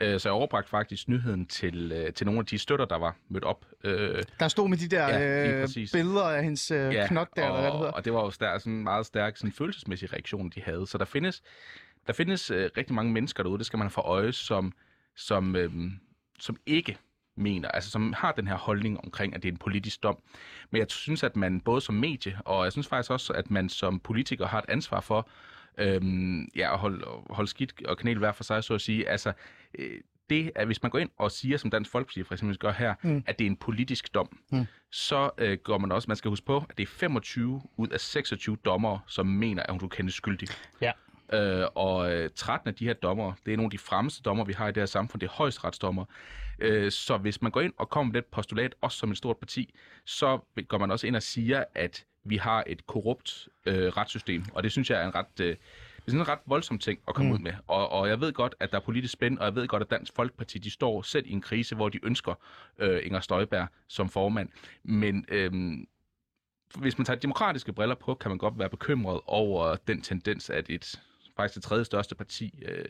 Øh, 0.00 0.20
så 0.20 0.28
jeg 0.28 0.34
overbragte 0.34 0.70
faktisk 0.70 1.08
nyheden 1.08 1.46
til, 1.46 1.92
øh, 1.92 2.12
til 2.12 2.26
nogle 2.26 2.40
af 2.40 2.46
de 2.46 2.58
støtter, 2.58 2.84
der 2.84 2.96
var 2.98 3.16
mødt 3.28 3.44
op. 3.44 3.66
Øh, 3.84 4.22
der 4.40 4.48
stod 4.48 4.68
med 4.68 4.78
de 4.78 4.88
der 4.88 5.08
Ja, 5.08 5.60
øh, 5.62 5.68
billeder 5.92 6.22
af 6.24 6.42
hendes 6.42 6.70
øh, 6.70 6.94
ja, 6.94 7.06
knot 7.06 7.28
der, 7.36 7.42
og, 7.42 7.48
eller 7.48 7.60
hvad 7.60 7.70
det 7.70 7.78
hedder. 7.78 7.92
og 7.92 8.04
det 8.04 8.12
var 8.12 8.20
jo 8.24 8.30
stær, 8.30 8.58
sådan 8.58 8.72
en 8.72 8.84
meget 8.84 9.06
stærk 9.06 9.36
sådan 9.36 9.52
følelsesmæssig 9.52 10.12
reaktion, 10.12 10.48
de 10.50 10.62
havde. 10.62 10.86
Så 10.86 10.98
der 10.98 11.04
findes, 11.04 11.42
der 12.06 12.12
findes 12.12 12.50
øh, 12.50 12.70
rigtig 12.76 12.94
mange 12.94 13.12
mennesker 13.12 13.42
derude, 13.42 13.58
det 13.58 13.66
skal 13.66 13.76
man 13.76 13.84
have 13.84 13.90
for 13.90 14.02
øje, 14.02 14.32
som, 14.32 14.72
som, 15.16 15.56
øh, 15.56 15.72
som 16.38 16.56
ikke 16.66 16.98
mener, 17.36 17.68
altså 17.68 17.90
som 17.90 18.12
har 18.12 18.32
den 18.32 18.48
her 18.48 18.56
holdning 18.56 19.00
omkring, 19.04 19.34
at 19.34 19.42
det 19.42 19.48
er 19.48 19.52
en 19.52 19.58
politisk 19.58 20.02
dom. 20.02 20.18
Men 20.70 20.78
jeg 20.78 20.86
synes, 20.90 21.22
at 21.22 21.36
man 21.36 21.60
både 21.60 21.80
som 21.80 21.94
medie, 21.94 22.38
og 22.44 22.64
jeg 22.64 22.72
synes 22.72 22.86
faktisk 22.86 23.10
også, 23.10 23.32
at 23.32 23.50
man 23.50 23.68
som 23.68 24.00
politiker 24.00 24.46
har 24.46 24.58
et 24.58 24.64
ansvar 24.68 25.00
for 25.00 25.28
øhm, 25.78 26.48
ja, 26.56 26.72
at 26.72 26.78
holde, 26.78 27.04
holde 27.30 27.50
skidt 27.50 27.86
og 27.86 27.98
kanel 27.98 28.18
hver 28.18 28.32
for 28.32 28.44
sig, 28.44 28.64
så 28.64 28.74
at 28.74 28.80
sige. 28.80 29.08
Altså, 29.08 29.32
øh, 29.78 30.00
det 30.30 30.52
at 30.54 30.66
hvis 30.66 30.82
man 30.82 30.90
går 30.90 30.98
ind 30.98 31.10
og 31.18 31.30
siger, 31.30 31.56
som 31.56 31.70
Dansk 31.70 31.90
Folkeparti 31.90 32.22
for 32.22 32.34
eksempel 32.34 32.58
gør 32.58 32.72
her, 32.72 32.94
mm. 33.02 33.24
at 33.26 33.38
det 33.38 33.44
er 33.44 33.50
en 33.50 33.56
politisk 33.56 34.14
dom, 34.14 34.38
mm. 34.52 34.66
så 34.90 35.30
øh, 35.38 35.58
går 35.58 35.78
man 35.78 35.92
også, 35.92 36.08
man 36.08 36.16
skal 36.16 36.28
huske 36.28 36.46
på, 36.46 36.64
at 36.70 36.78
det 36.78 36.82
er 36.82 36.86
25 36.86 37.62
ud 37.76 37.88
af 37.88 38.00
26 38.00 38.56
dommere, 38.64 39.00
som 39.06 39.26
mener, 39.26 39.62
at 39.62 39.70
hun 39.70 39.78
kan 39.78 39.88
kendes 39.88 40.14
skyldig. 40.14 40.48
Ja. 40.80 40.92
Øh, 41.32 41.66
og 41.74 42.12
øh, 42.12 42.30
13 42.34 42.68
af 42.68 42.74
de 42.74 42.84
her 42.84 42.92
dommer, 42.92 43.32
det 43.46 43.52
er 43.52 43.56
nogle 43.56 43.66
af 43.66 43.70
de 43.70 43.78
fremmeste 43.78 44.22
dommer, 44.22 44.44
vi 44.44 44.52
har 44.52 44.68
i 44.68 44.72
det 44.72 44.80
her 44.80 44.86
samfund, 44.86 45.20
det 45.20 45.26
er 45.26 45.32
højesteretsdommer. 45.32 46.04
Øh, 46.58 46.90
så 46.90 47.16
hvis 47.16 47.42
man 47.42 47.50
går 47.50 47.60
ind 47.60 47.72
og 47.76 47.90
kommer 47.90 48.12
med 48.12 48.22
det 48.22 48.30
postulat, 48.30 48.74
også 48.80 48.98
som 48.98 49.10
et 49.10 49.16
stort 49.16 49.36
parti, 49.36 49.74
så 50.04 50.38
går 50.68 50.78
man 50.78 50.90
også 50.90 51.06
ind 51.06 51.16
og 51.16 51.22
siger, 51.22 51.64
at 51.74 52.04
vi 52.24 52.36
har 52.36 52.64
et 52.66 52.86
korrupt 52.86 53.48
øh, 53.66 53.88
retssystem. 53.88 54.44
Og 54.52 54.62
det 54.62 54.72
synes 54.72 54.90
jeg 54.90 55.02
er 55.02 55.06
en 55.06 55.14
ret... 55.14 55.40
Øh, 55.40 55.56
det 55.96 56.08
er 56.08 56.12
sådan 56.12 56.20
en 56.20 56.28
ret 56.28 56.38
voldsom 56.46 56.78
ting 56.78 57.00
at 57.08 57.14
komme 57.14 57.28
mm. 57.28 57.34
ud 57.34 57.38
med. 57.38 57.52
Og, 57.66 57.88
og 57.88 58.08
jeg 58.08 58.20
ved 58.20 58.32
godt, 58.32 58.54
at 58.60 58.70
der 58.70 58.76
er 58.76 58.82
politisk 58.82 59.12
spænd, 59.12 59.38
og 59.38 59.44
jeg 59.44 59.54
ved 59.54 59.68
godt, 59.68 59.82
at 59.82 59.90
Dansk 59.90 60.12
Folkeparti, 60.16 60.58
de 60.58 60.70
står 60.70 61.02
selv 61.02 61.26
i 61.26 61.32
en 61.32 61.40
krise, 61.40 61.74
hvor 61.74 61.88
de 61.88 62.00
ønsker 62.02 62.34
øh, 62.78 63.00
Inger 63.02 63.20
Støjberg 63.20 63.68
som 63.88 64.08
formand. 64.08 64.48
Men 64.82 65.24
øhm, 65.28 65.86
hvis 66.78 66.98
man 66.98 67.04
tager 67.04 67.18
demokratiske 67.18 67.72
briller 67.72 67.94
på, 67.94 68.14
kan 68.14 68.30
man 68.30 68.38
godt 68.38 68.58
være 68.58 68.70
bekymret 68.70 69.20
over 69.26 69.76
den 69.76 70.02
tendens, 70.02 70.50
at 70.50 70.70
et 70.70 71.00
faktisk 71.36 71.54
det 71.54 71.62
tredje 71.62 71.84
største 71.84 72.14
parti 72.14 72.62
øh, 72.68 72.84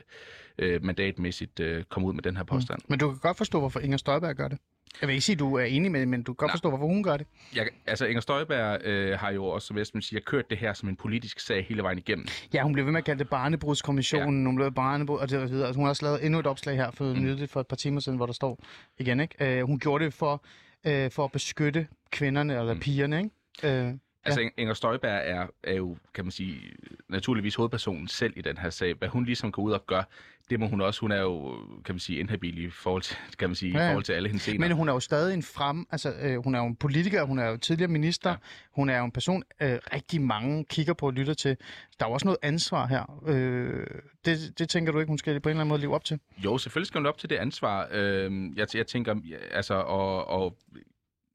øh, 0.59 0.85
mandatmæssigt 0.85 1.61
øh, 1.61 1.85
kommer 1.85 2.09
ud 2.09 2.15
med 2.15 2.23
den 2.23 2.37
her 2.37 2.45
påstand. 2.45 2.79
Mm. 2.79 2.87
Men 2.89 2.99
du 2.99 3.11
kan 3.11 3.19
godt 3.19 3.37
forstå, 3.37 3.59
hvorfor 3.59 3.81
Inger 3.81 3.97
Støjberg 3.97 4.37
gør 4.37 4.49
det. 4.49 4.59
Jeg 5.01 5.07
vil 5.09 5.15
ikke 5.15 5.25
sige, 5.25 5.35
at 5.35 5.39
du 5.39 5.55
er 5.55 5.65
enig 5.65 5.93
med 5.93 6.01
det, 6.01 6.09
men 6.09 6.23
du 6.23 6.33
kan 6.33 6.37
godt 6.37 6.49
Nej. 6.49 6.53
forstå, 6.53 6.69
hvorfor 6.69 6.87
hun 6.87 7.03
gør 7.03 7.17
det. 7.17 7.27
Jeg, 7.57 7.69
altså 7.87 8.07
Inger 8.07 8.21
Støjberg 8.21 8.81
øh, 8.85 9.19
har 9.19 9.31
jo 9.31 9.45
også, 9.45 9.67
som 9.67 9.79
Esben 9.79 10.03
siger, 10.03 10.21
kørt 10.21 10.51
det 10.51 10.59
her 10.59 10.73
som 10.73 10.89
en 10.89 10.97
politisk 10.97 11.41
sag 11.41 11.67
hele 11.69 11.83
vejen 11.83 11.99
igennem. 11.99 12.27
Ja, 12.55 12.63
hun 12.63 12.73
blev 12.73 12.85
ved 12.85 12.93
med 12.93 12.99
at 12.99 13.05
kalde 13.05 13.19
det 13.19 13.29
barnebrudskommissionen, 13.29 14.43
ja. 14.43 14.49
hun 14.49 14.57
blev 14.57 14.73
barnebrud, 14.73 15.19
og 15.19 15.31
det 15.31 15.39
og 15.39 15.51
videre. 15.51 15.67
Altså, 15.67 15.79
hun 15.79 15.85
har 15.85 15.91
også 15.91 16.05
lavet 16.05 16.25
endnu 16.25 16.39
et 16.39 16.47
opslag 16.47 16.77
her 16.77 16.91
for, 16.91 17.05
mm. 17.15 17.49
for 17.49 17.61
et 17.61 17.67
par 17.67 17.77
timer 17.77 18.01
siden, 18.01 18.17
hvor 18.17 18.27
der 18.27 18.33
står 18.33 18.59
igen, 18.99 19.21
ikke? 19.21 19.61
Uh, 19.63 19.67
hun 19.67 19.79
gjorde 19.79 20.05
det 20.05 20.15
for, 20.15 20.45
uh, 20.89 21.11
for 21.11 21.25
at 21.25 21.33
beskytte 21.33 21.87
kvinderne, 22.11 22.59
eller 22.59 22.75
mm. 22.75 22.81
pigerne, 22.81 23.31
ikke? 23.65 23.89
Uh, 23.89 23.99
Altså 24.25 24.41
ja. 24.41 24.49
Inger 24.59 24.75
Støjberg 24.75 25.21
er, 25.25 25.47
er 25.63 25.75
jo, 25.75 25.97
kan 26.15 26.25
man 26.25 26.31
sige, 26.33 26.61
naturligvis 27.09 27.55
hovedpersonen 27.55 28.09
selv 28.09 28.33
i 28.37 28.41
den 28.41 28.59
her 28.59 28.71
sag. 28.71 28.95
Hvad 28.95 29.09
hun 29.09 29.25
ligesom 29.25 29.53
går 29.53 29.63
ud 29.63 29.73
og 29.73 29.87
gør, 29.87 30.03
det 30.51 30.61
må 30.61 30.67
hun 30.67 30.81
også. 30.81 31.01
Hun 31.01 31.13
er 31.13 31.21
jo, 31.21 31.57
kan 31.85 31.95
man 31.95 31.99
sige, 32.01 32.19
inhabil 32.21 32.65
i 32.65 32.71
forhold 32.71 33.03
til, 33.03 33.17
kan 33.39 33.49
man 33.49 33.57
sige, 33.57 33.79
Ja, 33.79 33.85
i 33.87 33.89
forhold 33.91 34.05
til 34.05 34.13
alle 34.13 34.29
hendes 34.29 34.43
scener. 34.43 34.61
men 34.61 34.73
hun 34.77 34.89
er 34.89 34.93
jo 34.93 35.01
stadig 35.01 35.35
en 35.35 35.43
frem, 35.43 35.87
altså 35.91 36.15
øh, 36.23 36.45
hun 36.45 36.55
er 36.55 36.59
jo 36.59 36.67
en 36.67 36.77
politiker, 36.77 37.25
hun 37.25 37.39
er 37.39 37.47
jo 37.47 37.57
tidligere 37.57 37.91
minister, 37.91 38.31
ja. 38.31 38.37
Hun 38.73 38.89
er 38.89 38.99
jo 38.99 39.05
en 39.05 39.11
person, 39.13 39.43
øh, 39.63 39.79
rigtig 39.95 40.23
mange 40.23 40.65
kigger 40.65 40.93
på 40.95 41.07
og 41.07 41.13
lytter 41.13 41.35
til. 41.35 41.57
Der 41.99 42.05
er 42.05 42.09
jo 42.11 42.13
også 42.15 42.27
noget 42.27 42.39
ansvar 42.43 42.87
her. 42.87 43.23
Øh, 43.27 43.87
det, 44.25 44.59
det 44.59 44.69
tænker 44.69 44.93
du 44.93 44.99
ikke, 44.99 45.09
hun 45.09 45.19
skal 45.19 45.41
på 45.41 45.49
en 45.49 45.51
eller 45.51 45.61
anden 45.61 45.69
måde 45.69 45.81
leve 45.81 45.95
op 45.95 46.05
til? 46.05 46.19
Jo, 46.39 46.59
selvfølgelig 46.59 46.87
skal 46.87 46.99
hun 46.99 47.07
op 47.07 47.19
til 47.19 47.31
det 47.31 47.37
ansvar. 47.37 47.89
Øh, 47.93 48.33
jeg, 48.57 48.67
jeg 48.75 48.87
tænker, 48.87 49.15
altså, 49.51 49.75
og, 49.75 50.29
og 50.29 50.57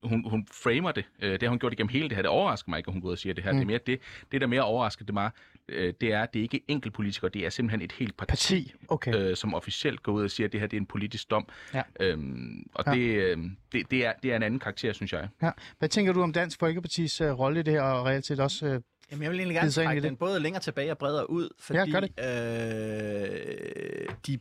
hun, 0.03 0.29
hun 0.29 0.47
framer 0.51 0.91
det. 0.91 1.05
Øh, 1.21 1.31
det 1.31 1.41
har 1.41 1.49
hun 1.49 1.59
gjort 1.59 1.73
igennem 1.73 1.89
hele 1.89 2.09
det 2.09 2.15
her. 2.17 2.21
Det 2.21 2.29
overrasker 2.29 2.69
mig 2.69 2.77
ikke, 2.77 2.88
at 2.88 2.93
hun 2.93 3.01
går 3.01 3.07
ud 3.07 3.13
og 3.13 3.17
siger 3.19 3.33
det 3.33 3.43
her. 3.43 3.51
Mm. 3.51 3.57
Det 3.57 3.63
er 3.63 3.67
mere 3.67 3.79
det, 3.88 3.99
det 4.31 4.41
der 4.41 4.47
mere 4.47 4.62
overrasker 4.62 5.05
det 5.05 5.13
mig, 5.13 5.31
øh, 5.69 5.93
det 6.01 6.13
er, 6.13 6.21
at 6.21 6.33
det 6.33 6.39
ikke 6.39 6.57
er 6.57 6.62
enkelt 6.67 6.93
politikere, 6.93 7.29
det 7.29 7.45
er 7.45 7.49
simpelthen 7.49 7.81
et 7.81 7.91
helt 7.91 8.17
parti, 8.17 8.31
Parti, 8.31 8.73
okay. 8.88 9.15
øh, 9.15 9.35
som 9.35 9.53
officielt 9.53 10.03
går 10.03 10.12
ud 10.12 10.23
og 10.23 10.31
siger, 10.31 10.47
at 10.47 10.51
det 10.51 10.59
her 10.59 10.67
det 10.67 10.77
er 10.77 10.81
en 10.81 10.85
politisk 10.85 11.29
dom. 11.31 11.47
Ja. 11.73 11.81
Øhm, 11.99 12.69
og 12.73 12.83
Ja. 12.88 12.91
det, 12.91 13.07
øh, 13.15 13.38
det, 13.71 13.91
det, 13.91 14.05
er, 14.05 14.13
det 14.23 14.31
er 14.31 14.35
en 14.35 14.43
anden 14.43 14.59
karakter, 14.59 14.93
synes 14.93 15.13
jeg. 15.13 15.27
Ja. 15.41 15.51
Hvad 15.79 15.89
tænker 15.89 16.13
du 16.13 16.21
om 16.21 16.33
Dansk 16.33 16.59
Folkepartis 16.59 17.21
øh, 17.21 17.39
rolle 17.39 17.59
i 17.59 17.63
det 17.63 17.73
her, 17.73 17.81
og 17.81 18.05
reelt 18.05 18.25
set 18.25 18.39
også... 18.39 18.65
Øh, 18.65 18.81
Jamen, 19.12 19.23
jeg 19.23 19.31
vil 19.31 19.39
egentlig 19.39 19.55
gerne 19.55 19.71
trække 19.71 20.01
det. 20.01 20.09
den 20.09 20.17
både 20.17 20.39
længere 20.39 20.62
tilbage 20.62 20.91
og 20.91 20.97
bredere 20.97 21.29
ud, 21.29 21.49
fordi 21.59 21.91
gør 21.91 21.99
det. 21.99 22.12
Øh, 22.19 24.09
de, 24.27 24.39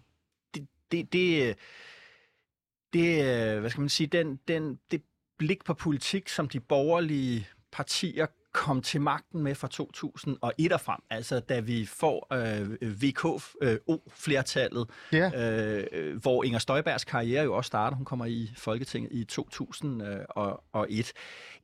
det, 0.54 0.68
det, 0.92 1.12
det, 1.12 1.56
det, 2.92 3.24
øh, 3.54 3.60
hvad 3.60 3.70
skal 3.70 3.80
man 3.80 3.88
sige, 3.88 4.06
den, 4.06 4.40
den, 4.48 4.78
det 4.90 5.02
blik 5.38 5.64
på 5.64 5.74
politik, 5.74 6.28
som 6.28 6.48
de 6.48 6.60
borgerlige 6.60 7.48
partier 7.72 8.26
kom 8.52 8.82
til 8.82 9.00
magten 9.00 9.42
med 9.42 9.54
fra 9.54 9.68
2001 9.68 10.72
og 10.72 10.80
frem, 10.80 11.00
altså 11.10 11.40
da 11.40 11.60
vi 11.60 11.86
får 11.86 12.26
øh, 12.32 12.70
VK-flertallet, 13.02 14.90
ja, 15.12 15.50
øh, 15.50 16.16
hvor 16.16 16.44
Inger 16.44 16.58
Støjbergs 16.58 17.04
karriere 17.04 17.44
jo 17.44 17.54
også 17.54 17.68
starter. 17.68 17.96
Hun 17.96 18.04
kommer 18.04 18.26
i 18.26 18.50
Folketinget 18.56 19.12
i 19.12 19.24
2001. 19.24 21.12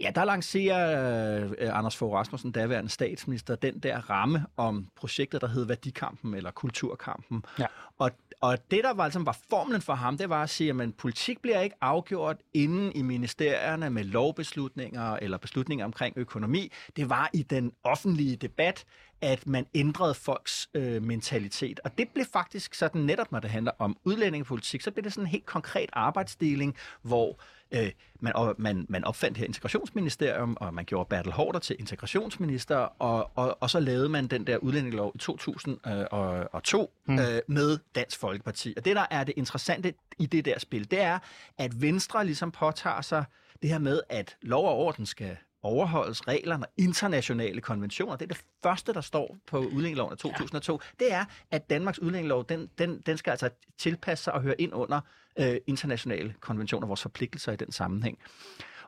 Ja, 0.00 0.10
der 0.14 0.24
lancerer 0.24 1.44
øh, 1.58 1.78
Anders 1.78 1.96
Fogh 1.96 2.14
Rasmussen, 2.14 2.52
daværende 2.52 2.90
statsminister, 2.90 3.54
den 3.54 3.78
der 3.78 4.10
ramme 4.10 4.46
om 4.56 4.86
projektet, 4.96 5.40
der 5.40 5.48
hed 5.48 5.66
Værdikampen 5.66 6.34
eller 6.34 6.50
Kulturkampen. 6.50 7.44
Ja. 7.58 7.66
Og, 7.98 8.10
og 8.44 8.70
det, 8.70 8.84
der 8.84 8.94
var, 8.94 9.06
ligesom, 9.06 9.26
var 9.26 9.38
formlen 9.50 9.80
for 9.80 9.94
ham, 9.94 10.18
det 10.18 10.28
var 10.28 10.42
at 10.42 10.50
sige, 10.50 10.82
at 10.82 10.94
politik 10.94 11.42
bliver 11.42 11.60
ikke 11.60 11.76
afgjort 11.80 12.36
inden 12.54 12.92
i 12.92 13.02
ministerierne 13.02 13.90
med 13.90 14.04
lovbeslutninger 14.04 15.16
eller 15.22 15.38
beslutninger 15.38 15.84
omkring 15.84 16.18
økonomi. 16.18 16.72
Det 16.96 17.08
var 17.08 17.30
i 17.32 17.42
den 17.42 17.72
offentlige 17.84 18.36
debat, 18.36 18.84
at 19.20 19.46
man 19.46 19.66
ændrede 19.74 20.14
folks 20.14 20.68
øh, 20.74 21.02
mentalitet. 21.02 21.80
Og 21.84 21.98
det 21.98 22.08
blev 22.14 22.26
faktisk 22.32 22.74
sådan, 22.74 23.00
netop 23.00 23.32
når 23.32 23.40
det 23.40 23.50
handler 23.50 23.72
om 23.78 23.96
udlændingepolitik, 24.04 24.80
så 24.80 24.90
blev 24.90 25.04
det 25.04 25.12
sådan 25.12 25.24
en 25.24 25.30
helt 25.30 25.46
konkret 25.46 25.90
arbejdsdeling, 25.92 26.76
hvor 27.02 27.40
øh, 27.74 27.90
man, 28.20 28.36
og 28.36 28.54
man, 28.58 28.86
man 28.88 29.04
opfandt 29.04 29.38
her 29.38 29.44
integrationsministerium, 29.44 30.56
og 30.60 30.74
man 30.74 30.84
gjorde 30.84 31.08
Bertel 31.08 31.32
Hårder 31.32 31.58
til 31.58 31.76
integrationsminister, 31.78 32.76
og, 32.76 33.30
og, 33.34 33.58
og 33.60 33.70
så 33.70 33.80
lavede 33.80 34.08
man 34.08 34.26
den 34.26 34.46
der 34.46 34.56
udlændingelov 34.56 35.12
i 35.14 35.18
2002 35.18 36.92
mm. 37.06 37.18
øh, 37.18 37.40
med 37.46 37.78
Dansk 37.94 38.18
Folkeparti. 38.18 38.74
Og 38.76 38.84
det, 38.84 38.96
der 38.96 39.06
er 39.10 39.24
det 39.24 39.34
interessante 39.36 39.94
i 40.18 40.26
det 40.26 40.44
der 40.44 40.58
spil, 40.58 40.90
det 40.90 41.00
er, 41.00 41.18
at 41.58 41.82
Venstre 41.82 42.24
ligesom 42.24 42.50
påtager 42.50 43.00
sig 43.00 43.24
det 43.62 43.70
her 43.70 43.78
med, 43.78 44.00
at 44.08 44.36
lov 44.42 44.68
og 44.68 44.74
orden 44.74 45.06
skal 45.06 45.36
overholdes 45.62 46.28
reglerne 46.28 46.66
og 46.66 46.72
internationale 46.76 47.60
konventioner. 47.60 48.16
Det 48.16 48.22
er 48.30 48.34
det 48.34 48.44
første, 48.62 48.92
der 48.92 49.00
står 49.00 49.36
på 49.46 49.58
udlændingeloven 49.58 50.12
af 50.12 50.18
2002. 50.18 50.72
Ja. 50.72 51.04
Det 51.04 51.12
er, 51.12 51.24
at 51.50 51.70
Danmarks 51.70 51.98
udlændingelov, 51.98 52.44
den, 52.44 52.70
den, 52.78 53.00
den 53.06 53.16
skal 53.16 53.30
altså 53.30 53.50
tilpasse 53.78 54.24
sig 54.24 54.32
og 54.32 54.42
høre 54.42 54.60
ind 54.60 54.74
under 54.74 55.00
øh, 55.38 55.56
internationale 55.66 56.34
konventioner, 56.40 56.86
vores 56.86 57.02
forpligtelser 57.02 57.52
i 57.52 57.56
den 57.56 57.72
sammenhæng. 57.72 58.18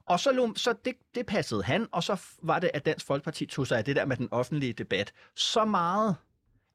Og 0.06 0.20
så, 0.20 0.52
så 0.56 0.74
det, 0.84 0.94
det 1.14 1.26
passede 1.26 1.62
han, 1.62 1.86
og 1.92 2.02
så 2.02 2.22
var 2.42 2.58
det, 2.58 2.70
at 2.74 2.86
Dansk 2.86 3.06
Folkeparti 3.06 3.46
tog 3.46 3.66
sig 3.66 3.78
af 3.78 3.84
det 3.84 3.96
der 3.96 4.04
med 4.04 4.16
den 4.16 4.28
offentlige 4.30 4.72
debat. 4.72 5.12
Så 5.34 5.64
meget, 5.64 6.16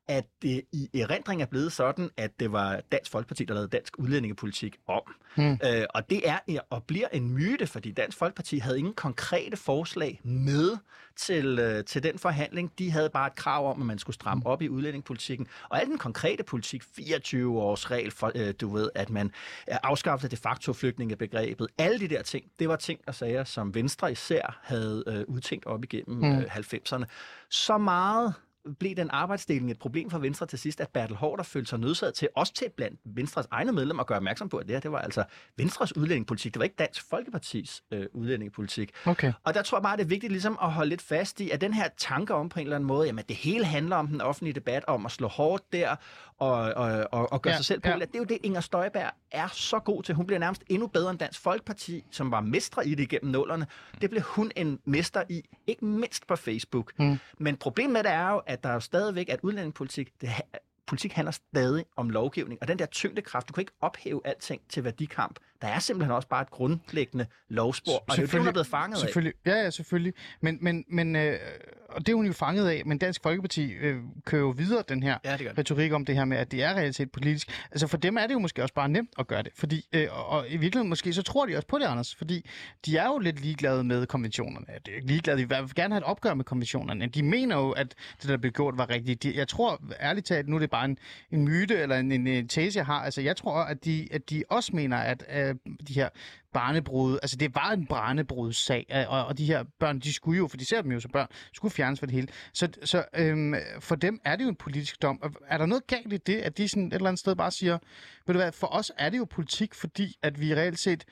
at 0.07 0.25
det 0.41 0.61
i 0.71 0.89
erindring 0.93 1.41
er 1.41 1.45
blevet 1.45 1.71
sådan, 1.71 2.09
at 2.17 2.39
det 2.39 2.51
var 2.51 2.81
Dansk 2.91 3.11
Folkeparti, 3.11 3.45
der 3.45 3.53
lavede 3.53 3.69
dansk 3.69 3.99
udlændingepolitik 3.99 4.77
om. 4.87 5.01
Hmm. 5.35 5.51
Øh, 5.51 5.83
og 5.89 6.09
det 6.09 6.29
er 6.29 6.39
og 6.69 6.83
bliver 6.83 7.07
en 7.13 7.29
myte, 7.29 7.67
fordi 7.67 7.91
Dansk 7.91 8.17
Folkeparti 8.17 8.57
havde 8.57 8.77
ingen 8.79 8.93
konkrete 8.93 9.57
forslag 9.57 10.21
med 10.23 10.77
til, 11.15 11.59
øh, 11.59 11.85
til 11.85 12.03
den 12.03 12.19
forhandling. 12.19 12.71
De 12.79 12.91
havde 12.91 13.09
bare 13.09 13.27
et 13.27 13.35
krav 13.35 13.69
om, 13.69 13.81
at 13.81 13.85
man 13.85 13.99
skulle 13.99 14.13
stramme 14.13 14.45
op 14.45 14.61
i 14.61 14.69
udlændingepolitikken. 14.69 15.47
Og 15.69 15.81
al 15.81 15.87
den 15.87 15.97
konkrete 15.97 16.43
politik, 16.43 16.83
24 16.95 17.59
års 17.61 17.91
regel 17.91 18.11
for, 18.11 18.31
øh, 18.35 18.53
du 18.61 18.73
ved, 18.73 18.89
at 18.95 19.09
man 19.09 19.25
øh, 19.71 19.77
afskaffede 19.83 20.31
de 20.31 20.37
facto 20.37 20.73
flygtningebegrebet, 20.73 21.67
alle 21.77 21.99
de 21.99 22.07
der 22.07 22.21
ting, 22.21 22.45
det 22.59 22.69
var 22.69 22.75
ting 22.75 22.99
og 23.07 23.15
sager, 23.15 23.43
som 23.43 23.75
Venstre 23.75 24.11
især 24.11 24.59
havde 24.63 25.03
øh, 25.07 25.23
udtænkt 25.27 25.65
op 25.65 25.83
igennem 25.83 26.17
Mm. 26.17 26.37
øh, 26.37 26.43
90'erne. 26.57 27.05
Så 27.49 27.77
meget 27.77 28.33
blev 28.79 28.95
den 28.95 29.09
arbejdsdeling 29.09 29.71
et 29.71 29.79
problem 29.79 30.09
for 30.09 30.19
Venstre 30.19 30.45
til 30.45 30.59
sidst, 30.59 30.81
at 30.81 30.89
Bertel 30.89 31.15
Hårder 31.15 31.43
følte 31.43 31.69
sig 31.69 31.79
nødsaget 31.79 32.13
til, 32.13 32.27
også 32.35 32.53
til 32.53 32.69
blandt 32.77 32.99
Venstres 33.05 33.47
egne 33.51 33.71
medlemmer, 33.71 34.03
at 34.03 34.07
gøre 34.07 34.15
opmærksom 34.17 34.49
på, 34.49 34.57
at 34.57 34.67
det 34.67 34.75
her, 34.75 34.79
det 34.79 34.91
var 34.91 34.99
altså 34.99 35.23
Venstres 35.57 35.97
udlændingepolitik. 35.97 36.53
Det 36.53 36.59
var 36.59 36.63
ikke 36.63 36.75
Dansk 36.79 37.09
Folkepartis 37.09 37.83
øh, 37.91 38.05
udlændingepolitik. 38.13 38.91
Okay. 39.05 39.33
Og 39.43 39.53
der 39.53 39.61
tror 39.61 39.77
jeg 39.77 39.83
bare, 39.83 39.97
det 39.97 40.03
er 40.03 40.07
vigtigt 40.07 40.31
ligesom 40.31 40.57
at 40.61 40.71
holde 40.71 40.89
lidt 40.89 41.01
fast 41.01 41.39
i, 41.41 41.49
at 41.49 41.61
den 41.61 41.73
her 41.73 41.87
tanke 41.97 42.33
om 42.33 42.49
på 42.49 42.59
en 42.59 42.65
eller 42.65 42.75
anden 42.75 42.87
måde, 42.87 43.05
jamen 43.05 43.23
det 43.29 43.35
hele 43.35 43.65
handler 43.65 43.95
om 43.95 44.07
den 44.07 44.21
offentlige 44.21 44.53
debat, 44.53 44.85
om 44.87 45.05
at 45.05 45.11
slå 45.11 45.27
hårdt 45.27 45.73
der 45.73 45.95
og, 46.37 46.51
og, 46.51 47.07
og, 47.11 47.31
og 47.33 47.41
gøre 47.41 47.51
Ja, 47.51 47.57
sig 47.57 47.65
selv 47.65 47.79
på. 47.81 47.89
ja. 47.89 47.95
Det 47.95 48.15
er 48.15 48.19
jo 48.19 48.23
det, 48.23 48.37
Inger 48.43 48.61
Støjberg 48.61 49.11
er 49.31 49.47
så 49.47 49.79
god 49.79 50.03
til. 50.03 50.15
Hun 50.15 50.25
bliver 50.25 50.39
nærmest 50.39 50.63
endnu 50.69 50.87
bedre 50.87 51.09
end 51.11 51.19
Dansk 51.19 51.39
Folkeparti, 51.41 52.03
som 52.11 52.31
var 52.31 52.41
mestre 52.41 52.87
i 52.87 52.95
det 52.95 53.03
igennem 53.03 53.31
nullerne. 53.31 53.67
Det 54.01 54.09
blev 54.09 54.21
hun 54.21 54.51
en 54.55 54.79
mester 54.85 55.23
i, 55.29 55.41
ikke 55.67 55.85
mindst 55.85 56.27
på 56.27 56.35
Facebook. 56.35 56.91
Mm. 56.99 57.19
Men 57.37 57.57
problemet 57.57 57.93
med 57.93 58.03
det 58.03 58.11
er 58.11 58.29
jo, 58.29 58.41
at 58.51 58.63
der 58.63 58.69
er 58.69 58.73
jo 58.73 58.79
stadigvæk, 58.79 59.29
at 59.29 59.39
udlændingepolitik, 59.43 60.21
det, 60.21 60.29
politik 60.87 61.13
handler 61.13 61.31
stadig 61.31 61.85
om 61.95 62.09
lovgivning. 62.09 62.61
Og 62.61 62.67
den 62.67 62.79
der 62.79 62.85
tyngdekraft, 62.85 63.47
du 63.47 63.53
kan 63.53 63.61
ikke 63.61 63.71
ophæve 63.81 64.21
alting 64.25 64.61
til 64.69 64.83
værdikamp. 64.83 65.39
Der 65.61 65.67
er 65.67 65.79
simpelthen 65.79 66.15
også 66.15 66.27
bare 66.27 66.41
et 66.41 66.49
grundlæggende 66.51 67.25
lovspor, 67.49 67.97
og 67.97 68.03
det 68.07 68.17
er 68.17 68.21
jo 68.21 68.25
det, 68.25 68.39
hun 68.39 68.47
er 68.47 68.51
blevet 68.51 68.67
fanget 68.67 68.95
af. 68.95 69.01
Selvfølgelig. 69.01 69.33
Ja, 69.45 69.63
ja, 69.63 69.69
selvfølgelig. 69.69 70.13
Men, 70.41 70.57
men, 70.61 70.85
men 70.87 71.15
øh, 71.15 71.39
og 71.89 72.05
det 72.05 72.11
er 72.11 72.15
hun 72.15 72.25
jo 72.25 72.33
fanget 72.33 72.67
af, 72.67 72.81
men 72.85 72.97
Dansk 72.97 73.23
Folkeparti 73.23 73.71
øh, 73.71 73.97
kører 74.25 74.41
jo 74.41 74.49
videre 74.49 74.83
den 74.89 75.03
her 75.03 75.17
Ja, 75.25 75.37
det 75.37 75.57
retorik 75.57 75.91
om 75.91 76.05
det 76.05 76.15
her 76.15 76.25
med, 76.25 76.37
at 76.37 76.51
det 76.51 76.63
er 76.63 76.73
realitet 76.73 77.11
politisk. 77.11 77.65
Altså 77.71 77.87
for 77.87 77.97
dem 77.97 78.17
er 78.17 78.27
det 78.27 78.33
jo 78.33 78.39
måske 78.39 78.61
også 78.61 78.73
bare 78.73 78.89
nemt 78.89 79.09
at 79.19 79.27
gøre 79.27 79.43
det, 79.43 79.51
fordi, 79.55 79.87
øh, 79.93 80.07
og, 80.29 80.45
i 80.47 80.57
virkeligheden 80.57 80.89
måske 80.89 81.13
så 81.13 81.21
tror 81.23 81.45
de 81.45 81.55
også 81.55 81.67
på 81.67 81.77
det, 81.77 81.85
Anders, 81.85 82.15
fordi 82.15 82.49
de 82.85 82.97
er 82.97 83.05
jo 83.07 83.17
lidt 83.17 83.41
ligeglade 83.41 83.83
med 83.83 84.05
konventionerne. 84.05 84.65
Det 84.85 84.91
er 84.91 84.95
ikke 84.95 85.07
ligeglade, 85.07 85.37
de 85.37 85.49
vil 85.49 85.75
gerne 85.75 85.93
have 85.93 85.97
et 85.97 86.03
opgør 86.03 86.33
med 86.33 86.45
konventionerne. 86.45 87.07
De 87.07 87.23
mener 87.23 87.55
jo, 87.55 87.71
at 87.71 87.95
det, 88.21 88.29
der 88.29 88.37
blev 88.37 88.51
gjort, 88.51 88.77
var 88.77 88.89
rigtigt. 88.89 89.23
De, 89.23 89.37
jeg 89.37 89.47
tror 89.47 89.81
ærligt 89.99 90.25
talt, 90.25 90.47
nu 90.47 90.55
er 90.55 90.59
det 90.59 90.69
bare 90.69 90.85
en, 90.85 90.97
en 91.31 91.45
myte 91.45 91.77
eller 91.77 91.95
en, 91.97 92.11
en, 92.11 92.27
en 92.27 92.47
tese, 92.47 92.77
jeg 92.77 92.85
har. 92.85 93.01
Altså 93.03 93.21
jeg 93.21 93.37
tror, 93.37 93.55
at 93.55 93.85
de, 93.85 94.07
at 94.11 94.29
de 94.29 94.43
også 94.49 94.75
mener, 94.75 94.97
at 94.97 95.23
øh, 95.33 95.50
Øh, 95.51 95.73
de 95.87 95.93
her 95.93 96.09
barnebrud, 96.53 97.19
altså 97.21 97.37
det 97.37 97.55
var 97.55 97.71
en 97.71 97.85
barnebrudssag, 97.85 98.85
øh, 98.91 99.11
og, 99.11 99.25
og 99.25 99.37
de 99.37 99.45
her 99.45 99.63
børn, 99.79 99.99
de 99.99 100.13
skulle 100.13 100.37
jo, 100.37 100.47
for 100.47 100.57
de 100.57 100.65
ser 100.65 100.81
dem 100.81 100.91
jo 100.91 100.99
som 100.99 101.11
børn, 101.11 101.27
skulle 101.53 101.71
fjernes 101.71 101.99
for 101.99 102.05
det 102.05 102.15
hele. 102.15 102.27
Så, 102.53 102.69
så 102.83 103.05
øhm, 103.15 103.53
for 103.79 103.95
dem 103.95 104.19
er 104.25 104.35
det 104.35 104.43
jo 104.43 104.49
en 104.49 104.55
politisk 104.55 105.01
dom. 105.01 105.35
Er 105.47 105.57
der 105.57 105.65
noget 105.65 105.87
galt 105.87 106.13
i 106.13 106.17
det, 106.17 106.37
at 106.37 106.57
de 106.57 106.67
sådan 106.67 106.87
et 106.87 106.93
eller 106.93 107.07
andet 107.07 107.19
sted 107.19 107.35
bare 107.35 107.51
siger, 107.51 107.77
ved 108.27 108.33
du 108.33 108.39
hvad, 108.39 108.51
for 108.51 108.67
os 108.67 108.91
er 108.97 109.09
det 109.09 109.17
jo 109.17 109.25
politik, 109.25 109.73
fordi 109.73 110.15
at 110.21 110.41
vi 110.41 110.55
reelt 110.55 110.79
set, 110.79 111.05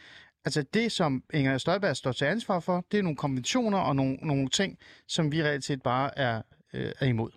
altså 0.45 0.61
det, 0.73 0.91
som 0.91 1.23
Inger 1.33 1.57
Støjberg 1.57 1.97
står 1.97 2.11
til 2.11 2.25
ansvar 2.25 2.59
for, 2.59 2.85
det 2.91 2.97
er 2.97 3.03
nogle 3.03 3.17
konventioner 3.17 3.77
og 3.77 3.95
nogle, 3.95 4.15
nogle 4.15 4.49
ting, 4.49 4.77
som 5.07 5.31
vi 5.31 5.43
reelt 5.43 5.63
set 5.63 5.81
bare 5.81 6.17
er, 6.17 6.41
øh, 6.73 6.91
er 6.99 7.05
imod. 7.05 7.31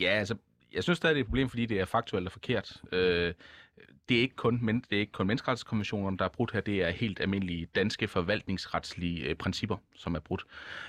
Ja, 0.00 0.10
altså, 0.10 0.34
jeg 0.72 0.82
synes 0.82 0.96
stadig, 0.96 1.14
det 1.14 1.20
er 1.20 1.24
et 1.24 1.28
problem, 1.28 1.48
fordi 1.48 1.66
det 1.66 1.80
er 1.80 1.84
faktuelt 1.84 2.26
og 2.26 2.32
forkert. 2.32 2.82
Øh, 2.92 3.34
det 4.08 4.16
er 4.16 4.20
ikke 4.20 4.36
kun, 4.36 4.58
men, 4.62 4.84
det 4.90 4.96
er 4.96 5.00
ikke 5.00 5.12
kun 5.12 5.26
menneskerettighedskonventionerne, 5.26 6.18
der 6.18 6.24
er 6.24 6.28
brudt 6.28 6.52
her. 6.52 6.60
Det 6.60 6.82
er 6.82 6.90
helt 6.90 7.20
almindelige 7.20 7.66
danske 7.74 8.08
forvaltningsretslige 8.08 9.24
øh, 9.24 9.34
principper, 9.34 9.76
som 9.96 10.14
er 10.14 10.20
brudt. 10.20 10.44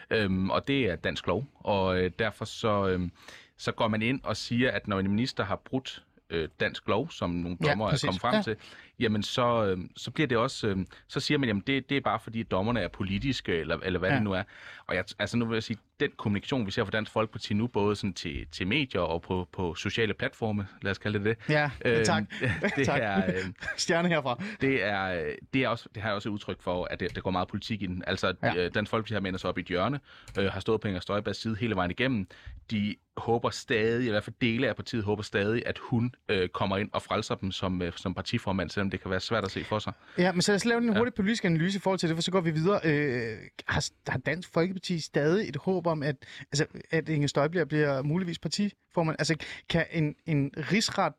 Øhm, 0.10 0.50
og 0.50 0.68
det 0.68 0.86
er 0.86 0.96
dansk 0.96 1.28
lov, 1.28 1.46
og 1.56 2.00
øh, 2.04 2.12
derfor 2.20 2.46
så, 2.46 2.88
øh, 2.88 3.10
så 3.58 3.72
går 3.72 3.88
man 3.88 4.02
ind 4.02 4.22
og 4.24 4.38
siger, 4.38 4.72
at 4.72 4.88
når 4.88 5.00
en 5.00 5.10
minister 5.10 5.44
har 5.44 5.56
brudt 5.56 6.04
øh, 6.30 6.50
dansk 6.60 6.88
lov, 6.88 7.12
som 7.12 7.30
nogle 7.30 7.58
Ja, 7.64 7.70
dommer 7.70 7.86
er 7.86 7.90
præcis. 7.90 8.06
kommet 8.08 8.22
frem 8.22 8.32
Ja. 8.34 8.38
ja. 8.38 8.44
til, 8.44 8.56
jamen 9.00 9.24
så, 9.24 9.66
øh, 9.66 9.78
så 9.98 10.12
bliver 10.12 10.28
det 10.28 10.38
også, 10.38 10.68
øh, 10.68 10.78
så 11.08 11.20
siger 11.20 11.38
man, 11.38 11.48
jamen 11.50 11.64
det, 11.68 11.90
det 11.90 11.98
er 11.98 12.02
bare 12.02 12.20
fordi, 12.20 12.44
dommerne 12.44 12.80
er 12.80 12.88
politiske, 12.88 13.56
eller, 13.56 13.78
eller 13.84 14.00
hvad 14.00 14.10
Ja. 14.10 14.16
det 14.16 14.24
nu 14.24 14.32
er. 14.32 14.44
Og 14.88 14.96
jeg, 14.96 15.04
altså 15.20 15.38
nu 15.38 15.46
vil 15.46 15.56
jeg 15.56 15.64
sige, 15.64 15.78
den 16.00 16.12
kommunikation, 16.18 16.66
vi 16.66 16.72
ser 16.72 16.84
fra 16.84 16.92
Dansk 16.92 17.12
Folkeparti 17.12 17.54
nu, 17.54 17.68
både 17.68 17.96
sådan 17.96 18.14
til, 18.14 18.48
til 18.52 18.68
medier 18.68 19.02
og 19.02 19.22
på, 19.22 19.48
på 19.54 19.76
sociale 19.76 20.14
platforme, 20.14 20.68
lad 20.82 20.92
os 20.92 20.98
kalde 20.98 21.20
det 21.20 21.26
det. 21.26 21.50
Ja, 21.50 21.70
øh, 21.86 22.06
tak. 22.12 22.24
Det 22.78 22.86
Tak. 22.86 23.00
er, 23.04 23.28
øh, 23.28 23.34
Stjerne 23.78 24.08
herfra. 24.10 24.44
det 24.62 24.84
er, 24.84 25.34
det 25.54 25.64
er 25.64 25.68
også, 25.70 25.90
det 25.96 26.02
har 26.04 26.10
jeg 26.10 26.16
også 26.16 26.30
et 26.30 26.34
udtryk 26.34 26.62
for, 26.62 26.86
at 26.86 27.00
det, 27.00 27.16
der 27.16 27.22
går 27.22 27.32
meget 27.32 27.48
politik 27.48 27.82
i 27.82 27.86
den. 27.86 28.04
Altså, 28.08 28.34
Ja. 28.44 28.54
ja. 28.56 28.70
Dansk 28.70 28.90
Folkeparti 28.90 29.14
har 29.14 29.22
menet 29.22 29.42
sig 29.42 29.50
op 29.50 29.58
i 29.58 29.62
et 29.62 29.68
hjørne, 29.68 30.00
øh, 30.40 30.46
har 30.52 30.60
stået 30.60 30.82
på 30.82 30.88
Inger 30.88 31.00
Støjbergs 31.02 31.42
side 31.42 31.56
hele 31.56 31.76
vejen 31.76 31.92
igennem. 31.92 32.28
De 32.72 32.96
håber 33.18 33.50
stadig, 33.50 34.08
i 34.08 34.10
hvert 34.10 34.24
fald 34.24 34.36
dele 34.42 34.68
af 34.70 34.76
partiet 34.76 35.04
håber 35.04 35.24
stadig, 35.24 35.64
at 35.66 35.78
hun 35.78 36.14
øh, 36.30 36.50
kommer 36.50 36.78
ind 36.78 36.90
og 36.94 37.02
frelser 37.02 37.36
dem 37.36 37.52
som, 37.52 37.82
øh, 37.82 37.94
som 37.96 38.14
partiformand, 38.14 38.70
selvom 38.86 38.92
det 38.92 39.02
kan 39.02 39.12
være 39.12 39.20
svært 39.20 39.44
at 39.44 39.52
se 39.52 39.64
for 39.64 39.80
sig. 39.80 39.94
Ja, 40.18 40.32
men 40.32 40.42
så 40.42 40.52
lad 40.52 40.56
os 40.56 40.66
lave 40.66 40.82
en 40.82 40.98
hurtig 40.98 41.14
politisk 41.14 41.46
analyse 41.46 41.78
i 41.78 41.80
forhold 41.80 42.00
til 42.00 42.10
det, 42.10 42.18
for 42.18 42.22
så 42.22 42.32
går 42.32 42.42
vi 42.42 42.52
videre. 42.52 42.80
Øh, 42.84 43.38
har, 43.68 43.90
har 44.08 44.18
Dansk 44.18 44.50
Folkeparti 44.54 45.00
stadig 45.00 45.50
et 45.50 45.56
håb 45.56 45.88
om, 45.88 46.04
at, 46.04 46.16
altså, 46.52 46.66
at 46.92 47.10
Inger 47.10 47.28
Støjberg 47.28 47.68
bliver 47.68 48.02
muligvis 48.02 48.40
partiformand? 48.40 49.16
Altså, 49.20 49.36
kan 49.70 49.86
en, 49.92 50.16
en 50.26 50.52
rigsret 50.58 51.14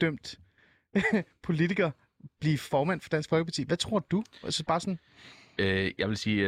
dømt 0.00 0.38
politiker 1.48 1.90
blive 2.40 2.58
formand 2.58 3.00
for 3.00 3.08
Dansk 3.08 3.28
Folkeparti? 3.28 3.64
Hvad 3.66 3.76
tror 3.76 3.98
du? 3.98 4.24
Altså 4.44 4.64
bare 4.64 4.80
sådan, 4.80 4.98
Øh, 5.58 5.92
jeg 5.98 6.08
vil 6.08 6.16
sige, 6.16 6.44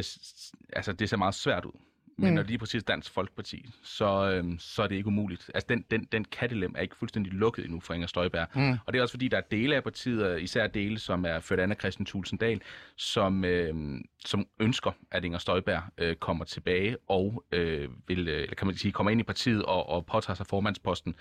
altså, 0.73 0.93
det 0.93 1.11
ser 1.11 1.17
meget 1.17 1.35
svært 1.35 1.65
ud. 1.65 1.73
Men 2.19 2.29
Mm. 2.29 2.35
når 2.35 2.43
det 2.43 2.49
lige 2.49 2.59
præcis 2.59 2.85
Dansk 2.85 3.13
Folkeparti, 3.13 3.67
så, 3.83 4.31
øhm, 4.31 4.59
så 4.59 4.83
er 4.83 4.87
det 4.87 4.95
ikke 4.97 5.07
umuligt. 5.07 5.51
Altså, 5.55 5.67
den, 5.69 5.85
den, 5.91 6.05
den 6.13 6.25
kattelem 6.25 6.75
er 6.77 6.83
ikke 6.83 6.97
fuldstændig 6.97 7.33
lukket 7.33 7.65
endnu 7.65 7.81
for 7.81 7.95
Inger 7.95 8.07
Støjberg. 8.07 8.47
Mm. 8.55 8.71
Og 8.87 8.93
det 8.93 8.99
er 8.99 9.03
også 9.03 9.13
fordi, 9.13 9.29
der 9.29 9.37
er 9.37 9.41
dele 9.51 9.77
af 9.77 9.83
partiet, 9.83 10.43
især 10.43 10.67
dele, 10.67 10.99
som 10.99 11.25
er 11.25 11.41
ført 11.41 11.59
af 11.59 11.77
Christian 11.81 12.07
Thulsen 12.07 12.39
Dahl, 12.39 12.61
som, 12.97 13.45
øhm, 13.45 14.05
som 14.25 14.47
ønsker, 14.61 14.91
at 15.11 15.25
Inger 15.25 15.39
Støjberg 15.39 15.83
øh, 15.99 16.17
kommer 16.17 16.45
tilbage 16.45 16.97
og 17.09 17.45
øh, 17.53 17.89
vil, 18.09 18.29
øh, 18.29 18.43
eller 18.43 18.55
kan 18.55 18.67
man 18.67 18.77
sige, 18.77 18.93
kommer 18.93 19.11
ind 19.11 19.21
i 19.21 19.25
partiet 19.25 19.63
og, 19.63 19.89
og 19.89 20.07
påtager 20.07 20.35
sig 20.35 20.47
formandsposten. 20.47 21.15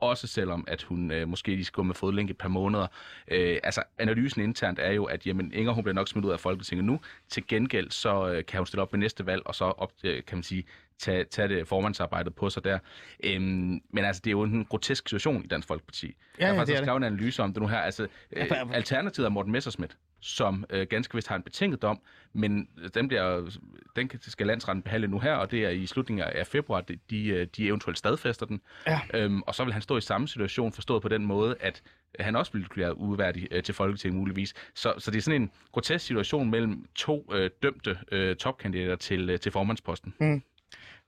Også 0.00 0.26
selvom, 0.26 0.64
at 0.68 0.82
hun 0.82 1.10
øh, 1.10 1.28
måske 1.28 1.50
lige 1.50 1.64
skal 1.64 1.74
gå 1.76 1.82
med 1.82 1.94
fodlænke 1.94 2.30
et 2.30 2.38
par 2.38 2.48
måneder. 2.48 2.86
Øh, 3.28 3.58
altså, 3.62 3.82
analysen 3.98 4.42
internt 4.42 4.78
er 4.78 4.92
jo, 4.92 5.04
at 5.04 5.26
jamen, 5.26 5.52
Inger 5.52 5.72
hun 5.72 5.84
bliver 5.84 5.94
nok 5.94 6.08
smidt 6.08 6.24
ud 6.26 6.30
af 6.32 6.40
Folketinget 6.40 6.84
nu. 6.84 7.00
Til 7.28 7.46
gengæld, 7.46 7.90
så 7.90 8.28
øh, 8.32 8.44
kan 8.46 8.58
hun 8.58 8.66
stille 8.66 8.82
op 8.82 8.92
ved 8.92 8.98
næste 8.98 9.26
valg, 9.26 9.42
og 9.46 9.54
så 9.54 9.64
op, 9.64 9.92
øh, 10.04 10.22
kan 10.24 10.39
man 10.40 10.44
sige, 10.44 10.64
tage, 10.98 11.24
tage 11.24 11.48
det 11.48 11.68
formandsarbejdet 11.68 12.34
på 12.34 12.50
sig 12.50 12.64
der. 12.64 12.78
Øhm, 13.24 13.80
men 13.90 14.04
altså, 14.04 14.22
det 14.24 14.30
er 14.30 14.32
jo 14.32 14.42
en 14.42 14.64
grotesk 14.64 15.08
situation 15.08 15.44
i 15.44 15.46
Dansk 15.46 15.68
Folkeparti. 15.68 16.06
Ja, 16.06 16.12
jeg 16.38 16.48
har 16.48 16.56
faktisk 16.56 16.78
skrevet 16.78 16.96
en 16.96 17.04
analyse 17.04 17.42
om 17.42 17.52
det 17.52 17.62
nu 17.62 17.68
her. 17.68 17.78
Altså, 17.78 18.02
øh, 18.02 18.08
Ja, 18.36 18.44
for- 18.44 18.72
alternativet 18.74 19.26
er 19.26 19.30
Morten 19.30 19.52
Messerschmidt, 19.52 19.96
som 20.20 20.64
øh, 20.70 20.86
ganske 20.90 21.14
vist 21.14 21.28
har 21.28 21.36
en 21.36 21.42
betinget 21.42 21.82
dom, 21.82 22.00
men 22.32 22.68
den, 22.94 23.08
bliver, 23.08 23.50
den 23.96 24.10
skal 24.20 24.46
landsretten 24.46 24.82
behandle 24.82 25.08
nu 25.08 25.18
her, 25.18 25.34
og 25.34 25.50
det 25.50 25.64
er 25.64 25.70
i 25.70 25.86
slutningen 25.86 26.24
af 26.26 26.46
februar, 26.46 26.80
de, 26.80 26.98
de, 27.10 27.26
øh, 27.28 27.46
de 27.56 27.66
eventuelt 27.66 27.98
stadfæster 27.98 28.46
den. 28.46 28.60
Ja. 28.86 29.00
Øhm, 29.14 29.42
og 29.42 29.54
så 29.54 29.64
vil 29.64 29.72
han 29.72 29.82
stå 29.82 29.96
i 29.96 30.00
samme 30.00 30.28
situation, 30.28 30.72
forstået 30.72 31.02
på 31.02 31.08
den 31.08 31.26
måde, 31.26 31.56
at 31.60 31.82
han 32.18 32.36
også 32.36 32.52
ville 32.52 32.68
blive 32.70 32.96
uværdig 32.96 33.48
øh, 33.50 33.62
til 33.62 33.74
Folketinget 33.74 34.18
muligvis. 34.18 34.54
Så, 34.74 34.94
så 34.98 35.10
det 35.10 35.18
er 35.18 35.22
sådan 35.22 35.42
en 35.42 35.50
grotesk 35.72 36.06
situation 36.06 36.50
mellem 36.50 36.84
to 36.94 37.30
øh, 37.32 37.50
dømte 37.62 37.98
øh, 38.12 38.36
topkandidater 38.36 38.96
til, 38.96 39.30
øh, 39.30 39.40
til 39.40 39.52
formandsposten. 39.52 40.14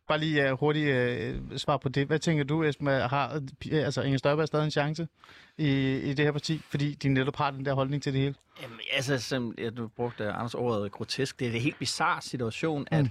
bare 0.08 0.18
lige 0.18 0.52
uh, 0.52 0.58
hurtigt 0.58 0.88
uh, 1.50 1.56
svar 1.56 1.76
på 1.76 1.88
det. 1.88 2.06
Hvad 2.06 2.18
tænker 2.18 2.44
du, 2.44 2.62
Esben, 2.62 2.86
har 2.86 3.42
øh, 3.72 3.84
altså, 3.84 4.02
Inger 4.02 4.18
Støjberg 4.18 4.46
stadig 4.46 4.64
en 4.64 4.70
chance 4.70 5.08
i, 5.58 5.96
i 5.96 6.14
det 6.14 6.24
her 6.24 6.32
parti, 6.32 6.60
fordi 6.70 6.94
de 6.94 7.08
netop 7.08 7.36
har 7.36 7.50
den 7.50 7.64
der 7.64 7.74
holdning 7.74 8.02
til 8.02 8.12
det 8.12 8.20
hele? 8.20 8.34
Jamen, 8.62 8.80
altså, 8.92 9.18
som 9.18 9.54
ja, 9.58 9.70
du 9.70 9.88
brugte 9.88 10.32
Anders 10.32 10.54
ordet 10.54 10.92
grotesk, 10.92 11.38
det 11.40 11.48
er 11.48 11.52
en 11.52 11.60
helt 11.60 11.78
bizarre 11.78 12.22
situation, 12.22 12.86
at, 12.90 13.06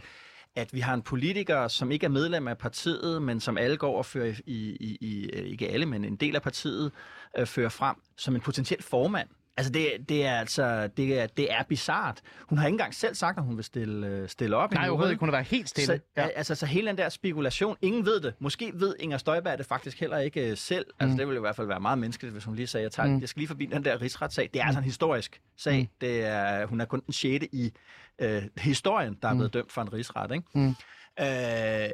at 0.56 0.74
vi 0.74 0.80
har 0.80 0.94
en 0.94 1.02
politiker, 1.02 1.68
som 1.68 1.92
ikke 1.92 2.06
er 2.06 2.10
medlem 2.10 2.48
af 2.48 2.58
partiet, 2.58 3.22
men 3.22 3.40
som 3.40 3.58
alle 3.58 3.78
går 3.78 3.98
og 3.98 4.06
fører 4.06 4.34
i, 4.46 4.78
i, 4.80 4.98
i 5.02 5.30
ikke 5.30 5.70
alle, 5.70 5.86
men 5.86 6.06
en 6.06 6.16
del 6.16 6.36
af 6.36 6.42
partiet, 6.42 6.92
øh, 7.38 7.46
fører 7.46 7.70
frem 7.70 7.96
som 8.18 8.36
en 8.36 8.42
potentiel 8.42 8.84
formand. 8.84 9.30
Altså, 9.58 9.72
det, 9.72 9.92
det 10.10 10.26
er 10.26 10.36
altså, 10.36 10.88
det 10.98 11.20
er, 11.22 11.28
det 11.28 11.54
er 11.54 11.64
bizart. 11.64 12.22
Hun 12.50 12.58
har 12.58 12.66
ikke 12.68 12.74
engang 12.74 12.94
selv 12.96 13.16
sagt, 13.16 13.38
at 13.38 13.44
hun 13.44 13.56
vil 13.58 13.64
stille, 13.64 14.08
øh, 14.08 14.30
stille 14.30 14.56
op. 14.58 14.72
Nej, 14.74 14.88
overhovedet 14.88 15.12
ikke. 15.12 15.20
Hun 15.20 15.30
har 15.30 15.36
været 15.38 15.48
helt 15.48 15.70
stille. 15.70 15.86
Så, 15.86 16.00
ja. 16.18 16.28
altså, 16.28 16.56
så 16.56 16.66
hele 16.66 16.88
den 16.88 16.98
der 16.98 17.10
spekulation, 17.10 17.78
ingen 17.82 18.06
ved 18.06 18.20
det. 18.20 18.34
Måske 18.40 18.72
ved 18.76 18.96
Inger 19.00 19.18
Støjberg 19.18 19.58
det 19.58 19.66
faktisk 19.66 20.00
heller 20.00 20.18
ikke 20.18 20.50
øh, 20.52 20.58
selv. 20.58 20.86
Altså, 21.00 21.12
Mm. 21.14 21.18
det 21.18 21.28
ville 21.28 21.40
i 21.40 21.42
hvert 21.42 21.56
fald 21.56 21.68
være 21.68 21.80
meget 21.80 21.98
menneskeligt, 21.98 22.34
hvis 22.34 22.44
hun 22.44 22.56
lige 22.56 22.68
sagde, 22.68 22.84
jeg, 22.84 22.92
tager, 22.92 23.08
Mm. 23.08 23.14
mm. 23.14 23.20
jeg 23.22 23.30
skal 23.30 23.40
lige 23.40 23.48
forbi 23.48 23.66
den 23.66 23.86
der 23.86 24.02
rigsretssag. 24.02 24.50
Det 24.54 24.62
er 24.62 24.66
altså 24.66 24.80
en 24.80 24.86
historisk 24.86 25.42
sag. 25.58 25.74
Mm. 25.76 25.80
Mm. 25.82 25.88
Det 26.02 26.24
er, 26.26 26.66
hun 26.66 26.82
er 26.82 26.86
kun 26.86 27.02
den 27.06 27.14
sjette 27.14 27.56
i 27.56 27.74
øh, 28.22 28.44
historien, 28.58 29.18
der 29.22 29.28
er 29.28 29.34
blevet 29.34 29.54
dømt 29.54 29.72
for 29.72 29.82
en 29.82 29.94
rigsret. 29.94 30.32
Ikke? 30.32 30.46
Mm. 30.54 30.76
Øh, 31.20 31.90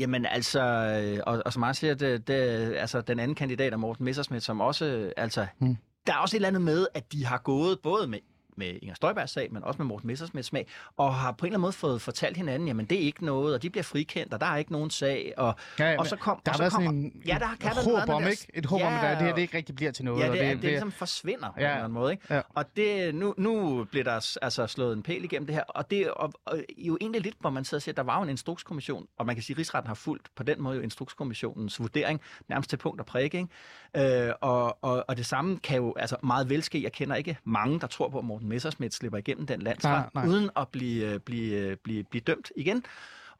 jamen 0.00 0.26
altså, 0.26 0.60
øh, 0.62 1.20
og, 1.26 1.42
og 1.46 1.52
som 1.52 1.62
jeg 1.62 1.76
siger, 1.76 1.94
det, 1.94 2.28
det, 2.28 2.34
altså, 2.76 3.00
den 3.00 3.18
anden 3.20 3.34
kandidat 3.34 3.72
er 3.72 3.76
Morten 3.76 4.04
Messerschmidt, 4.04 4.42
som 4.44 4.60
også, 4.60 5.12
altså, 5.16 5.46
Mm 5.58 5.76
der 6.08 6.14
er 6.14 6.18
også 6.18 6.36
et 6.36 6.38
eller 6.38 6.48
andet 6.48 6.62
med, 6.62 6.86
at 6.94 7.12
de 7.12 7.26
har 7.26 7.38
gået 7.38 7.80
både 7.82 8.06
med 8.06 8.18
med 8.58 8.78
Inger 8.82 8.94
Støjbergs 8.94 9.32
sag, 9.32 9.52
men 9.52 9.64
også 9.64 9.78
med 9.78 9.86
Morten 9.86 10.06
Messersmiths 10.06 10.50
sag, 10.50 10.66
og 10.96 11.14
har 11.14 11.32
på 11.32 11.46
en 11.46 11.48
eller 11.48 11.54
anden 11.54 11.60
måde 11.60 11.72
fået 11.72 12.02
fortalt 12.02 12.36
hinanden, 12.36 12.68
jamen 12.68 12.86
det 12.86 12.96
er 12.98 13.02
ikke 13.02 13.24
noget, 13.24 13.54
og 13.54 13.62
de 13.62 13.70
bliver 13.70 13.84
frikendt, 13.84 14.34
og 14.34 14.40
der 14.40 14.46
er 14.46 14.56
ikke 14.56 14.72
nogen 14.72 14.90
sag, 14.90 15.32
og, 15.36 15.54
Ja, 15.78 15.90
ja, 15.92 15.98
og 15.98 16.06
så 16.06 16.16
kom, 16.16 16.40
der 16.46 16.52
og 16.52 16.56
så 16.56 16.62
været 16.62 16.72
kommer, 16.72 16.88
sådan 16.90 17.00
en, 17.00 17.22
ja, 17.26 17.38
der 17.40 17.48
kan 17.60 17.70
være 17.86 18.00
håb 18.00 18.08
om, 18.08 18.28
ikke? 18.28 18.46
Et 18.54 18.66
håb 18.66 18.80
om, 18.82 18.86
at 18.94 19.02
Ja, 19.02 19.10
det 19.10 19.18
her 19.18 19.34
det 19.34 19.42
ikke 19.42 19.56
rigtig 19.56 19.74
bliver 19.74 19.90
til 19.92 20.04
noget. 20.04 20.20
Ja, 20.20 20.26
og 20.28 20.32
det, 20.32 20.40
det, 20.40 20.48
det, 20.50 20.62
det 20.62 20.70
ligesom 20.70 20.92
forsvinder 20.92 21.52
på 21.52 21.60
Ja. 21.60 21.64
en 21.64 21.70
eller 21.70 21.84
anden 21.84 21.92
måde. 21.94 22.12
Ikke? 22.12 22.34
Ja. 22.34 22.40
Og 22.54 22.76
det, 22.76 23.14
nu, 23.14 23.34
nu 23.38 23.84
bliver 23.90 24.04
der 24.04 24.36
altså 24.42 24.66
slået 24.66 24.96
en 24.96 25.02
pæl 25.02 25.24
igennem 25.24 25.46
det 25.46 25.54
her, 25.54 25.62
og 25.62 25.90
det 25.90 26.10
og, 26.10 26.32
og, 26.44 26.58
jo 26.78 26.98
egentlig 27.00 27.22
lidt, 27.22 27.36
hvor 27.40 27.50
man 27.50 27.64
sidder 27.64 27.78
og 27.78 27.82
siger, 27.82 27.92
at 27.92 27.96
der 27.96 28.02
var 28.02 28.16
jo 28.16 28.22
en 28.22 28.28
instrukskommission, 28.28 29.06
og 29.18 29.26
man 29.26 29.36
kan 29.36 29.42
sige, 29.42 29.54
at 29.54 29.58
rigsretten 29.58 29.88
har 29.88 29.94
fulgt 29.94 30.28
på 30.36 30.42
den 30.42 30.62
måde 30.62 30.76
jo 30.76 30.82
instrukskommissionens 30.82 31.80
vurdering, 31.80 32.20
nærmest 32.48 32.70
til 32.70 32.76
punkt 32.76 33.00
og 33.00 33.06
prik. 33.06 33.34
Ikke? 33.34 34.26
Øh, 34.26 34.32
og, 34.40 34.78
og, 34.84 35.04
og 35.08 35.16
det 35.16 35.26
samme 35.26 35.58
kan 35.58 35.76
jo 35.76 35.94
altså 35.98 36.16
meget 36.22 36.48
vel 36.50 36.62
ske. 36.62 36.82
Jeg 36.82 36.92
kender 36.92 37.16
ikke 37.16 37.38
mange, 37.44 37.80
der 37.80 37.86
tror 37.86 38.08
på, 38.08 38.18
at 38.18 38.24
Morten 38.24 38.47
Messersmith 38.48 38.94
slipper 38.94 39.18
igennem 39.18 39.46
den 39.46 39.62
landsret, 39.62 39.90
Nej, 40.14 40.24
nej. 40.24 40.26
uden 40.26 40.50
at 40.56 40.68
blive, 40.68 41.12
øh, 41.12 41.20
blive, 41.20 41.54
øh, 41.56 41.76
blive, 41.76 42.04
blive 42.04 42.22
dømt 42.26 42.52
igen. 42.56 42.84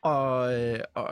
Og, 0.03 0.61
øh, 0.61 0.81
og, 0.95 1.07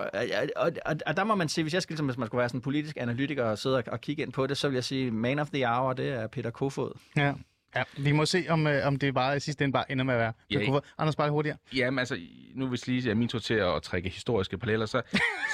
og, 0.57 0.73
og, 0.87 0.97
og 1.07 1.17
der 1.17 1.25
må 1.25 1.35
man 1.35 1.49
sige, 1.49 1.65
hvis 1.65 1.75
jeg 1.75 1.83
skal, 1.83 1.93
ligesom, 1.93 2.07
hvis 2.07 2.19
man 2.19 2.27
skulle 2.27 2.39
være 2.39 2.49
sådan 2.49 2.59
en 2.59 2.63
politisk 2.63 2.97
analytiker 3.01 3.45
og 3.45 3.59
sidde 3.59 3.77
og, 3.77 3.85
og 3.87 4.01
kigge 4.01 4.23
ind 4.23 4.33
på 4.33 4.47
det, 4.47 4.57
så 4.57 4.69
vil 4.69 4.75
jeg 4.75 4.85
sige, 4.85 5.11
man 5.11 5.39
of 5.39 5.51
the 5.51 5.67
hour, 5.67 5.93
det 5.93 6.09
er 6.09 6.27
Peter 6.27 6.51
Kofod. 6.51 6.91
Ja. 7.17 7.33
Ja. 7.79 7.83
Vi 7.99 8.13
må 8.13 8.27
se, 8.27 8.45
om, 8.49 8.67
øh, 8.67 8.87
om 8.87 8.97
det 8.97 9.15
bare 9.15 9.37
i 9.37 9.41
sidste 9.41 9.65
ende 9.65 9.73
bare 9.73 9.93
ender 9.93 10.05
med 10.05 10.15
at 10.15 10.21
være. 10.21 10.33
Ja, 10.51 10.59
Ja, 10.61 10.79
Anders, 10.99 11.17
bare 11.17 11.31
hurtigere. 11.31 11.59
Jamen 11.75 11.99
altså, 11.99 12.19
nu 12.55 12.67
hvis 12.67 12.87
lige 12.87 13.11
er 13.11 13.15
min 13.15 13.29
tur 13.29 13.39
til 13.39 13.55
at 13.55 13.83
trække 13.83 14.09
historiske 14.09 14.59
paralleller, 14.59 14.87
så, 14.87 15.03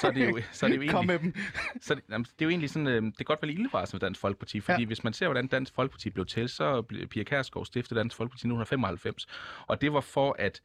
så, 0.01 0.07
er 0.07 0.11
det 0.11 0.29
jo, 0.29 0.39
så 0.51 0.65
er 0.65 0.69
det 0.69 0.77
jo 0.87 0.91
Kom 0.91 1.09
egentlig... 1.09 1.31
med 1.31 1.33
dem. 1.33 1.43
Så 1.81 1.95
det, 1.95 2.03
jamen, 2.09 2.23
det 2.25 2.31
er 2.41 2.45
jo 2.45 2.49
egentlig 2.49 2.69
sådan, 2.69 2.87
øh, 2.87 3.01
det 3.03 3.17
kan 3.17 3.25
godt 3.25 3.41
være 3.41 3.51
ildevarsel 3.51 3.95
med 3.95 3.99
Dansk 3.99 4.19
Folkeparti, 4.21 4.59
fordi 4.59 4.81
Ja. 4.81 4.87
hvis 4.87 5.03
man 5.03 5.13
ser, 5.13 5.27
hvordan 5.27 5.47
Dansk 5.47 5.75
Folkeparti 5.75 6.09
blev 6.09 6.25
til, 6.25 6.49
så 6.49 6.81
blev 6.81 7.07
Pia 7.07 7.23
Kærsgaard 7.23 7.65
stiftet 7.65 7.95
Dansk 7.95 8.15
Folkeparti 8.15 8.45
i 8.45 8.49
1995, 8.49 9.25
og 9.67 9.81
det 9.81 9.93
var 9.93 10.01
for 10.01 10.35
at, 10.39 10.61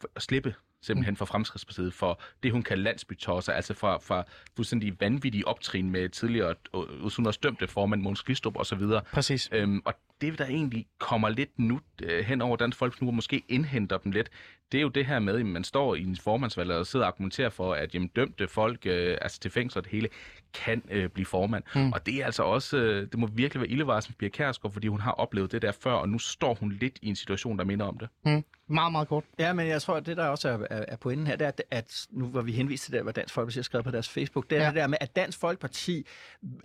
for 0.00 0.10
at 0.16 0.22
slippe 0.22 0.54
simpelthen 0.82 1.16
for 1.16 1.24
Fremskridspartiet 1.24 1.94
for 1.94 2.20
det, 2.42 2.52
hun 2.52 2.62
kalder 2.62 2.84
landsbytosser, 2.84 3.52
altså 3.52 3.74
fra, 3.74 3.98
fra 3.98 4.24
fuldstændig 4.56 5.00
vanvittige 5.00 5.48
optrin 5.48 5.90
med 5.90 6.08
tidligere 6.08 6.54
udsunders 7.02 7.38
dømte 7.38 7.66
formand 7.66 8.02
Måns 8.02 8.22
Glistrup 8.22 8.56
videre. 8.78 9.02
Præcis. 9.12 9.48
Øhm, 9.52 9.82
og 9.84 9.94
det, 10.22 10.38
der 10.38 10.46
egentlig 10.46 10.86
kommer 10.98 11.28
lidt 11.28 11.58
nu 11.58 11.80
øh, 12.02 12.24
hen 12.24 12.42
over 12.42 12.56
Dansk 12.56 12.78
Folkeparti 12.78 13.04
nu, 13.04 13.10
og 13.10 13.14
måske 13.14 13.42
indhenter 13.48 13.98
dem 13.98 14.12
lidt, 14.12 14.30
det 14.72 14.78
er 14.78 14.82
jo 14.82 14.88
det 14.88 15.06
her 15.06 15.18
med, 15.18 15.38
at 15.38 15.46
man 15.46 15.64
står 15.64 15.94
i 15.94 16.02
en 16.02 16.16
formandsvalg 16.16 16.70
og 16.70 16.86
sidder 16.86 17.06
og 17.06 17.12
argumenterer 17.12 17.50
for, 17.50 17.74
at 17.74 17.94
jamen, 17.94 18.08
dømte 18.08 18.48
folk, 18.48 18.86
øh, 18.86 19.18
altså 19.20 19.40
til 19.40 19.50
fængsel 19.50 19.78
og 19.78 19.84
det 19.84 19.92
hele, 19.92 20.08
kan 20.54 20.82
øh, 20.90 21.08
blive 21.08 21.26
formand. 21.26 21.64
Mm. 21.74 21.92
Og 21.92 22.06
det 22.06 22.14
er 22.14 22.24
altså 22.24 22.42
også, 22.42 22.76
øh, 22.76 23.02
det 23.02 23.18
må 23.18 23.26
virkelig 23.26 23.60
være 23.60 23.70
ildevarsel 23.70 24.12
for 24.12 24.18
Pia 24.18 24.28
Kjærsgaard, 24.28 24.72
fordi 24.72 24.88
hun 24.88 25.00
har 25.00 25.12
oplevet 25.12 25.52
det 25.52 25.62
der 25.62 25.72
før, 25.72 25.92
og 25.92 26.08
nu 26.08 26.18
står 26.18 26.54
hun 26.54 26.72
lidt 26.72 26.98
i 27.02 27.08
en 27.08 27.16
situation, 27.16 27.58
der 27.58 27.64
minder 27.64 27.86
om 27.86 27.98
det. 27.98 28.08
Mm. 28.24 28.44
Meget, 28.68 28.92
meget 28.92 29.08
kort. 29.08 29.24
Ja, 29.38 29.52
men 29.52 29.68
jeg 29.68 29.82
tror, 29.82 29.94
at 29.94 30.06
det 30.06 30.16
der 30.16 30.26
også 30.26 30.48
er, 30.48 30.58
er, 30.70 30.84
er 30.88 30.96
pointen 30.96 31.26
her, 31.26 31.36
det 31.36 31.44
er, 31.44 31.48
at, 31.48 31.62
at 31.70 32.06
nu 32.10 32.30
var 32.32 32.42
vi 32.42 32.52
henvist 32.52 32.84
til 32.84 32.92
det, 32.92 33.02
hvad 33.02 33.12
Dansk 33.12 33.34
Folkeparti 33.34 33.58
har 33.58 33.62
skrevet 33.62 33.84
på 33.84 33.90
deres 33.90 34.08
Facebook, 34.08 34.50
det 34.50 34.58
er 34.58 34.62
ja. 34.62 34.68
det 34.68 34.76
der 34.76 34.86
med, 34.86 34.98
at 35.00 35.16
Dansk 35.16 35.38
Folkeparti 35.38 36.06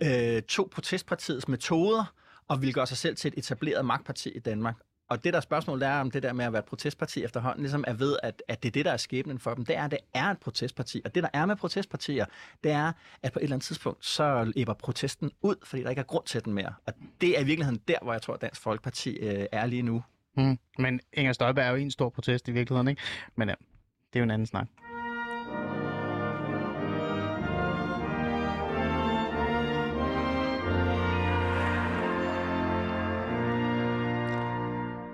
øh, 0.02 0.42
tog 0.42 0.70
protestpartiets 0.70 1.48
metoder 1.48 2.14
og 2.48 2.60
ville 2.60 2.72
gøre 2.72 2.86
sig 2.86 2.96
selv 2.96 3.16
til 3.16 3.28
et 3.28 3.38
etableret 3.38 3.84
magtparti 3.84 4.30
i 4.30 4.38
Danmark. 4.38 4.76
Og 5.10 5.24
det 5.24 5.32
der 5.32 5.40
spørgsmål 5.40 5.82
er, 5.82 6.00
om 6.00 6.10
det 6.10 6.22
der 6.22 6.32
med 6.32 6.44
at 6.44 6.52
være 6.52 6.60
et 6.60 6.64
protestparti 6.64 7.24
efterhånden, 7.24 7.62
ligesom 7.62 7.84
er 7.86 7.92
ved, 7.92 8.16
at, 8.22 8.42
at 8.48 8.62
det 8.62 8.68
er 8.68 8.72
det, 8.72 8.84
der 8.84 8.92
er 8.92 8.96
skæbnen 8.96 9.38
for 9.38 9.54
dem, 9.54 9.64
det 9.64 9.76
er, 9.76 9.84
at 9.84 9.90
det 9.90 9.98
er 10.14 10.24
et 10.24 10.38
protestparti. 10.38 11.02
Og 11.04 11.14
det, 11.14 11.22
der 11.22 11.28
er 11.32 11.46
med 11.46 11.56
protestpartier, 11.56 12.24
det 12.64 12.72
er, 12.72 12.92
at 13.22 13.32
på 13.32 13.38
et 13.38 13.42
eller 13.42 13.56
andet 13.56 13.66
tidspunkt, 13.66 14.04
så 14.04 14.52
æber 14.56 14.74
protesten 14.74 15.30
ud, 15.42 15.54
fordi 15.64 15.82
der 15.82 15.90
ikke 15.90 16.00
er 16.00 16.04
grund 16.04 16.24
til 16.24 16.44
den 16.44 16.52
mere. 16.52 16.74
Og 16.86 16.92
det 17.20 17.38
er 17.38 17.40
i 17.40 17.44
virkeligheden 17.44 17.80
der, 17.88 17.98
hvor 18.02 18.12
jeg 18.12 18.22
tror, 18.22 18.34
at 18.34 18.40
Dansk 18.40 18.60
Folkeparti 18.60 19.10
øh, 19.10 19.46
er 19.52 19.66
lige 19.66 19.82
nu. 19.82 20.04
Mm. 20.36 20.58
Men 20.78 21.00
Inger 21.12 21.32
Støjberg 21.32 21.66
er 21.66 21.70
jo 21.70 21.76
en 21.76 21.90
stor 21.90 22.08
protest 22.08 22.48
i 22.48 22.50
virkeligheden, 22.50 22.88
ikke? 22.88 23.02
Men 23.36 23.48
ja, 23.48 23.54
det 24.12 24.16
er 24.16 24.20
jo 24.20 24.24
en 24.24 24.30
anden 24.30 24.46
snak. 24.46 24.87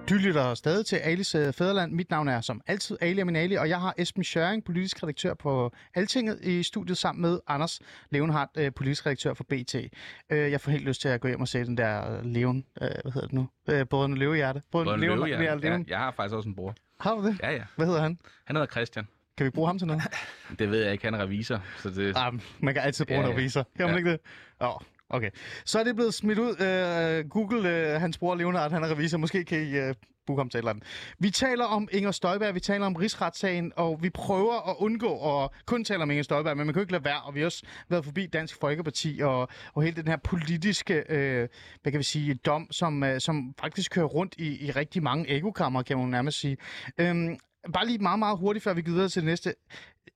Du 0.08 0.14
lytter 0.14 0.54
stadig 0.54 0.86
til 0.86 0.96
Alis 0.96 1.34
øh, 1.34 1.52
Fæderland. 1.52 1.92
Mit 1.92 2.10
navn 2.10 2.28
er 2.28 2.40
som 2.40 2.60
altid 2.66 2.96
Ali 3.00 3.20
Aminali, 3.20 3.54
og 3.54 3.68
jeg 3.68 3.80
har 3.80 3.94
Esben 3.98 4.24
Schøring, 4.24 4.64
politisk 4.64 5.02
redaktør 5.02 5.34
på 5.34 5.72
Altinget, 5.94 6.40
i 6.42 6.62
studiet 6.62 6.98
sammen 6.98 7.22
med 7.22 7.38
Anders 7.46 7.80
Levenhardt, 8.10 8.50
øh, 8.58 8.72
politisk 8.76 9.06
redaktør 9.06 9.34
for 9.34 9.44
BT. 9.44 9.74
Øh, 9.74 9.90
Jeg 10.30 10.60
får 10.60 10.70
helt 10.70 10.84
lyst 10.84 11.00
til 11.00 11.08
at 11.08 11.20
gå 11.20 11.28
hjem 11.28 11.40
og 11.40 11.48
se 11.48 11.64
den 11.64 11.76
der 11.76 12.16
øh, 12.18 12.24
Leven, 12.24 12.64
øh, 12.82 12.88
hvad 13.02 13.12
hedder 13.12 13.26
det 13.28 13.32
nu? 13.32 13.48
Øh, 13.70 13.86
Brødrene 13.86 14.16
Løvehjerte. 14.16 14.62
Både 14.72 14.94
en 14.94 15.00
løve, 15.00 15.24
ja. 15.24 15.54
Leven. 15.54 15.84
Jeg 15.88 15.98
har 15.98 16.10
faktisk 16.16 16.34
også 16.36 16.48
en 16.48 16.54
bror. 16.54 16.74
Har 17.00 17.14
du 17.14 17.26
det? 17.26 17.40
Ja, 17.42 17.50
ja. 17.52 17.62
Hvad 17.76 17.86
hedder 17.86 18.02
han? 18.02 18.18
Han 18.44 18.56
hedder 18.56 18.66
Christian. 18.70 19.08
Kan 19.36 19.44
vi 19.46 19.50
bruge 19.50 19.66
ham 19.68 19.78
til 19.78 19.86
noget? 19.86 20.02
Det 20.58 20.70
ved 20.70 20.82
jeg 20.82 20.92
ikke, 20.92 21.04
han 21.04 21.14
er 21.14 21.18
revisor. 21.22 21.62
Så 21.82 21.90
det, 21.90 22.16
Ah, 22.16 22.32
man 22.60 22.74
kan 22.74 22.82
altid 22.82 23.04
bruge 23.04 23.20
ja, 23.20 23.26
ja. 23.26 23.32
en 23.32 23.38
revisor. 23.38 23.68
Kan 23.76 23.84
man 23.86 23.90
Ja. 23.94 23.98
ikke 23.98 24.10
det? 24.12 24.20
Åh, 24.60 24.80
okay. 25.10 25.30
Så 25.64 25.78
er 25.78 25.84
det 25.84 25.94
blevet 25.94 26.14
smidt 26.14 26.38
ud. 26.38 26.50
Uh, 26.50 27.30
Google, 27.30 27.68
øh, 27.68 27.94
uh, 27.94 28.00
hans 28.00 28.18
bror 28.18 28.34
Leonard, 28.34 28.70
han 28.70 28.82
er 28.82 28.90
revisor. 28.90 29.18
Måske 29.18 29.44
kan 29.44 29.62
I 29.62 29.88
uh, 29.88 29.94
booke 30.26 30.40
ham 30.40 30.48
til 30.48 30.58
et 30.58 30.60
eller 30.60 30.70
andet. 30.70 30.84
Vi 31.18 31.30
taler 31.30 31.64
om 31.64 31.88
Inger 31.92 32.10
Støjberg, 32.10 32.54
vi 32.54 32.60
taler 32.60 32.86
om 32.86 32.96
rigsretssagen, 32.96 33.72
og 33.76 34.02
vi 34.02 34.10
prøver 34.10 34.70
at 34.70 34.76
undgå 34.78 35.42
at 35.42 35.50
kun 35.66 35.84
tale 35.84 36.02
om 36.02 36.10
Inger 36.10 36.22
Støjberg, 36.22 36.56
men 36.56 36.66
man 36.66 36.74
kan 36.74 36.80
jo 36.80 36.82
ikke 36.82 36.92
lade 36.92 37.04
være, 37.04 37.22
og 37.22 37.34
vi 37.34 37.40
har 37.40 37.46
også 37.46 37.66
været 37.88 38.04
forbi 38.04 38.26
Dansk 38.26 38.60
Folkeparti 38.60 39.20
og, 39.22 39.48
og 39.74 39.82
hele 39.82 39.96
den 39.96 40.08
her 40.08 40.16
politiske, 40.16 41.04
øh, 41.08 41.48
hvad 41.82 41.92
kan 41.92 41.98
vi 41.98 42.04
sige, 42.04 42.34
dom, 42.34 42.68
som, 42.70 43.02
øh, 43.02 43.20
som 43.20 43.54
faktisk 43.60 43.90
kører 43.90 44.06
rundt 44.06 44.34
i, 44.38 44.66
i 44.66 44.70
rigtig 44.70 45.02
mange 45.02 45.28
ekokammer, 45.28 45.82
kan 45.82 45.98
man 45.98 46.08
nærmest 46.08 46.40
sige. 46.40 46.56
Øhm, 46.98 47.38
bare 47.72 47.86
lige 47.86 47.98
meget, 47.98 48.18
meget 48.18 48.38
hurtigt, 48.38 48.62
før 48.62 48.74
vi 48.74 48.82
går 48.82 48.92
videre 48.92 49.08
til 49.08 49.22
det 49.22 49.26
næste 49.26 49.54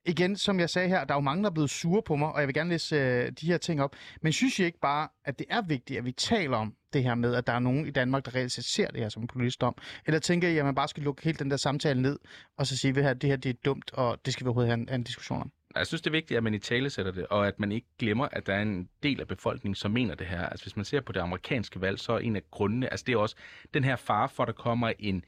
igen, 0.05 0.35
som 0.35 0.59
jeg 0.59 0.69
sagde 0.69 0.89
her, 0.89 1.03
der 1.03 1.13
er 1.13 1.17
jo 1.17 1.21
mange, 1.21 1.43
der 1.43 1.49
er 1.49 1.53
blevet 1.53 1.69
sure 1.69 2.01
på 2.01 2.15
mig, 2.15 2.31
og 2.31 2.39
jeg 2.39 2.47
vil 2.47 2.53
gerne 2.53 2.69
læse 2.69 2.95
øh, 2.95 3.31
de 3.31 3.45
her 3.45 3.57
ting 3.57 3.81
op. 3.81 3.95
Men 4.21 4.33
synes 4.33 4.59
I 4.59 4.63
ikke 4.63 4.79
bare, 4.79 5.07
at 5.25 5.39
det 5.39 5.47
er 5.49 5.61
vigtigt, 5.61 5.97
at 5.97 6.05
vi 6.05 6.11
taler 6.11 6.57
om 6.57 6.75
det 6.93 7.03
her 7.03 7.15
med, 7.15 7.35
at 7.35 7.47
der 7.47 7.53
er 7.53 7.59
nogen 7.59 7.87
i 7.87 7.91
Danmark, 7.91 8.25
der 8.25 8.35
reelt 8.35 8.51
ser 8.51 8.87
det 8.87 8.99
her 8.99 9.09
som 9.09 9.21
en 9.21 9.27
politisk 9.27 9.61
dom? 9.61 9.75
Eller 10.05 10.19
tænker 10.19 10.47
I, 10.47 10.57
at 10.57 10.65
man 10.65 10.75
bare 10.75 10.87
skal 10.87 11.03
lukke 11.03 11.23
hele 11.23 11.37
den 11.37 11.51
der 11.51 11.57
samtale 11.57 12.01
ned, 12.01 12.19
og 12.57 12.67
så 12.67 12.77
sige, 12.77 13.09
at 13.09 13.21
det 13.21 13.29
her 13.29 13.37
det 13.37 13.49
er 13.49 13.53
dumt, 13.65 13.91
og 13.93 14.25
det 14.25 14.33
skal 14.33 14.45
vi 14.45 14.47
overhovedet 14.47 14.69
have 14.69 14.81
en, 14.81 14.89
en 14.93 15.03
diskussion 15.03 15.41
om? 15.41 15.51
Jeg 15.75 15.87
synes, 15.87 16.01
det 16.01 16.09
er 16.09 16.11
vigtigt, 16.11 16.37
at 16.37 16.43
man 16.43 16.53
i 16.53 16.59
tale 16.59 16.89
sætter 16.89 17.11
det, 17.11 17.27
og 17.27 17.47
at 17.47 17.59
man 17.59 17.71
ikke 17.71 17.87
glemmer, 17.99 18.27
at 18.31 18.47
der 18.47 18.53
er 18.53 18.61
en 18.61 18.89
del 19.03 19.19
af 19.21 19.27
befolkningen, 19.27 19.75
som 19.75 19.91
mener 19.91 20.15
det 20.15 20.27
her. 20.27 20.45
Altså 20.45 20.65
hvis 20.65 20.75
man 20.75 20.85
ser 20.85 21.01
på 21.01 21.11
det 21.11 21.19
amerikanske 21.19 21.81
valg, 21.81 21.99
så 21.99 22.13
er 22.13 22.19
en 22.19 22.35
af 22.35 22.41
grundene, 22.51 22.91
altså 22.91 23.03
det 23.07 23.13
er 23.13 23.17
også 23.17 23.35
den 23.73 23.83
her 23.83 23.95
fare 23.95 24.29
for, 24.29 24.43
at 24.43 24.47
der 24.47 24.53
kommer 24.53 24.91
en, 24.99 25.23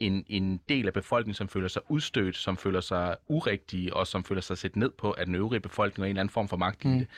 en, 0.00 0.24
en 0.28 0.60
del 0.68 0.86
af 0.86 0.92
befolkningen, 0.92 1.34
som 1.34 1.48
føler 1.48 1.68
sig 1.68 1.82
udstødt, 1.88 2.36
som 2.36 2.56
føler 2.56 2.80
sig 2.80 3.16
urigtige, 3.28 3.94
og 3.96 4.06
som 4.06 4.24
føler 4.24 4.40
sig 4.40 4.58
set 4.58 4.76
ned 4.76 4.90
på 4.90 5.14
af 5.18 5.26
den 5.26 5.34
øvrige 5.34 5.60
befolkning 5.60 6.02
og 6.02 6.06
en 6.06 6.10
eller 6.10 6.20
anden 6.20 6.32
form 6.32 6.48
for 6.48 6.56
magt 6.56 6.84
i 6.84 6.88
Mm. 6.88 6.98
det. 6.98 7.08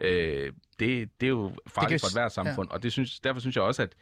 Øh, 0.00 0.52
det. 0.78 1.20
Det 1.20 1.26
er 1.26 1.30
jo 1.30 1.52
farligt 1.66 1.90
kan 1.90 2.00
for 2.00 2.06
et 2.06 2.22
hvert 2.22 2.32
samfund, 2.32 2.68
og 2.70 2.82
det 2.82 2.92
synes, 2.92 3.20
derfor 3.20 3.40
synes 3.40 3.56
jeg 3.56 3.64
også, 3.64 3.82
at, 3.82 3.94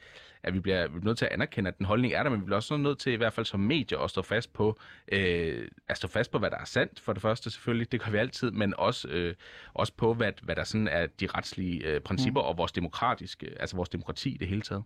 at 0.42 0.54
vi 0.54 0.60
bliver, 0.60 0.88
vi 0.88 1.00
nødt 1.02 1.18
til 1.18 1.24
at 1.24 1.32
anerkende, 1.32 1.68
at 1.68 1.78
den 1.78 1.86
holdning 1.86 2.12
er 2.14 2.22
der, 2.22 2.30
men 2.30 2.40
vi 2.40 2.44
bliver 2.44 2.56
også 2.56 2.76
nødt 2.76 2.98
til, 2.98 3.12
i 3.12 3.16
hvert 3.16 3.32
fald 3.32 3.46
som 3.46 3.60
medier, 3.60 3.98
at 3.98 4.10
stå 4.10 4.22
fast 4.22 4.52
på, 4.52 4.78
øh, 5.12 5.68
at 5.88 5.96
stå 5.96 6.08
fast 6.08 6.30
på, 6.30 6.38
hvad 6.38 6.50
der 6.50 6.58
er 6.58 6.64
sandt, 6.64 7.00
for 7.00 7.12
det 7.12 7.22
første 7.22 7.50
selvfølgelig, 7.50 7.92
det 7.92 8.00
gør 8.00 8.10
vi 8.10 8.18
altid, 8.18 8.50
men 8.50 8.74
også, 8.78 9.08
øh, 9.08 9.34
også 9.74 9.92
på, 9.96 10.14
hvad, 10.14 10.32
hvad 10.42 10.56
der 10.56 10.64
sådan 10.64 10.88
er 10.88 11.06
de 11.06 11.26
retslige 11.26 11.84
øh, 11.86 12.00
principper 12.00 12.40
mm. 12.40 12.46
og 12.48 12.58
vores 12.58 12.72
demokratiske, 12.72 13.50
altså 13.60 13.76
vores 13.76 13.88
demokrati 13.88 14.34
i 14.34 14.38
det 14.38 14.48
hele 14.48 14.62
taget. 14.62 14.82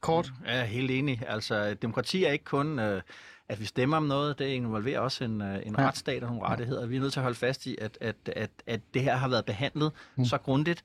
Kort. 0.00 0.32
Jeg 0.46 0.58
er 0.60 0.64
helt 0.64 0.90
enig. 0.90 1.22
Altså, 1.26 1.74
demokrati 1.74 2.24
er 2.24 2.32
ikke 2.32 2.44
kun, 2.44 2.78
øh, 2.78 3.02
at 3.48 3.60
vi 3.60 3.64
stemmer 3.64 3.96
om 3.96 4.02
noget. 4.02 4.38
Det 4.38 4.46
involverer 4.46 5.00
også 5.00 5.24
en, 5.24 5.42
øh, 5.42 5.54
en 5.66 5.74
Ja. 5.78 5.82
ja. 5.82 5.88
retsstat 5.88 6.22
og 6.22 6.28
nogle 6.28 6.46
rettigheder. 6.46 6.86
Vi 6.86 6.96
er 6.96 7.00
nødt 7.00 7.12
til 7.12 7.20
at 7.20 7.24
holde 7.24 7.38
fast 7.38 7.66
i, 7.66 7.76
at, 7.80 7.98
at, 8.00 8.16
at, 8.26 8.50
at 8.66 8.80
det 8.94 9.02
her 9.02 9.16
har 9.16 9.28
været 9.28 9.44
behandlet 9.44 9.92
mm. 10.16 10.24
så 10.24 10.38
grundigt, 10.38 10.84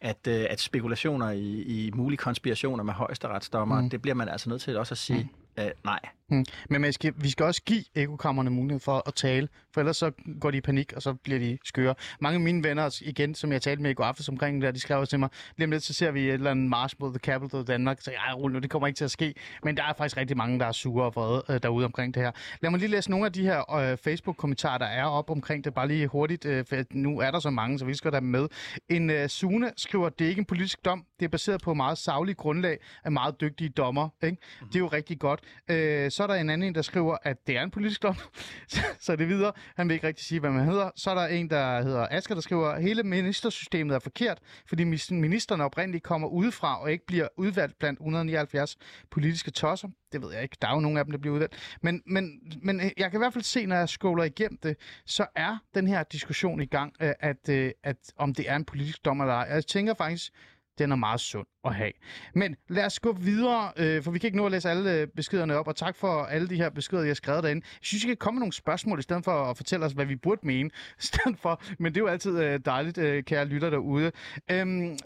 at, 0.00 0.26
øh, 0.28 0.46
at 0.50 0.60
spekulationer 0.60 1.30
i, 1.30 1.62
i 1.62 1.90
mulige 1.94 2.16
konspirationer 2.18 2.84
med 2.84 2.94
højesteretsdommer, 2.94 3.80
mm. 3.80 3.90
det 3.90 4.02
bliver 4.02 4.14
man 4.14 4.28
altså 4.28 4.48
nødt 4.48 4.62
til 4.62 4.76
også 4.78 4.94
at 4.94 4.98
sige, 4.98 5.28
mm. 5.56 5.62
øh, 5.62 5.70
nej. 5.84 6.00
Mm. 6.30 6.44
Men 6.70 6.80
man 6.80 6.92
skal, 6.92 7.12
vi 7.16 7.30
skal 7.30 7.46
også 7.46 7.62
give 7.62 7.84
ekokammerne 7.94 8.50
mulighed 8.50 8.80
for 8.80 9.02
at 9.06 9.14
tale, 9.14 9.48
for 9.74 9.80
ellers 9.80 9.96
så 9.96 10.10
går 10.40 10.50
de 10.50 10.56
i 10.56 10.60
panik, 10.60 10.92
og 10.92 11.02
så 11.02 11.14
bliver 11.14 11.38
de 11.38 11.58
skøre. 11.64 11.94
Mange 12.20 12.34
af 12.34 12.40
mine 12.40 12.64
venner, 12.64 13.00
igen, 13.02 13.34
som 13.34 13.52
jeg 13.52 13.62
talte 13.62 13.82
med 13.82 13.90
i 13.90 13.94
går 13.94 14.04
aftes 14.04 14.28
omkring 14.28 14.62
der, 14.62 14.70
de 14.70 14.80
skrev 14.80 14.98
også 14.98 15.10
til 15.10 15.18
mig, 15.18 15.28
lige 15.56 15.64
om 15.64 15.70
lidt, 15.70 15.82
så 15.82 15.94
ser 15.94 16.10
vi 16.10 16.28
et 16.28 16.34
eller 16.34 16.50
andet 16.50 16.70
march 16.70 16.96
mod 16.98 17.10
the 17.10 17.18
capital 17.18 17.60
i 17.60 17.64
Danmark, 17.64 18.00
så 18.00 18.10
jeg 18.10 18.36
rulle 18.36 18.54
nu, 18.54 18.60
det 18.60 18.70
kommer 18.70 18.86
ikke 18.86 18.96
til 18.96 19.04
at 19.04 19.10
ske. 19.10 19.34
Men 19.64 19.76
der 19.76 19.82
er 19.82 19.92
faktisk 19.92 20.16
rigtig 20.16 20.36
mange, 20.36 20.58
der 20.58 20.66
er 20.66 20.72
sure 20.72 21.04
og 21.04 21.12
vrede 21.14 21.44
øh, 21.48 21.62
derude 21.62 21.84
omkring 21.84 22.14
det 22.14 22.22
her. 22.22 22.30
Lad 22.62 22.70
mig 22.70 22.80
lige 22.80 22.90
læse 22.90 23.10
nogle 23.10 23.26
af 23.26 23.32
de 23.32 23.42
her 23.42 23.72
øh, 23.74 23.98
Facebook-kommentarer, 23.98 24.78
der 24.78 24.86
er 24.86 25.04
op 25.04 25.30
omkring 25.30 25.64
det, 25.64 25.74
bare 25.74 25.88
lige 25.88 26.06
hurtigt, 26.06 26.44
øh, 26.44 26.64
for 26.68 26.76
nu 26.90 27.20
er 27.20 27.30
der 27.30 27.38
så 27.38 27.50
mange, 27.50 27.78
så 27.78 27.84
vi 27.84 27.94
skal 27.94 28.10
have 28.10 28.20
med. 28.20 28.48
En 28.88 29.10
øh, 29.10 29.28
Sune 29.28 29.70
skriver, 29.76 30.08
det 30.08 30.24
er 30.24 30.28
ikke 30.28 30.38
en 30.38 30.44
politisk 30.44 30.84
dom, 30.84 31.04
det 31.20 31.24
er 31.24 31.28
baseret 31.28 31.62
på 31.62 31.74
meget 31.74 31.98
savlig 31.98 32.36
grundlag 32.36 32.78
af 33.04 33.12
meget 33.12 33.40
dygtige 33.40 33.68
dommer. 33.68 34.08
Ikke? 34.22 34.36
Det 34.66 34.74
er 34.74 34.78
jo 34.78 34.86
rigtig 34.86 35.18
godt. 35.18 35.30
Godt. 35.30 35.40
Øh, 35.68 36.10
så 36.20 36.24
er 36.24 36.26
der 36.26 36.34
en 36.34 36.50
anden, 36.50 36.74
der 36.74 36.82
skriver, 36.82 37.16
at 37.22 37.46
det 37.46 37.56
er 37.56 37.62
en 37.62 37.70
politisk 37.70 38.02
dom. 38.02 38.16
så, 39.00 39.16
det 39.16 39.28
videre. 39.28 39.52
Han 39.76 39.88
vil 39.88 39.94
ikke 39.94 40.06
rigtig 40.06 40.24
sige, 40.24 40.40
hvad 40.40 40.50
man 40.50 40.64
hedder. 40.64 40.90
Så 40.96 41.10
er 41.10 41.14
der 41.14 41.26
en, 41.26 41.50
der 41.50 41.82
hedder 41.82 42.08
Asger, 42.10 42.34
der 42.34 42.42
skriver, 42.42 42.68
at 42.68 42.82
hele 42.82 43.02
ministersystemet 43.02 43.94
er 43.94 43.98
forkert, 43.98 44.38
fordi 44.68 44.84
ministerne 45.10 45.64
oprindeligt 45.64 46.04
kommer 46.04 46.28
udefra 46.28 46.82
og 46.82 46.92
ikke 46.92 47.06
bliver 47.06 47.28
udvalgt 47.36 47.78
blandt 47.78 47.98
179 48.00 48.76
politiske 49.10 49.50
tosser. 49.50 49.88
Det 50.12 50.22
ved 50.22 50.32
jeg 50.32 50.42
ikke. 50.42 50.56
Der 50.62 50.68
er 50.68 50.74
jo 50.74 50.80
nogle 50.80 50.98
af 50.98 51.04
dem, 51.04 51.12
der 51.12 51.18
bliver 51.18 51.34
udvalgt. 51.34 51.78
Men, 51.82 52.02
men, 52.06 52.40
men 52.62 52.80
øh, 52.80 52.90
jeg 52.96 53.10
kan 53.10 53.18
i 53.18 53.22
hvert 53.22 53.32
fald 53.32 53.44
se, 53.44 53.66
når 53.66 53.76
jeg 53.76 53.88
scroller 53.88 54.24
igennem 54.24 54.58
det, 54.62 54.76
så 55.06 55.26
er 55.36 55.56
den 55.74 55.86
her 55.86 56.02
diskussion 56.02 56.62
i 56.62 56.66
gang, 56.66 56.92
øh, 57.00 57.12
at, 57.20 57.48
at, 57.48 57.72
at 57.82 57.96
om 58.16 58.34
det 58.34 58.50
er 58.50 58.56
en 58.56 58.64
politisk 58.64 59.04
dom 59.04 59.20
eller 59.20 59.34
ej. 59.34 59.46
Jeg 59.50 59.66
tænker 59.66 59.94
faktisk, 59.94 60.32
den 60.80 60.92
er 60.92 60.96
meget 60.96 61.20
sund 61.20 61.46
at 61.64 61.74
have. 61.74 61.92
Men 62.34 62.56
lad 62.68 62.84
os 62.84 63.00
gå 63.00 63.12
videre, 63.12 63.72
øh, 63.76 64.02
for 64.02 64.10
vi 64.10 64.18
kan 64.18 64.28
ikke 64.28 64.36
nå 64.36 64.46
at 64.46 64.52
læse 64.52 64.70
alle 64.70 64.92
øh, 64.92 65.06
beskederne 65.06 65.56
op, 65.56 65.68
og 65.68 65.76
tak 65.76 65.96
for 65.96 66.24
alle 66.24 66.48
de 66.48 66.56
her 66.56 66.70
beskeder, 66.70 67.02
jeg 67.02 67.10
har 67.10 67.14
skrevet 67.14 67.42
derinde. 67.42 67.66
Jeg 67.66 67.84
synes, 67.86 68.04
I 68.04 68.06
kan 68.06 68.16
komme 68.16 68.36
med 68.36 68.40
nogle 68.40 68.52
spørgsmål, 68.52 68.98
i 68.98 69.02
stedet 69.02 69.24
for 69.24 69.32
at 69.32 69.56
fortælle 69.56 69.86
os, 69.86 69.92
hvad 69.92 70.06
vi 70.06 70.16
burde 70.16 70.46
mene, 70.46 70.70
i 71.00 71.02
stedet 71.02 71.38
for, 71.38 71.62
men 71.78 71.94
det 71.94 72.00
er 72.00 72.04
jo 72.04 72.08
altid 72.08 72.42
øh, 72.42 72.60
dejligt, 72.64 72.98
øh, 72.98 73.24
kære 73.24 73.44
lytter 73.44 73.70
derude. 73.70 74.12
Øhm, 74.50 74.98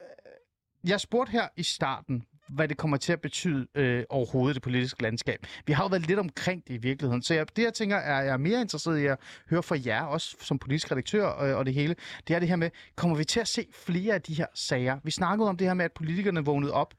jeg 0.84 1.00
spurgte 1.00 1.32
her 1.32 1.48
i 1.56 1.62
starten, 1.62 2.24
hvad 2.48 2.68
det 2.68 2.76
kommer 2.76 2.96
til 2.96 3.12
at 3.12 3.20
betyde 3.20 3.66
øh, 3.74 4.04
overhovedet 4.10 4.54
det 4.54 4.62
politiske 4.62 5.02
landskab. 5.02 5.46
Vi 5.66 5.72
har 5.72 5.84
jo 5.84 5.88
været 5.88 6.06
lidt 6.06 6.18
omkring 6.18 6.62
det 6.68 6.74
i 6.74 6.76
virkeligheden, 6.76 7.22
så 7.22 7.34
jeg, 7.34 7.56
det 7.56 7.62
jeg 7.62 7.74
tænker, 7.74 7.96
er 7.96 8.22
jeg 8.22 8.32
er 8.32 8.36
mere 8.36 8.60
interesseret 8.60 8.98
i 8.98 9.06
at 9.06 9.18
høre 9.50 9.62
fra 9.62 9.76
jer, 9.86 10.02
også 10.02 10.36
som 10.40 10.58
politisk 10.58 10.90
redaktør 10.90 11.42
øh, 11.42 11.56
og 11.56 11.66
det 11.66 11.74
hele, 11.74 11.96
det 12.28 12.36
er 12.36 12.38
det 12.38 12.48
her 12.48 12.56
med, 12.56 12.70
kommer 12.96 13.16
vi 13.16 13.24
til 13.24 13.40
at 13.40 13.48
se 13.48 13.66
flere 13.74 14.14
af 14.14 14.22
de 14.22 14.34
her 14.34 14.46
sager? 14.54 14.98
Vi 15.04 15.10
snakkede 15.10 15.48
om 15.48 15.56
det 15.56 15.66
her 15.66 15.74
med, 15.74 15.84
at 15.84 15.92
politikerne 15.92 16.44
vågnede 16.44 16.72
op 16.72 16.94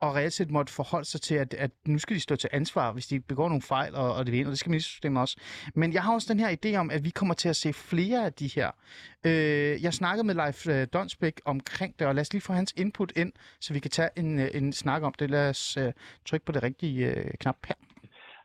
og 0.00 0.14
reelt 0.14 0.32
set 0.32 0.50
måtte 0.50 0.72
forholde 0.72 1.04
sig 1.04 1.20
til, 1.20 1.34
at, 1.34 1.54
at 1.54 1.70
nu 1.86 1.98
skal 1.98 2.16
de 2.16 2.20
stå 2.20 2.36
til 2.36 2.50
ansvar, 2.52 2.92
hvis 2.92 3.06
de 3.06 3.20
begår 3.20 3.48
nogle 3.48 3.62
fejl, 3.62 3.94
og, 3.94 4.14
og 4.14 4.26
det 4.26 4.32
vil 4.32 4.46
og 4.46 4.50
det 4.50 4.58
skal 4.58 4.70
ministersystemet 4.70 5.20
også. 5.20 5.36
Men 5.74 5.92
jeg 5.92 6.02
har 6.02 6.14
også 6.14 6.32
den 6.32 6.40
her 6.40 6.50
idé 6.58 6.76
om, 6.76 6.90
at 6.90 7.04
vi 7.04 7.10
kommer 7.10 7.34
til 7.34 7.48
at 7.48 7.56
se 7.56 7.72
flere 7.72 8.24
af 8.24 8.32
de 8.32 8.48
her. 8.56 8.70
Øh, 9.26 9.82
jeg 9.84 9.92
snakkede 9.92 10.26
med 10.26 10.34
Leif 10.34 10.68
øh, 10.68 10.86
Donsbæk 10.92 11.40
omkring 11.44 11.98
det, 11.98 12.06
og 12.06 12.14
lad 12.14 12.20
os 12.20 12.32
lige 12.32 12.42
få 12.42 12.52
hans 12.52 12.72
input 12.76 13.12
ind, 13.16 13.32
så 13.60 13.72
vi 13.72 13.78
kan 13.78 13.90
tage 13.90 14.10
en, 14.16 14.38
øh, 14.40 14.48
en 14.54 14.72
snak 14.72 15.02
om 15.02 15.14
det. 15.18 15.30
Lad 15.30 15.48
os 15.48 15.76
øh, 15.76 15.92
trykke 16.26 16.46
på 16.46 16.52
det 16.52 16.62
rigtige 16.62 17.06
øh, 17.06 17.30
knap 17.40 17.56
her. 17.68 17.74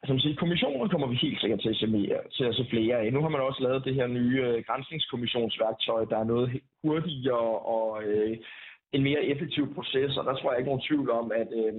Altså, 0.02 0.14
man 0.14 0.22
siger, 0.22 0.36
kommissionen 0.36 0.90
kommer 0.90 1.08
vi 1.08 1.16
helt 1.16 1.40
sikkert 1.42 1.62
til 1.62 1.70
at 1.70 1.76
se, 1.76 1.88
mere, 1.88 2.20
til 2.38 2.44
at 2.44 2.56
se 2.56 2.66
flere 2.70 2.96
af. 3.02 3.14
Nu 3.14 3.22
har 3.22 3.30
man 3.30 3.42
også 3.42 3.62
lavet 3.64 3.86
det 3.86 3.96
her 3.96 4.08
nye 4.08 4.38
øh, 4.48 4.64
grænsningskommissionsværktøj, 4.68 6.06
der 6.12 6.18
er 6.20 6.24
noget 6.34 6.62
hurtigere 6.84 7.52
og 7.76 8.04
øh, 8.04 8.38
en 8.92 9.04
mere 9.04 9.24
effektiv 9.24 9.74
proces, 9.76 10.18
og 10.18 10.26
der 10.26 10.36
tror 10.36 10.52
jeg 10.52 10.60
ikke 10.60 10.70
nogen 10.70 10.88
tvivl 10.88 11.10
om, 11.10 11.32
at 11.32 11.48
øh, 11.54 11.74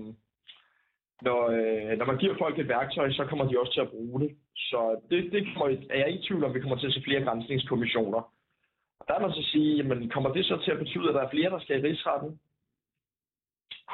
når, 1.23 1.41
øh, 1.59 1.99
når 1.99 2.07
man 2.07 2.19
giver 2.19 2.37
folk 2.39 2.59
et 2.59 2.69
værktøj, 2.69 3.13
så 3.13 3.25
kommer 3.25 3.49
de 3.49 3.61
også 3.61 3.73
til 3.73 3.81
at 3.81 3.91
bruge 3.91 4.21
det. 4.21 4.31
Så 4.57 5.01
det, 5.11 5.33
det 5.33 5.47
kommer, 5.47 5.77
er 5.91 5.99
jeg 5.99 6.09
ikke 6.09 6.27
tvivl 6.27 6.45
om, 6.45 6.51
at 6.51 6.55
vi 6.55 6.61
kommer 6.61 6.77
til 6.79 6.87
at 6.87 6.93
se 6.93 7.03
flere 7.05 7.25
grænsningskommissioner. 7.25 8.23
Og 9.01 9.05
der 9.09 9.21
må 9.21 9.27
man 9.27 9.37
så 9.37 9.43
sige, 9.53 9.77
jamen, 9.77 10.11
kommer 10.11 10.33
det 10.33 10.45
så 10.45 10.57
til 10.65 10.71
at 10.71 10.79
betyde, 10.79 11.09
at 11.09 11.15
der 11.15 11.23
er 11.23 11.31
flere, 11.31 11.51
der 11.51 11.59
skal 11.59 11.79
i 11.79 11.89
rigsretten? 11.89 12.41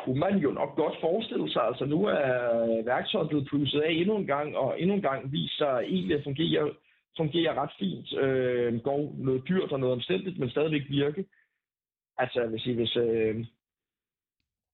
Kunne 0.04 0.20
man 0.20 0.38
jo 0.38 0.50
nok 0.50 0.76
godt 0.76 0.96
forestille 1.00 1.52
sig. 1.52 1.62
Altså 1.62 1.84
nu 1.84 2.04
er 2.04 2.84
værktøjet 2.84 3.28
blevet 3.28 3.48
plusset 3.48 3.80
af 3.80 3.92
endnu 3.92 4.16
en 4.16 4.26
gang, 4.26 4.56
og 4.56 4.80
endnu 4.80 4.94
en 4.94 5.02
gang 5.02 5.32
viser 5.32 5.78
egentlig 5.78 6.16
at 6.16 6.24
fungere, 6.24 6.70
fungerer 7.16 7.62
ret 7.62 7.70
fint. 7.78 8.18
Øh, 8.18 8.80
går 8.80 9.14
noget 9.18 9.48
dyrt 9.48 9.72
og 9.72 9.80
noget 9.80 9.92
omstændigt, 9.92 10.38
men 10.38 10.50
stadigvæk 10.50 10.82
virke. 10.88 11.24
Altså, 12.18 12.40
jeg 12.40 12.52
vil 12.52 12.60
sige, 12.60 12.76
hvis, 12.76 12.96
øh, 12.96 13.44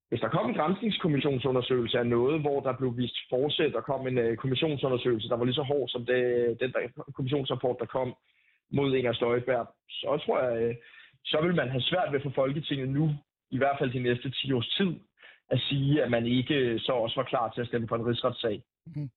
hvis 0.09 0.21
der 0.21 0.29
kom 0.29 0.49
en 0.49 0.57
grænsningskommissionsundersøgelse 0.57 1.99
af 1.99 2.07
noget, 2.07 2.41
hvor 2.41 2.61
der 2.61 2.79
blev 2.79 2.97
vist 2.97 3.17
forsæt, 3.31 3.75
og 3.75 3.85
kom 3.85 4.07
en 4.07 4.19
øh, 4.19 4.37
kommissionsundersøgelse, 4.37 5.29
der 5.29 5.37
var 5.37 5.45
lige 5.45 5.55
så 5.55 5.63
hård 5.63 5.89
som 5.89 6.07
det, 6.07 6.21
den 6.61 6.73
der 6.73 7.03
kommissionsrapport, 7.15 7.77
der 7.81 7.87
kom 7.87 8.15
mod 8.73 8.95
Inger 8.95 9.13
Støjberg, 9.13 9.67
så 9.91 10.23
tror 10.25 10.41
jeg, 10.43 10.63
øh, 10.63 10.75
så 11.25 11.41
vil 11.43 11.55
man 11.55 11.69
have 11.69 11.83
svært 11.83 12.13
ved 12.13 12.21
for 12.21 12.31
Folketinget 12.31 12.89
nu, 12.89 13.11
i 13.51 13.59
hvert 13.59 13.79
fald 13.79 13.93
de 13.93 14.03
næste 14.03 14.31
10 14.31 14.53
års 14.53 14.69
tid, 14.69 15.01
at 15.51 15.61
sige, 15.61 16.03
at 16.03 16.11
man 16.11 16.27
ikke 16.27 16.79
så 16.79 16.93
også 16.93 17.17
var 17.17 17.25
klar 17.25 17.51
til 17.51 17.61
at 17.61 17.67
stemme 17.67 17.89
for 17.89 17.97
en 17.97 18.07
rigsretssag. 18.07 18.63
Mm. 18.87 19.11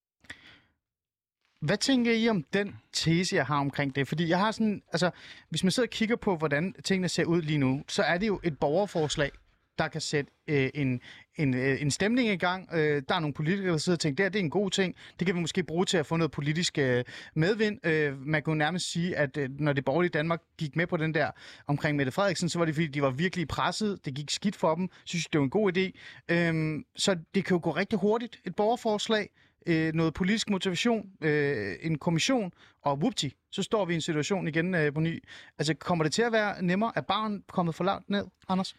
Hvad 1.61 1.77
tænker 1.77 2.11
I 2.13 2.29
om 2.29 2.43
den 2.43 2.75
tese, 2.93 3.35
jeg 3.35 3.45
har 3.45 3.59
omkring 3.59 3.95
det? 3.95 4.07
Fordi 4.07 4.29
jeg 4.29 4.39
har 4.39 4.51
sådan, 4.51 4.81
altså, 4.93 5.11
hvis 5.49 5.63
man 5.63 5.71
sidder 5.71 5.87
og 5.87 5.91
kigger 5.91 6.15
på, 6.15 6.35
hvordan 6.35 6.73
tingene 6.83 7.09
ser 7.09 7.25
ud 7.25 7.41
lige 7.41 7.57
nu, 7.57 7.83
så 7.87 8.03
er 8.03 8.17
det 8.17 8.27
jo 8.27 8.39
et 8.43 8.59
borgerforslag, 8.59 9.31
der 9.77 9.87
kan 9.87 10.01
sætte 10.01 10.31
øh, 10.47 10.69
en, 10.73 11.01
en, 11.35 11.53
øh, 11.53 11.81
en 11.81 11.91
stemning 11.91 12.29
i 12.29 12.35
gang. 12.35 12.69
Øh, 12.73 13.03
der 13.09 13.15
er 13.15 13.19
nogle 13.19 13.33
politikere, 13.33 13.71
der 13.71 13.77
sidder 13.77 13.95
og 13.95 13.99
tænker, 13.99 14.23
det, 14.23 14.33
det 14.33 14.39
er 14.39 14.43
en 14.43 14.49
god 14.49 14.69
ting. 14.69 14.95
Det 15.19 15.27
kan 15.27 15.35
vi 15.35 15.41
måske 15.41 15.63
bruge 15.63 15.85
til 15.85 15.97
at 15.97 16.05
få 16.05 16.17
noget 16.17 16.31
politisk 16.31 16.77
øh, 16.77 17.03
medvind. 17.35 17.85
Øh, 17.85 18.27
man 18.27 18.43
kunne 18.43 18.57
nærmest 18.57 18.91
sige, 18.91 19.17
at 19.17 19.37
øh, 19.37 19.49
når 19.59 19.73
det 19.73 19.85
borgerlige 19.85 20.11
Danmark 20.11 20.41
gik 20.57 20.75
med 20.75 20.87
på 20.87 20.97
den 20.97 21.13
der 21.13 21.31
omkring 21.67 21.97
Mette 21.97 22.11
Frederiksen, 22.11 22.49
så 22.49 22.59
var 22.59 22.65
det 22.65 22.75
fordi, 22.75 22.87
de 22.87 23.01
var 23.01 23.09
virkelig 23.11 23.47
presset. 23.47 24.05
Det 24.05 24.13
gik 24.13 24.29
skidt 24.29 24.55
for 24.55 24.75
dem. 24.75 24.89
Synes, 25.05 25.25
det 25.25 25.39
var 25.39 25.43
en 25.43 25.49
god 25.49 25.77
idé. 25.77 25.91
Øh, 26.29 26.79
så 26.95 27.17
det 27.35 27.45
kan 27.45 27.55
jo 27.55 27.59
gå 27.63 27.71
rigtig 27.71 27.99
hurtigt. 27.99 28.39
Et 28.45 28.55
borgerforslag, 28.55 29.29
øh, 29.67 29.93
noget 29.93 30.13
politisk 30.13 30.49
motivation, 30.49 31.09
øh, 31.21 31.75
en 31.81 31.97
kommission, 31.97 32.53
og 32.81 32.97
whoopty, 32.97 33.27
så 33.51 33.63
står 33.63 33.85
vi 33.85 33.93
i 33.93 33.95
en 33.95 34.01
situation 34.01 34.47
igen 34.47 34.75
øh, 34.75 34.93
på 34.93 34.99
ny. 34.99 35.23
Altså, 35.57 35.73
kommer 35.73 36.03
det 36.03 36.13
til 36.13 36.21
at 36.21 36.31
være 36.31 36.61
nemmere? 36.61 36.91
Er 36.95 37.01
barn 37.01 37.43
kommet 37.47 37.75
for 37.75 37.83
langt 37.83 38.09
ned, 38.09 38.25
Anders? 38.49 38.75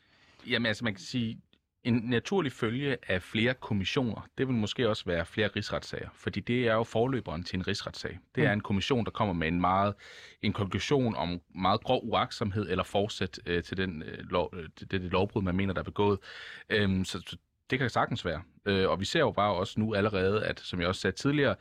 Jamen, 0.47 0.67
altså, 0.67 0.85
man 0.85 0.95
kan 0.95 1.03
sige, 1.03 1.41
en 1.85 1.95
naturlig 1.95 2.53
følge 2.53 2.97
af 3.09 3.23
flere 3.23 3.55
kommissioner, 3.55 4.29
det 4.39 4.49
vil 4.49 4.57
måske 4.57 4.89
også 4.89 5.05
være 5.07 5.27
flere 5.27 5.49
rigsretssager, 5.57 6.09
fordi 6.15 6.41
det 6.41 6.69
er 6.69 6.75
jo 6.75 6.85
forløberen 6.85 7.45
til 7.45 7.57
en 7.57 7.67
rigsretssag. 7.67 8.19
Det 8.35 8.45
er 8.45 8.49
mm. 8.49 8.53
en 8.53 8.61
kommission, 8.61 9.05
der 9.05 9.11
kommer 9.11 9.35
med 9.35 9.49
en 9.49 9.61
meget 9.61 9.95
en 10.43 10.53
konklusion 10.53 11.15
om 11.15 11.41
meget 11.55 11.81
grov 11.81 12.01
uaksomhed 12.05 12.71
eller 12.71 12.85
forsæt 12.85 13.41
øh, 13.47 13.63
til 13.63 13.77
den 13.77 14.03
øh, 14.03 14.19
lov, 14.19 14.51
øh, 14.53 14.69
det, 14.81 14.91
det 14.91 15.01
lovbrud, 15.03 15.43
man 15.43 15.57
mener, 15.57 15.75
der 15.75 15.81
er 15.81 15.85
begået. 15.85 16.19
Øhm, 16.71 17.05
så, 17.05 17.21
så 17.27 17.37
det 17.73 17.81
kan 17.81 17.91
sagtens 17.91 18.25
være. 18.25 18.43
Øh, 18.67 18.89
og 18.89 19.01
vi 19.01 19.05
ser 19.05 19.21
jo 19.21 19.31
bare 19.31 19.55
også 19.55 19.81
nu 19.81 19.95
allerede, 19.95 20.45
at 20.45 20.61
som 20.61 20.81
jeg 20.81 20.89
også 20.89 21.01
sagde 21.01 21.17
tidligere, 21.17 21.55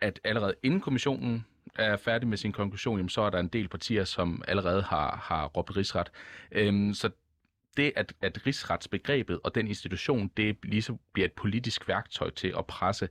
at 0.00 0.20
allerede 0.24 0.54
inden 0.62 0.80
kommissionen 0.80 1.46
er 1.74 1.96
færdig 1.96 2.28
med 2.28 2.38
sin 2.38 2.52
konklusion, 2.52 2.98
jamen, 2.98 3.08
så 3.08 3.20
er 3.20 3.30
der 3.30 3.38
en 3.38 3.48
del 3.48 3.68
partier, 3.68 4.04
som 4.04 4.42
allerede 4.48 4.82
har, 4.82 5.16
har 5.22 5.46
råbt 5.46 5.76
rigsret. 5.76 6.10
Øhm, 6.52 6.94
så 6.94 7.10
det, 7.76 7.92
at, 7.96 8.12
at 8.22 8.46
rigsretsbegrebet 8.46 9.40
og 9.44 9.54
den 9.54 9.68
institution, 9.68 10.30
det 10.36 10.56
ligesom 10.62 10.98
bliver 11.12 11.26
et 11.26 11.32
politisk 11.32 11.88
værktøj 11.88 12.30
til 12.30 12.54
at 12.58 12.66
presse 12.66 13.08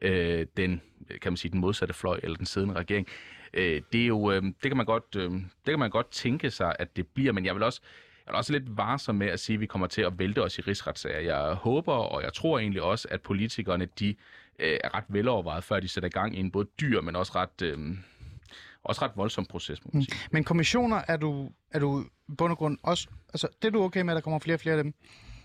øh, 0.00 0.46
den, 0.56 0.82
kan 1.22 1.32
man 1.32 1.36
sige, 1.36 1.52
den 1.52 1.60
modsatte 1.60 1.94
fløj 1.94 2.20
eller 2.22 2.36
den 2.36 2.46
siddende 2.46 2.74
regering, 2.74 3.06
øh, 3.54 3.82
det 3.92 4.02
er 4.02 4.06
jo, 4.06 4.30
øh, 4.30 4.42
det 4.42 4.62
kan 4.62 4.76
man 4.76 4.86
godt, 4.86 5.16
øh, 5.16 5.30
det 5.30 5.66
kan 5.66 5.78
man 5.78 5.90
godt 5.90 6.10
tænke 6.10 6.50
sig, 6.50 6.76
at 6.78 6.96
det 6.96 7.06
bliver, 7.06 7.32
men 7.32 7.44
jeg 7.44 7.54
vil 7.54 7.62
også, 7.62 7.80
jeg 8.26 8.32
er 8.32 8.36
også 8.36 8.52
lidt 8.52 8.76
varsom 8.76 9.14
med 9.14 9.26
at 9.26 9.40
sige, 9.40 9.54
at 9.54 9.60
vi 9.60 9.66
kommer 9.66 9.86
til 9.86 10.02
at 10.02 10.18
vælte 10.18 10.42
os 10.42 10.58
i 10.58 10.60
rigsretssager. 10.60 11.20
Jeg 11.20 11.54
håber, 11.54 11.92
og 11.92 12.22
jeg 12.22 12.32
tror 12.32 12.58
egentlig 12.58 12.82
også, 12.82 13.08
at 13.10 13.22
politikerne 13.22 13.88
de 13.98 14.08
øh, 14.58 14.78
er 14.84 14.94
ret 14.94 15.04
velovervejet, 15.08 15.64
før 15.64 15.80
de 15.80 15.88
sætter 15.88 16.06
i 16.06 16.10
gang 16.10 16.36
i 16.36 16.40
en 16.40 16.50
både 16.50 16.66
dyr, 16.80 17.00
men 17.00 17.16
også 17.16 17.32
ret, 17.34 17.62
øh, 17.62 17.78
også 18.84 19.04
ret 19.04 19.12
voldsom 19.16 19.46
proces, 19.46 19.84
må 19.84 19.90
man 19.92 19.98
mm. 19.98 20.02
sige. 20.02 20.28
Men 20.30 20.44
kommissioner, 20.44 21.02
er 21.08 21.16
du, 21.16 21.50
er 21.70 21.78
du 21.78 22.04
bund 22.38 22.50
og 22.50 22.58
grund 22.58 22.78
også... 22.82 23.08
Altså, 23.28 23.48
det 23.62 23.68
er 23.68 23.72
du 23.72 23.82
okay 23.82 24.00
med, 24.00 24.12
at 24.12 24.14
der 24.14 24.20
kommer 24.20 24.38
flere 24.38 24.56
og 24.56 24.60
flere 24.60 24.76
af 24.76 24.84
dem? 24.84 24.94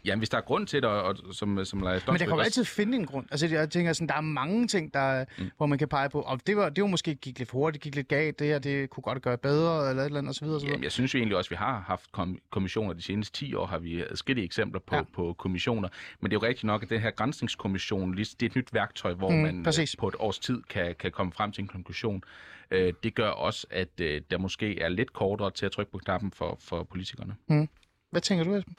Jamen, 0.06 0.20
hvis 0.20 0.30
der 0.30 0.38
er 0.38 0.42
grund 0.42 0.68
til 0.68 0.82
det, 0.82 0.90
og, 0.90 1.16
som, 1.32 1.66
som 1.66 1.82
Leif 1.82 2.08
Men 2.08 2.20
der 2.20 2.26
kan 2.26 2.36
jo 2.36 2.40
altid 2.40 2.66
finde 2.66 2.98
en 2.98 3.06
grund. 3.06 3.28
Altså, 3.32 3.48
jeg 3.48 3.70
tænker 3.70 3.94
sådan, 3.94 4.08
der 4.08 4.16
er 4.16 4.22
mange 4.22 4.68
ting, 4.68 4.94
der, 4.94 5.26
mm. 5.38 5.52
hvor 5.58 5.66
man 5.66 5.78
kan 5.80 5.88
pege 5.88 6.10
på, 6.10 6.22
og 6.22 6.40
det 6.48 6.58
var, 6.58 6.70
det 6.70 6.82
var 6.82 6.88
måske 6.88 7.16
gik 7.16 7.40
lidt 7.40 7.50
for 7.50 7.58
hurtigt, 7.58 7.84
gik 7.84 7.96
lidt 7.96 8.08
galt, 8.08 8.40
det 8.40 8.48
her, 8.48 8.60
det 8.60 8.90
kunne 8.90 9.02
godt 9.02 9.22
gøre 9.22 9.38
bedre, 9.38 9.90
eller 9.90 10.04
et 10.04 10.06
eller 10.06 10.20
andet, 10.20 10.30
osv. 10.30 10.48
osv. 10.48 10.68
Jamen, 10.68 10.84
jeg 10.84 10.92
synes 10.92 11.14
jo 11.14 11.18
egentlig 11.18 11.38
også, 11.38 11.48
at 11.48 11.52
vi 11.52 11.56
har 11.56 11.84
haft 11.88 12.12
kom- 12.12 12.40
kommissioner 12.50 12.94
de 12.94 13.02
seneste 13.02 13.34
10 13.34 13.54
år, 13.54 13.66
har 13.66 13.80
vi 13.80 14.02
adskillige 14.02 14.46
eksempler 14.46 14.80
på, 14.80 14.96
ja. 14.96 15.02
på 15.14 15.36
kommissioner. 15.38 15.90
Men 16.20 16.32
det 16.32 16.38
er 16.38 16.40
jo 16.44 16.48
rigtigt 16.48 16.64
nok, 16.64 16.84
at 16.84 16.90
det 16.90 17.02
her 17.02 17.12
grænsningskommission, 17.12 18.18
det 18.18 18.44
er 18.44 18.46
et 18.46 18.56
nyt 18.56 18.74
værktøj, 18.74 19.14
hvor 19.14 19.30
mm, 19.30 19.38
man 19.38 19.64
præcis. 19.64 19.96
på 19.96 20.08
et 20.08 20.16
års 20.20 20.40
tid 20.40 20.62
kan, 20.70 20.96
kan 21.00 21.12
komme 21.12 21.32
frem 21.32 21.52
til 21.52 21.62
en 21.62 21.68
konklusion. 21.68 22.24
Øh, 22.72 22.94
det 23.04 23.16
gør 23.16 23.30
også, 23.30 23.68
at 23.70 24.00
øh, 24.02 24.22
der 24.32 24.38
måske 24.38 24.80
er 24.80 24.90
lidt 24.90 25.14
kortere 25.14 25.52
til 25.52 25.66
at 25.66 25.72
trykke 25.72 25.92
på 25.92 25.98
knappen 25.98 26.32
for, 26.32 26.58
for 26.60 26.84
politikerne. 26.84 27.36
Mm. 27.48 27.70
Hvad 28.12 28.22
tænker 28.22 28.44
du, 28.44 28.56
Esben? 28.56 28.76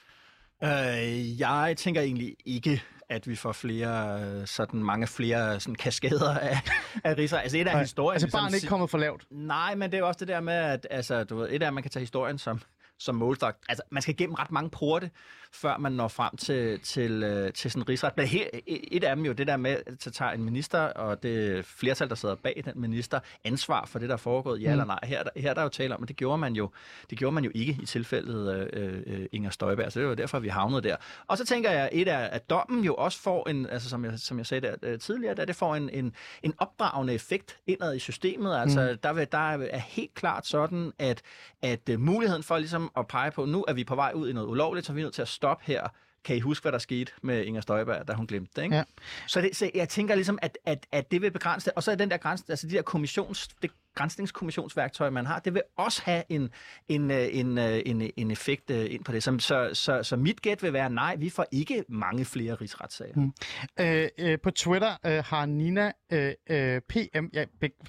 Øh, 0.63 1.39
jeg 1.39 1.73
tænker 1.77 2.01
egentlig 2.01 2.35
ikke, 2.45 2.83
at 3.09 3.27
vi 3.27 3.35
får 3.35 3.51
flere, 3.51 4.21
øh, 4.21 4.47
sådan 4.47 4.83
mange 4.83 5.07
flere 5.07 5.59
sådan 5.59 5.75
kaskader 5.75 6.37
af, 6.49 6.57
af 7.03 7.17
riser. 7.17 7.37
Altså 7.37 7.57
et 7.57 7.67
af 7.67 7.79
historien... 7.79 8.15
Altså 8.15 8.37
barn 8.37 8.51
er 8.51 8.55
ikke 8.55 8.67
kommet 8.67 8.89
for 8.89 8.97
lavt? 8.97 9.25
Nej, 9.31 9.75
men 9.75 9.91
det 9.91 9.97
er 9.97 9.99
jo 9.99 10.07
også 10.07 10.19
det 10.19 10.27
der 10.27 10.39
med, 10.39 10.53
at 10.53 10.87
altså, 10.89 11.23
du 11.23 11.37
ved, 11.37 11.47
et 11.51 11.63
af, 11.63 11.67
at 11.67 11.73
man 11.73 11.83
kan 11.83 11.91
tage 11.91 12.01
historien 12.01 12.37
som, 12.37 12.61
som 12.99 13.15
målstok. 13.15 13.55
Altså, 13.69 13.83
man 13.91 14.01
skal 14.01 14.13
igennem 14.13 14.33
ret 14.33 14.51
mange 14.51 14.69
porte, 14.69 15.11
før 15.53 15.77
man 15.77 15.91
når 15.91 16.07
frem 16.07 16.37
til, 16.37 16.79
til, 16.79 17.23
øh, 17.23 17.53
til 17.53 17.71
sådan 17.71 17.81
en 17.81 17.89
rigsret. 17.89 18.17
Men 18.17 18.27
her, 18.27 18.45
et 18.67 19.03
af 19.03 19.15
dem 19.15 19.25
jo 19.25 19.31
det 19.31 19.47
der 19.47 19.57
med, 19.57 19.77
at 19.87 20.13
tager 20.13 20.31
en 20.31 20.43
minister, 20.43 20.79
og 20.79 21.23
det 21.23 21.65
flertal, 21.65 22.09
der 22.09 22.15
sidder 22.15 22.35
bag 22.35 22.61
den 22.65 22.81
minister, 22.81 23.19
ansvar 23.43 23.85
for 23.85 23.99
det, 23.99 24.09
der 24.09 24.15
er 24.15 24.17
foregået, 24.17 24.61
ja 24.61 24.67
mm. 24.67 24.71
eller 24.71 24.85
nej. 24.85 24.99
Her, 25.03 25.23
her 25.35 25.49
er 25.49 25.53
der 25.53 25.63
jo 25.63 25.69
tale 25.69 25.95
om, 25.95 26.03
at 26.03 26.09
det 26.09 26.15
gjorde 26.15 26.37
man 26.37 26.53
jo, 26.53 26.69
det 27.09 27.17
gjorde 27.17 27.33
man 27.33 27.43
jo 27.43 27.51
ikke 27.55 27.77
i 27.81 27.85
tilfældet 27.85 28.69
øh, 28.73 29.01
øh, 29.07 29.25
Inger 29.31 29.49
Støjberg, 29.49 29.91
så 29.91 29.99
det 29.99 30.07
var 30.07 30.15
derfor, 30.15 30.39
vi 30.39 30.47
havnede 30.47 30.81
der. 30.81 30.95
Og 31.27 31.37
så 31.37 31.45
tænker 31.45 31.71
jeg, 31.71 31.89
et 31.91 32.07
af, 32.07 32.29
at 32.31 32.49
dommen 32.49 32.83
jo 32.83 32.95
også 32.95 33.21
får 33.21 33.49
en, 33.49 33.65
altså 33.69 33.89
som 33.89 34.05
jeg, 34.05 34.19
som 34.19 34.37
jeg 34.37 34.45
sagde 34.45 34.67
der 34.67 34.75
øh, 34.83 34.99
tidligere, 34.99 35.41
at 35.41 35.47
det 35.47 35.55
får 35.55 35.75
en, 35.75 35.89
en, 35.89 36.13
en 36.43 36.53
opdragende 36.57 37.13
effekt 37.13 37.57
indad 37.67 37.95
i 37.95 37.99
systemet. 37.99 38.57
Altså, 38.57 38.89
mm. 38.91 38.97
der, 38.97 39.13
vil, 39.13 39.27
der 39.31 39.37
er 39.37 39.77
helt 39.77 40.13
klart 40.13 40.47
sådan, 40.47 40.91
at, 40.99 41.21
at 41.61 41.89
uh, 41.93 41.99
muligheden 41.99 42.43
for 42.43 42.57
ligesom 42.57 42.91
at 42.97 43.07
pege 43.07 43.31
på, 43.31 43.45
nu 43.45 43.65
er 43.67 43.73
vi 43.73 43.83
på 43.83 43.95
vej 43.95 44.11
ud 44.15 44.29
i 44.29 44.33
noget 44.33 44.47
ulovligt, 44.47 44.85
så 44.85 44.93
vi 44.93 45.01
er 45.01 45.05
nødt 45.05 45.13
til 45.13 45.21
at 45.21 45.27
stoppe 45.41 45.63
her. 45.67 45.87
Kan 46.23 46.35
I 46.35 46.39
huske, 46.39 46.63
hvad 46.63 46.71
der 46.71 46.77
skete 46.77 47.11
med 47.21 47.43
Inger 47.43 47.61
Støjberg, 47.61 48.07
da 48.07 48.13
hun 48.13 48.27
glemte 48.27 48.51
det? 48.55 48.63
Ikke? 48.63 48.75
Ja. 48.75 48.83
Så, 49.27 49.41
det, 49.41 49.55
så 49.55 49.71
jeg 49.75 49.89
tænker 49.89 50.15
ligesom, 50.15 50.39
at, 50.41 50.57
at, 50.65 50.87
at 50.91 51.11
det 51.11 51.21
vil 51.21 51.31
begrænse 51.31 51.65
det. 51.65 51.73
Og 51.75 51.83
så 51.83 51.91
er 51.91 51.95
den 51.95 52.11
der 52.11 52.17
grænse, 52.17 52.43
altså 52.49 52.67
de 52.67 52.75
der 52.75 52.81
kommissions, 52.81 53.47
det 53.61 53.71
grænsningskommissionsværktøj, 53.95 55.09
man 55.09 55.25
har, 55.25 55.39
det 55.39 55.53
vil 55.53 55.61
også 55.77 56.01
have 56.05 56.23
en, 56.29 56.49
en, 56.89 57.11
øh, 57.11 57.27
en, 57.31 57.57
øh, 57.57 57.81
en, 57.85 58.01
øh, 58.01 58.09
en 58.17 58.31
effekt 58.31 58.69
ind 58.69 59.03
på 59.03 59.11
det. 59.11 59.23
Så, 59.23 59.37
så, 59.39 59.69
så, 59.73 60.03
så 60.03 60.15
mit 60.15 60.41
gæt 60.41 60.63
vil 60.63 60.73
være, 60.73 60.89
nej, 60.89 61.15
vi 61.15 61.29
får 61.29 61.45
ikke 61.51 61.83
mange 61.89 62.25
flere 62.25 62.55
rigsretssager. 62.55 63.15
Mm. 63.15 63.33
Øh, 63.79 64.07
øh, 64.17 64.39
på 64.43 64.51
Twitter 64.51 64.97
øh, 65.05 65.23
har 65.25 65.45
Nina 65.45 65.91
øh, 66.11 66.33
øh, 66.49 66.81
PM, 66.89 67.25
ja, 67.33 67.45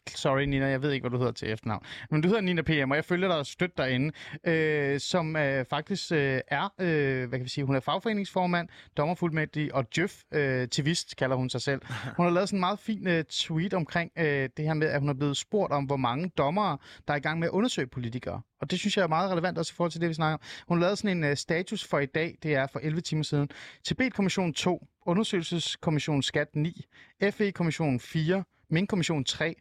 sorry 0.08 0.42
Nina, 0.42 0.66
jeg 0.66 0.82
ved 0.82 0.92
ikke, 0.92 1.02
hvad 1.02 1.10
du 1.10 1.18
hedder 1.18 1.32
til 1.32 1.50
efternavn, 1.50 1.84
men 2.10 2.20
du 2.20 2.28
hedder 2.28 2.40
Nina 2.40 2.62
PM, 2.62 2.90
og 2.90 2.96
jeg 2.96 3.04
følger 3.04 3.28
dig 3.28 3.46
støtter 3.46 3.84
derinde, 3.84 4.12
øh, 4.46 5.00
som 5.00 5.36
øh, 5.36 5.64
faktisk 5.70 6.12
øh, 6.12 6.40
er, 6.48 6.74
øh, 6.78 7.28
hvad 7.28 7.38
kan 7.38 7.44
vi 7.44 7.48
sige, 7.48 7.64
hun 7.64 7.76
er 7.76 7.80
fagforeningsformand, 7.80 8.68
dommerfuldmægtig 8.96 9.74
og 9.74 9.84
Jøf 9.98 10.22
øh, 10.32 10.68
tivist, 10.68 11.16
kalder 11.16 11.36
hun 11.36 11.50
sig 11.50 11.62
selv. 11.62 11.80
Hun 12.16 12.26
har 12.26 12.30
lavet 12.30 12.48
sådan 12.48 12.56
en 12.56 12.60
meget 12.60 12.78
fin 12.78 13.08
øh, 13.08 13.24
tweet 13.24 13.74
omkring 13.74 14.10
øh, 14.18 14.48
det 14.56 14.64
her 14.64 14.74
med, 14.74 14.86
at 14.86 15.00
hun 15.00 15.08
er 15.08 15.14
blevet 15.14 15.36
spurgt 15.36 15.72
om, 15.72 15.84
hvor 15.92 15.96
mange 15.96 16.28
dommere, 16.28 16.78
der 17.08 17.14
er 17.14 17.18
i 17.18 17.20
gang 17.20 17.38
med 17.38 17.48
at 17.48 17.52
undersøge 17.52 17.86
politikere. 17.86 18.40
Og 18.60 18.70
det 18.70 18.78
synes 18.78 18.96
jeg 18.96 19.02
er 19.02 19.08
meget 19.08 19.30
relevant 19.30 19.58
også 19.58 19.72
i 19.72 19.76
forhold 19.76 19.90
til 19.92 20.00
det, 20.00 20.08
vi 20.08 20.14
snakker 20.14 20.34
om. 20.34 20.40
Hun 20.68 20.80
lavede 20.80 20.96
sådan 20.96 21.24
en 21.24 21.30
uh, 21.30 21.36
status 21.36 21.84
for 21.84 21.98
i 21.98 22.06
dag, 22.06 22.38
det 22.42 22.54
er 22.54 22.66
for 22.66 22.80
11 22.82 23.00
timer 23.00 23.22
siden. 23.22 23.48
Tibet-kommission 23.84 24.52
2, 24.52 24.86
Undersøgelseskommission 25.06 26.22
Skat 26.22 26.56
9, 26.56 26.84
FE-kommission 27.30 28.00
4, 28.00 28.44
Mink-kommission 28.70 29.24
3, 29.24 29.54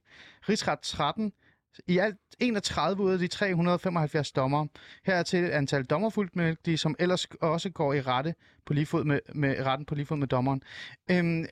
Rigsret 0.49 0.79
13, 0.79 1.33
i 1.87 1.97
alt 1.97 2.15
31 2.39 3.03
ud 3.03 3.13
af 3.13 3.19
de 3.19 3.27
375 3.27 4.31
dommer. 4.31 4.67
Her 5.05 5.15
er 5.15 5.23
til 5.23 5.43
et 5.43 5.49
antal 5.49 5.85
dommerfuldmægtige, 5.85 6.77
som 6.77 6.95
ellers 6.99 7.25
også 7.41 7.69
går 7.69 7.93
i 7.93 8.01
rette 8.01 8.35
på 8.65 8.73
lige 8.73 8.85
fod 8.85 9.03
med, 9.03 9.19
med 9.35 9.65
retten 9.65 9.85
på 9.85 9.95
lige 9.95 10.05
fod 10.05 10.17
med 10.17 10.27
dommeren. 10.27 10.61
Øhm, 11.11 11.45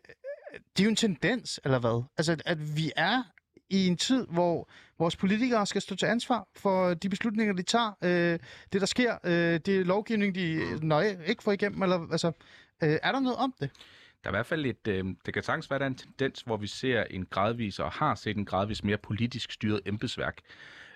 det 0.52 0.80
er 0.80 0.84
jo 0.84 0.90
en 0.90 0.96
tendens, 0.96 1.60
eller 1.64 1.80
hvad? 1.80 2.04
Altså, 2.18 2.38
at 2.46 2.78
vi 2.78 2.92
er 2.96 3.24
i 3.70 3.88
en 3.88 3.98
tid, 3.98 4.28
hvor 4.28 4.70
vores 5.00 5.16
politikere 5.16 5.66
skal 5.66 5.82
stå 5.82 5.96
til 5.96 6.06
ansvar 6.06 6.48
for 6.56 6.94
de 6.94 7.10
beslutninger, 7.10 7.54
de 7.54 7.64
tager. 7.64 7.92
Øh, 8.04 8.40
det, 8.74 8.82
der 8.82 8.86
sker, 8.86 9.18
øh, 9.24 9.60
det 9.60 9.88
lovgivning, 9.88 10.36
de 10.36 10.80
nøje 10.82 11.18
ikke 11.26 11.44
får 11.44 11.52
igennem. 11.52 11.84
Eller, 11.84 12.08
altså, 12.12 12.28
øh, 12.84 12.98
er 13.04 13.12
der 13.12 13.20
noget 13.20 13.38
om 13.38 13.54
det? 13.60 13.70
Der 14.24 14.30
er 14.30 14.34
i 14.34 14.38
hvert 14.38 14.46
fald 14.46 14.66
et, 14.66 14.88
øh, 14.88 15.06
det 15.26 15.34
kan 15.34 15.44
sagtens 15.44 15.70
være, 15.70 15.80
der 15.80 15.86
er 15.86 15.90
en 15.90 15.96
tendens, 15.96 16.42
hvor 16.42 16.58
vi 16.58 16.68
ser 16.68 17.04
en 17.04 17.26
gradvis, 17.26 17.80
og 17.80 17.92
har 17.92 18.16
set 18.16 18.38
en 18.38 18.46
gradvis 18.46 18.84
mere 18.84 18.98
politisk 18.98 19.52
styret 19.52 19.82
embedsværk. 19.86 20.38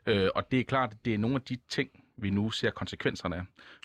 Øh, 0.06 0.30
og 0.36 0.52
det 0.52 0.60
er 0.60 0.64
klart, 0.64 0.92
at 0.92 1.06
det 1.06 1.14
er 1.14 1.18
nogle 1.18 1.36
af 1.36 1.42
de 1.42 1.58
ting, 1.70 1.90
vi 2.18 2.30
nu 2.30 2.52
ser 2.52 2.72
konsekvenserne 2.72 3.36
af, 3.36 3.42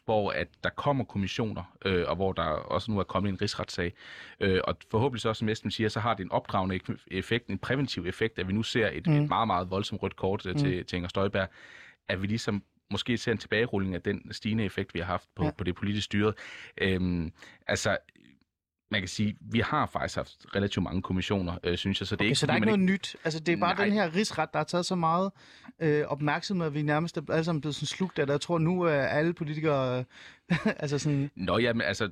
hvor 0.08 0.30
at 0.30 0.48
der 0.64 0.70
kommer 0.70 1.04
kommissioner, 1.04 1.76
øh, 1.84 2.04
og 2.08 2.16
hvor 2.16 2.32
der 2.32 2.42
også 2.42 2.90
nu 2.90 2.98
er 2.98 3.02
kommet 3.02 3.30
en 3.30 3.42
rigsretssag. 3.42 3.92
Øh, 4.40 4.60
og 4.64 4.76
forhåbentlig 4.90 5.20
så, 5.20 5.34
som 5.34 5.48
Esben 5.48 5.70
siger, 5.70 5.88
så 5.88 6.00
har 6.00 6.14
det 6.14 6.24
en 6.24 6.32
opdragende 6.32 6.80
effekt, 7.06 7.46
en 7.46 7.58
præventiv 7.58 8.06
effekt, 8.06 8.38
at 8.38 8.48
vi 8.48 8.52
nu 8.52 8.62
ser 8.62 8.90
et, 8.92 9.06
mm. 9.06 9.12
et 9.12 9.28
meget, 9.28 9.46
meget 9.46 9.70
voldsomt 9.70 10.02
rødt 10.02 10.16
kort 10.16 10.46
øh, 10.46 10.56
til, 10.56 10.78
mm. 10.78 10.84
til 10.84 10.96
Inger 10.96 11.08
Støjberg, 11.08 11.48
at 12.08 12.22
vi 12.22 12.26
ligesom 12.26 12.62
måske 12.90 13.16
ser 13.18 13.32
en 13.32 13.38
tilbagerulling 13.38 13.94
af 13.94 14.02
den 14.02 14.32
stigende 14.32 14.64
effekt, 14.64 14.94
vi 14.94 14.98
har 14.98 15.06
haft 15.06 15.28
på, 15.36 15.44
ja. 15.44 15.50
på 15.50 15.64
det 15.64 15.74
politiske 15.74 16.04
styret. 16.04 16.34
Øhm, 16.80 17.32
altså, 17.66 17.96
man 18.90 19.00
kan 19.00 19.08
sige, 19.08 19.36
vi 19.40 19.60
har 19.60 19.86
faktisk 19.86 20.16
haft 20.16 20.46
relativt 20.56 20.82
mange 20.82 21.02
kommissioner, 21.02 21.58
øh, 21.64 21.76
synes 21.76 22.00
jeg. 22.00 22.08
Så, 22.08 22.16
det 22.16 22.20
er 22.20 22.24
okay, 22.24 22.28
ikke, 22.28 22.38
så 22.38 22.46
der 22.46 22.52
er 22.52 22.56
ikke 22.56 22.66
noget 22.66 22.80
ikke... 22.80 22.92
nyt? 22.92 23.16
Altså, 23.24 23.40
det 23.40 23.52
er 23.52 23.56
bare 23.56 23.74
Nej. 23.74 23.84
den 23.84 23.92
her 23.92 24.14
rigsret, 24.14 24.52
der 24.52 24.58
har 24.58 24.64
taget 24.64 24.86
så 24.86 24.94
meget 24.94 25.32
øh, 25.80 26.04
opmærksomhed, 26.06 26.66
at 26.66 26.74
vi 26.74 26.82
nærmest 26.82 27.16
er 27.16 27.22
alle 27.30 27.44
sammen 27.44 27.60
blevet 27.60 27.74
sådan 27.74 27.86
slugt 27.86 28.18
af 28.18 28.26
det. 28.26 28.32
Jeg 28.32 28.40
tror, 28.40 28.58
nu 28.58 28.82
er 28.82 29.02
alle 29.02 29.32
politikere... 29.32 30.04
altså 30.82 30.98
sådan... 30.98 31.30
Nå, 31.36 31.58
jamen, 31.58 31.82
altså, 31.82 32.10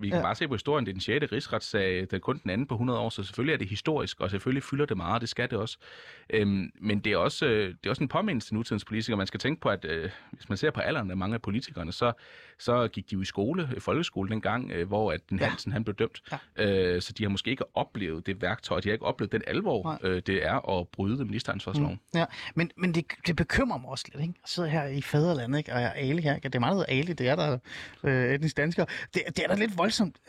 vi 0.00 0.08
kan 0.08 0.18
ja. 0.18 0.22
bare 0.22 0.34
se 0.34 0.48
på 0.48 0.54
historien, 0.54 0.86
det 0.86 0.90
er 0.90 0.94
den 0.94 1.00
6. 1.00 1.32
rigsretssag, 1.32 2.00
det 2.00 2.12
er 2.12 2.18
kun 2.18 2.40
den 2.42 2.50
anden 2.50 2.66
på 2.66 2.74
100 2.74 2.98
år, 2.98 3.10
så 3.10 3.22
selvfølgelig 3.22 3.52
er 3.52 3.58
det 3.58 3.68
historisk, 3.68 4.20
og 4.20 4.30
selvfølgelig 4.30 4.62
fylder 4.62 4.86
det 4.86 4.96
meget, 4.96 5.20
det 5.20 5.28
skal 5.28 5.50
det 5.50 5.58
også. 5.58 5.78
Øhm, 6.30 6.70
men 6.80 6.98
det 6.98 7.12
er, 7.12 7.16
også, 7.16 7.46
øh, 7.46 7.68
det 7.68 7.86
er 7.86 7.90
også 7.90 8.02
en 8.02 8.08
påmindelse 8.08 8.48
til 8.48 8.54
nutidens 8.54 8.84
politikere. 8.84 9.16
Man 9.16 9.26
skal 9.26 9.40
tænke 9.40 9.60
på, 9.60 9.68
at 9.68 9.84
øh, 9.84 10.10
hvis 10.32 10.48
man 10.48 10.58
ser 10.58 10.70
på 10.70 10.80
alderen 10.80 11.10
af 11.10 11.16
mange 11.16 11.34
af 11.34 11.42
politikerne, 11.42 11.92
så, 11.92 12.12
så 12.58 12.88
gik 12.88 13.10
de 13.10 13.14
jo 13.14 13.20
i 13.20 13.24
skole, 13.24 13.68
i 13.76 13.80
folkeskole 13.80 14.30
dengang, 14.30 14.70
øh, 14.70 14.88
hvor 14.88 15.12
at 15.12 15.20
den 15.30 15.38
ja. 15.38 15.48
Hansen 15.48 15.72
han 15.72 15.84
blev 15.84 15.96
dømt. 15.96 16.22
Ja. 16.58 16.94
Øh, 16.94 17.02
så 17.02 17.12
de 17.12 17.24
har 17.24 17.30
måske 17.30 17.50
ikke 17.50 17.76
oplevet 17.76 18.26
det 18.26 18.42
værktøj, 18.42 18.80
de 18.80 18.88
har 18.88 18.92
ikke 18.92 19.06
oplevet 19.06 19.32
den 19.32 19.42
alvor, 19.46 19.98
øh, 20.02 20.22
det 20.26 20.46
er 20.46 20.78
at 20.78 20.88
bryde 20.88 21.24
ministeransvarsloven. 21.24 22.00
Mm. 22.14 22.18
Ja, 22.18 22.24
men, 22.54 22.70
men 22.76 22.94
det, 22.94 23.04
det 23.26 23.36
bekymrer 23.36 23.78
mig 23.78 23.90
også 23.90 24.04
lidt, 24.12 24.22
ikke? 24.22 24.34
Jeg 24.36 24.48
sidder 24.48 24.68
her 24.68 24.84
i 24.84 25.02
fædrelandet, 25.02 25.58
ikke? 25.58 25.72
og 25.72 25.80
jeg 25.80 25.88
er 25.88 25.92
Ali 25.92 26.22
her. 26.22 26.38
Det 26.38 26.54
er 26.54 26.58
meget 26.58 26.84
Ali, 26.88 27.12
det 27.12 27.28
er 27.28 27.36
der 27.36 27.58
øh, 28.04 28.34
etnisk 28.34 28.56
danskere. 28.56 28.86
Det, 29.14 29.22
det 29.26 29.44
er 29.44 29.48
da 29.48 29.54
lidt 29.54 29.78
voldsomt. 29.88 30.20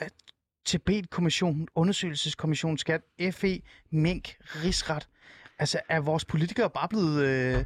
Tibet-kommission, 0.66 1.68
undersøgelseskommission, 1.76 2.78
skat, 2.78 3.01
FE, 3.32 3.62
Mink, 3.91 4.36
Rigsret. 4.41 5.07
Altså, 5.60 5.80
er 5.89 5.99
vores 5.99 6.26
politikere 6.26 6.70
bare 6.70 6.88
blevet... 6.89 7.24
Øh, 7.26 7.66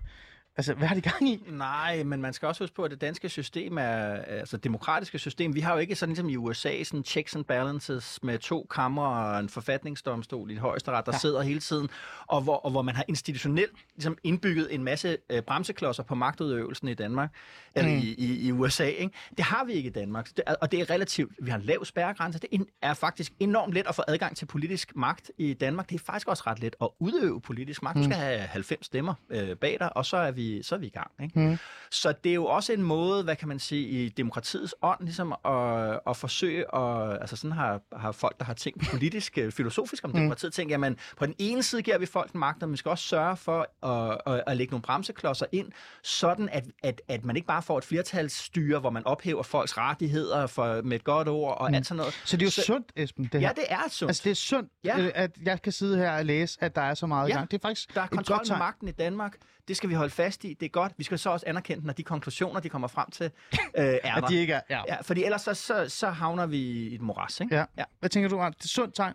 Altså, 0.58 0.74
hvad 0.74 0.88
har 0.88 0.96
de 0.96 1.02
gang 1.02 1.30
i? 1.30 1.44
Nej, 1.50 2.04
men 2.04 2.22
man 2.22 2.34
skal 2.34 2.48
også 2.48 2.64
huske 2.64 2.76
på, 2.76 2.84
at 2.84 2.92
det 2.92 3.02
danske 3.02 3.30
system 3.30 3.78
er, 3.78 4.16
altså 4.16 4.58
demokratiske 4.58 5.20
system, 5.20 5.56
vi 5.56 5.60
har 5.60 5.74
jo 5.74 5.80
ikke 5.80 5.96
sådan 5.96 6.14
ligesom 6.14 6.30
i 6.30 6.36
USA, 6.36 6.84
sådan 6.84 7.04
checks 7.04 7.36
and 7.36 7.46
balances 7.46 8.20
med 8.24 8.40
to 8.40 8.68
kammer 8.72 9.06
og 9.06 9.40
en 9.40 9.50
forfatningsdomstol 9.50 10.52
i 10.52 10.54
et 10.54 10.60
højesteret, 10.60 11.06
der 11.06 11.12
ja. 11.16 11.20
sidder 11.20 11.42
hele 11.42 11.60
tiden, 11.60 11.90
og 12.28 12.42
hvor, 12.42 12.56
og 12.56 12.72
hvor 12.72 12.82
man 12.82 12.96
har 12.96 13.06
institutionelt 13.08 13.72
ligesom 13.96 14.18
indbygget 14.24 14.74
en 14.74 14.84
masse 14.84 15.18
øh, 15.30 15.42
bremseklodser 15.42 16.04
på 16.04 16.16
magtudøvelsen 16.16 16.88
i 16.88 16.94
Danmark, 16.94 17.30
mm. 17.32 17.80
eller 17.80 17.92
i, 17.92 18.16
i, 18.18 18.48
i 18.48 18.52
USA. 18.52 18.86
Ikke? 18.86 19.14
Det 19.38 19.46
har 19.46 19.64
vi 19.64 19.74
ikke 19.74 19.88
i 19.88 19.94
Danmark, 19.94 20.30
det, 20.38 20.44
og 20.62 20.72
det 20.72 20.80
er 20.80 20.90
relativt, 20.90 21.32
vi 21.40 21.50
har 21.50 21.58
en 21.58 21.64
lav 21.64 21.86
spærregrænse, 21.86 22.40
det 22.40 22.68
er 22.82 22.94
faktisk 22.94 23.32
enormt 23.40 23.74
let 23.74 23.88
at 23.88 23.96
få 23.96 24.04
adgang 24.08 24.38
til 24.38 24.46
politisk 24.46 24.96
magt 24.96 25.32
i 25.38 25.54
Danmark. 25.54 25.90
Det 25.90 25.96
er 25.96 26.04
faktisk 26.06 26.28
også 26.28 26.44
ret 26.48 26.60
let 26.60 26.76
at 26.82 26.90
udøve 27.00 27.42
politisk 27.42 27.84
magt. 27.84 27.96
Mm. 27.96 28.04
Du 28.04 28.10
skal 28.10 28.18
have 28.18 28.40
90 28.40 28.86
stemmer 28.86 29.14
øh, 29.30 29.56
bag 29.56 29.78
dig, 29.80 29.98
og 29.98 30.06
så 30.06 30.18
er 30.18 30.32
vi 30.32 30.43
vi, 30.44 30.64
så 30.64 30.76
er 30.76 30.80
vi 30.80 30.88
i 30.88 30.90
gang. 30.90 31.12
Ikke? 31.24 31.40
Mm. 31.40 31.58
Så 31.92 32.14
det 32.24 32.30
er 32.30 32.34
jo 32.34 32.46
også 32.46 32.74
en 32.74 32.82
måde, 32.82 33.24
hvad 33.24 33.36
kan 33.36 33.48
man 33.48 33.60
sige, 33.60 33.88
i 33.88 34.10
demokratiets 34.10 34.76
ånd, 34.82 35.00
ligesom 35.02 35.34
at, 35.46 36.00
at 36.08 36.18
forsøge 36.18 36.76
at, 36.76 37.22
altså 37.22 37.36
sådan 37.36 37.52
har, 37.52 37.82
har 37.96 38.12
folk, 38.12 38.40
der 38.40 38.46
har 38.46 38.54
tænkt 38.54 38.90
politisk, 38.92 39.38
øh, 39.38 39.52
filosofisk 39.52 40.04
om 40.04 40.10
mm. 40.10 40.16
demokratiet, 40.16 40.54
tænkt, 40.54 40.72
jamen 40.72 40.98
på 41.18 41.26
den 41.26 41.36
ene 41.40 41.64
side 41.64 41.82
giver 41.82 41.98
vi 41.98 42.06
folk 42.06 42.36
magt, 42.36 42.62
men 42.62 42.72
vi 42.72 42.78
skal 42.78 42.90
også 42.90 43.08
sørge 43.08 43.38
for 43.38 43.88
at, 43.88 44.22
at, 44.34 44.44
at 44.48 44.58
lægge 44.58 44.72
nogle 44.72 44.82
bremseklodser 44.82 45.46
ind, 45.52 45.72
sådan 46.04 46.50
at, 46.50 46.64
at, 46.84 47.02
at 47.08 47.26
man 47.26 47.36
ikke 47.36 47.48
bare 47.48 47.62
får 47.62 47.78
et 47.78 47.84
flertalsstyre, 47.84 48.80
hvor 48.80 48.90
man 48.90 49.06
ophæver 49.06 49.44
folks 49.44 49.78
rettigheder 49.78 50.48
for, 50.48 50.82
med 50.82 50.96
et 50.96 51.04
godt 51.04 51.28
ord 51.28 51.58
og 51.58 51.70
mm. 51.70 51.76
alt 51.76 51.88
sådan 51.88 51.98
noget. 51.98 52.14
Så 52.26 52.38
det 52.38 52.44
er 52.44 52.48
jo 52.48 52.52
så, 52.52 52.62
sundt, 52.62 52.92
Esben, 52.96 53.26
det 53.26 53.42
her? 53.42 53.48
Ja, 53.48 53.54
det 53.54 53.66
er 53.70 53.90
sundt. 53.90 54.10
Altså 54.10 54.22
det 54.24 54.32
er 54.32 54.36
sundt, 54.36 54.72
ja. 54.84 55.00
Øh, 55.00 55.12
at 55.16 55.32
jeg 55.46 55.62
kan 55.62 55.72
sidde 55.72 55.98
her 55.98 56.12
og 56.12 56.26
læse, 56.26 56.58
at 56.62 56.76
der 56.76 56.82
er 56.82 56.94
så 56.94 57.08
meget 57.08 57.30
ja. 57.30 57.34
i 57.34 57.38
gang. 57.38 57.52
Det 57.52 57.58
er 57.58 57.68
faktisk 57.68 57.96
der 57.96 58.02
er 58.02 58.08
kontrol 58.08 58.40
med 58.50 58.58
magten 58.58 58.88
i 58.88 58.92
Danmark. 58.92 59.38
Det 59.68 59.78
skal 59.78 59.90
vi 59.90 59.94
holde 59.94 60.10
fast 60.10 60.44
i. 60.44 60.54
Det 60.54 60.66
er 60.66 60.70
godt. 60.70 60.94
Vi 60.98 61.04
skal 61.04 61.20
så 61.20 61.30
også 61.30 61.46
anerkende, 61.48 61.86
når 61.86 61.94
de 61.94 62.04
konklusioner, 62.04 62.60
de 62.60 62.70
kommer 62.70 62.88
frem 62.88 63.12
til, 63.12 63.32
øh, 63.54 63.60
er 64.04 64.16
at 64.16 64.24
de 64.30 64.36
ikke 64.36 64.54
er, 64.54 64.62
ja. 64.70 64.82
ja. 64.88 65.02
Fordi 65.02 65.24
ellers 65.24 65.42
så, 65.42 65.54
så, 65.54 65.90
så 65.90 66.10
havner 66.10 66.46
vi 66.46 66.58
i 66.58 66.96
et 66.96 67.02
moras, 67.02 67.40
ikke? 67.40 67.56
Ja. 67.56 67.66
ja. 67.78 67.84
Hvad 68.00 68.10
tænker 68.10 68.30
du, 68.30 68.36
Det 68.36 68.64
er 68.64 68.68
sundt 68.68 68.96
tegn? 68.96 69.14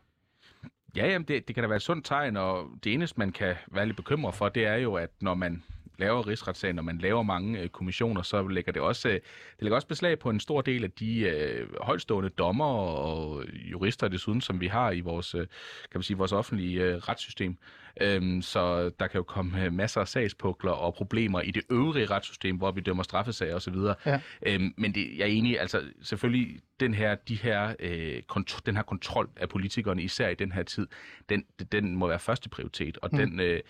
Ja, 0.96 1.06
jamen 1.06 1.28
det, 1.28 1.48
det 1.48 1.54
kan 1.54 1.64
da 1.64 1.68
være 1.68 1.76
et 1.76 1.82
sundt 1.82 2.06
tegn, 2.06 2.36
og 2.36 2.66
det 2.84 2.92
eneste, 2.92 3.18
man 3.18 3.32
kan 3.32 3.54
være 3.72 3.86
lidt 3.86 3.96
bekymret 3.96 4.34
for, 4.34 4.48
det 4.48 4.66
er 4.66 4.74
jo, 4.74 4.94
at 4.94 5.10
når 5.20 5.34
man 5.34 5.62
laver 5.98 6.26
rigsretssagen, 6.26 6.76
når 6.76 6.82
man 6.82 6.98
laver 6.98 7.22
mange 7.22 7.60
øh, 7.60 7.68
kommissioner, 7.68 8.22
så 8.22 8.48
lægger 8.48 8.72
det 8.72 8.82
også, 8.82 9.08
øh, 9.08 9.14
det 9.14 9.22
lægger 9.60 9.76
også 9.76 9.88
beslag 9.88 10.18
på 10.18 10.30
en 10.30 10.40
stor 10.40 10.60
del 10.60 10.84
af 10.84 10.90
de 10.90 11.20
øh, 11.20 11.68
højtstående 11.80 12.28
dommer 12.28 12.64
og 12.64 13.44
jurister 13.54 14.08
desuden, 14.08 14.40
som 14.40 14.60
vi 14.60 14.66
har 14.66 14.90
i 14.90 15.00
vores, 15.00 15.34
øh, 15.34 15.40
kan 15.40 15.98
man 15.98 16.02
sige, 16.02 16.16
vores 16.16 16.32
offentlige 16.32 16.82
øh, 16.82 16.96
retssystem. 16.96 17.58
Øhm, 18.00 18.42
så 18.42 18.90
der 19.00 19.06
kan 19.06 19.18
jo 19.18 19.22
komme 19.22 19.64
øh, 19.64 19.72
masser 19.72 20.00
af 20.00 20.08
sagspukler 20.08 20.70
og 20.70 20.94
problemer 20.94 21.40
i 21.40 21.50
det 21.50 21.62
øvrige 21.70 22.06
retssystem, 22.06 22.56
hvor 22.56 22.70
vi 22.70 22.80
dømmer 22.80 23.02
straffesager 23.02 23.54
osv. 23.54 23.76
Ja. 24.06 24.20
Øhm, 24.46 24.74
men 24.76 24.94
det, 24.94 25.18
jeg 25.18 25.22
er 25.24 25.32
enig, 25.32 25.60
altså 25.60 25.82
selvfølgelig 26.02 26.60
den 26.80 26.94
her, 26.94 27.14
de 27.14 27.34
her, 27.34 27.74
øh, 27.80 28.22
kont- 28.32 28.60
den 28.66 28.76
her 28.76 28.82
kontrol 28.82 29.28
af 29.36 29.48
politikerne, 29.48 30.02
især 30.02 30.28
i 30.28 30.34
den 30.34 30.52
her 30.52 30.62
tid, 30.62 30.86
den, 31.28 31.44
den 31.72 31.96
må 31.96 32.08
være 32.08 32.18
første 32.18 32.48
prioritet, 32.48 32.98
og 33.02 33.08
mm. 33.12 33.18
den, 33.18 33.40
øh, 33.40 33.60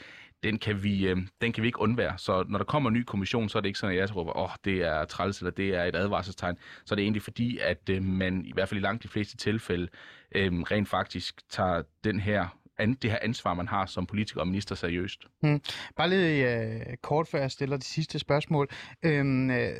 den 0.43 0.59
kan, 0.59 0.83
vi, 0.83 1.07
øh, 1.07 1.17
den 1.41 1.53
kan 1.53 1.63
vi 1.63 1.69
ikke 1.69 1.81
undvære. 1.81 2.19
Så 2.19 2.45
når 2.49 2.59
der 2.59 2.65
kommer 2.65 2.91
en 2.91 2.95
ny 2.95 3.03
kommission, 3.03 3.49
så 3.49 3.59
er 3.59 3.63
det 3.63 3.69
ikke 3.69 3.79
sådan, 3.79 3.97
at 3.97 4.01
jeg 4.01 4.17
råber, 4.17 4.37
åh, 4.37 4.43
oh, 4.43 4.51
det 4.65 4.83
er 4.83 5.05
træls, 5.05 5.39
eller 5.39 5.51
det 5.51 5.75
er 5.75 5.85
et 5.85 5.97
advarselstegn. 5.97 6.57
Så 6.85 6.95
er 6.95 6.97
det 6.97 7.03
egentlig 7.03 7.23
fordi, 7.23 7.59
at 7.59 7.89
øh, 7.91 8.03
man 8.03 8.45
i 8.45 8.53
hvert 8.53 8.69
fald 8.69 8.81
i 8.81 8.83
langt 8.83 9.03
de 9.03 9.09
fleste 9.09 9.37
tilfælde 9.37 9.89
øh, 10.35 10.53
rent 10.53 10.89
faktisk 10.89 11.49
tager 11.51 11.83
den 12.05 12.21
her 12.21 12.59
an, 12.79 12.95
det 12.95 13.11
her 13.11 13.19
ansvar, 13.23 13.55
man 13.55 13.69
har 13.69 13.87
som 13.87 14.07
politiker 14.07 14.41
og 14.41 14.49
minister 14.49 14.75
seriøst. 14.75 15.21
Hmm. 15.41 15.61
Bare 15.97 16.09
lige 16.09 16.61
øh, 16.61 16.97
kort, 17.03 17.29
før 17.29 17.41
jeg 17.41 17.51
stiller 17.51 17.77
det 17.77 17.87
sidste 17.87 18.19
spørgsmål. 18.19 18.69
Øhm, 19.03 19.51
øh, 19.51 19.73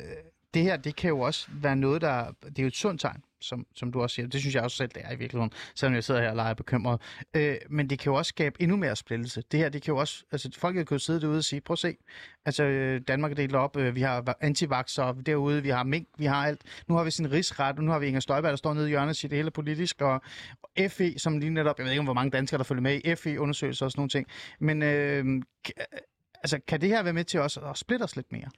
det 0.53 0.61
her, 0.61 0.77
det 0.77 0.95
kan 0.95 1.07
jo 1.07 1.19
også 1.19 1.47
være 1.51 1.75
noget, 1.75 2.01
der... 2.01 2.31
Det 2.43 2.59
er 2.59 2.63
jo 2.63 2.67
et 2.67 2.75
sundt 2.75 3.01
tegn, 3.01 3.23
som, 3.41 3.65
som 3.75 3.91
du 3.91 4.01
også 4.01 4.13
siger. 4.13 4.27
Det 4.27 4.39
synes 4.39 4.55
jeg 4.55 4.63
også 4.63 4.77
selv, 4.77 4.89
det 4.89 5.01
er 5.05 5.11
i 5.11 5.15
virkeligheden, 5.15 5.51
selvom 5.75 5.95
jeg 5.95 6.03
sidder 6.03 6.21
her 6.21 6.29
og 6.29 6.35
leger 6.35 6.53
bekymret. 6.53 7.01
Øh, 7.33 7.55
men 7.69 7.89
det 7.89 7.99
kan 7.99 8.11
jo 8.11 8.17
også 8.17 8.29
skabe 8.29 8.61
endnu 8.61 8.77
mere 8.77 8.95
splittelse. 8.95 9.43
Det 9.51 9.59
her, 9.59 9.69
det 9.69 9.81
kan 9.81 9.91
jo 9.91 9.97
også... 9.97 10.23
Altså, 10.31 10.49
folk 10.57 10.75
kan 10.75 10.85
jo 10.91 10.97
sidde 10.97 11.21
derude 11.21 11.37
og 11.37 11.43
sige, 11.43 11.61
prøv 11.61 11.73
at 11.73 11.79
se, 11.79 11.95
altså, 12.45 12.63
Danmark 13.07 13.31
er 13.31 13.35
delt 13.35 13.55
op, 13.55 13.77
øh, 13.77 13.95
vi 13.95 14.01
har 14.01 14.37
antivakser 14.41 15.11
derude, 15.13 15.63
vi 15.63 15.69
har 15.69 15.83
mink, 15.83 16.07
vi 16.17 16.25
har 16.25 16.45
alt. 16.47 16.61
Nu 16.87 16.95
har 16.95 17.03
vi 17.03 17.11
sin 17.11 17.31
rigsret, 17.31 17.77
og 17.77 17.83
nu 17.83 17.91
har 17.91 17.99
vi 17.99 18.07
Inger 18.07 18.19
Støjberg, 18.19 18.49
der 18.49 18.55
står 18.55 18.73
nede 18.73 18.85
i 18.85 18.89
hjørnet 18.89 19.09
og 19.09 19.15
siger 19.15 19.29
det 19.29 19.37
hele 19.37 19.51
politisk, 19.51 20.01
og 20.01 20.21
FE, 20.89 21.19
som 21.19 21.39
lige 21.39 21.49
netop, 21.49 21.77
jeg 21.77 21.85
ved 21.85 21.91
ikke, 21.91 22.03
hvor 22.03 22.13
mange 22.13 22.31
danskere, 22.31 22.57
der 22.57 22.63
følger 22.63 22.81
med 22.81 23.01
i 23.05 23.15
FE-undersøgelser 23.15 23.85
og 23.85 23.91
sådan 23.91 23.99
nogle 23.99 24.09
ting. 24.09 24.27
Men 24.59 24.81
øh, 24.81 25.41
altså, 26.43 26.59
kan 26.67 26.81
det 26.81 26.89
her 26.89 27.03
være 27.03 27.13
med 27.13 27.23
til 27.23 27.39
også 27.39 27.59
at 27.59 27.77
splitte 27.77 28.03
os 28.03 28.15
lidt 28.15 28.31
mere? 28.31 28.49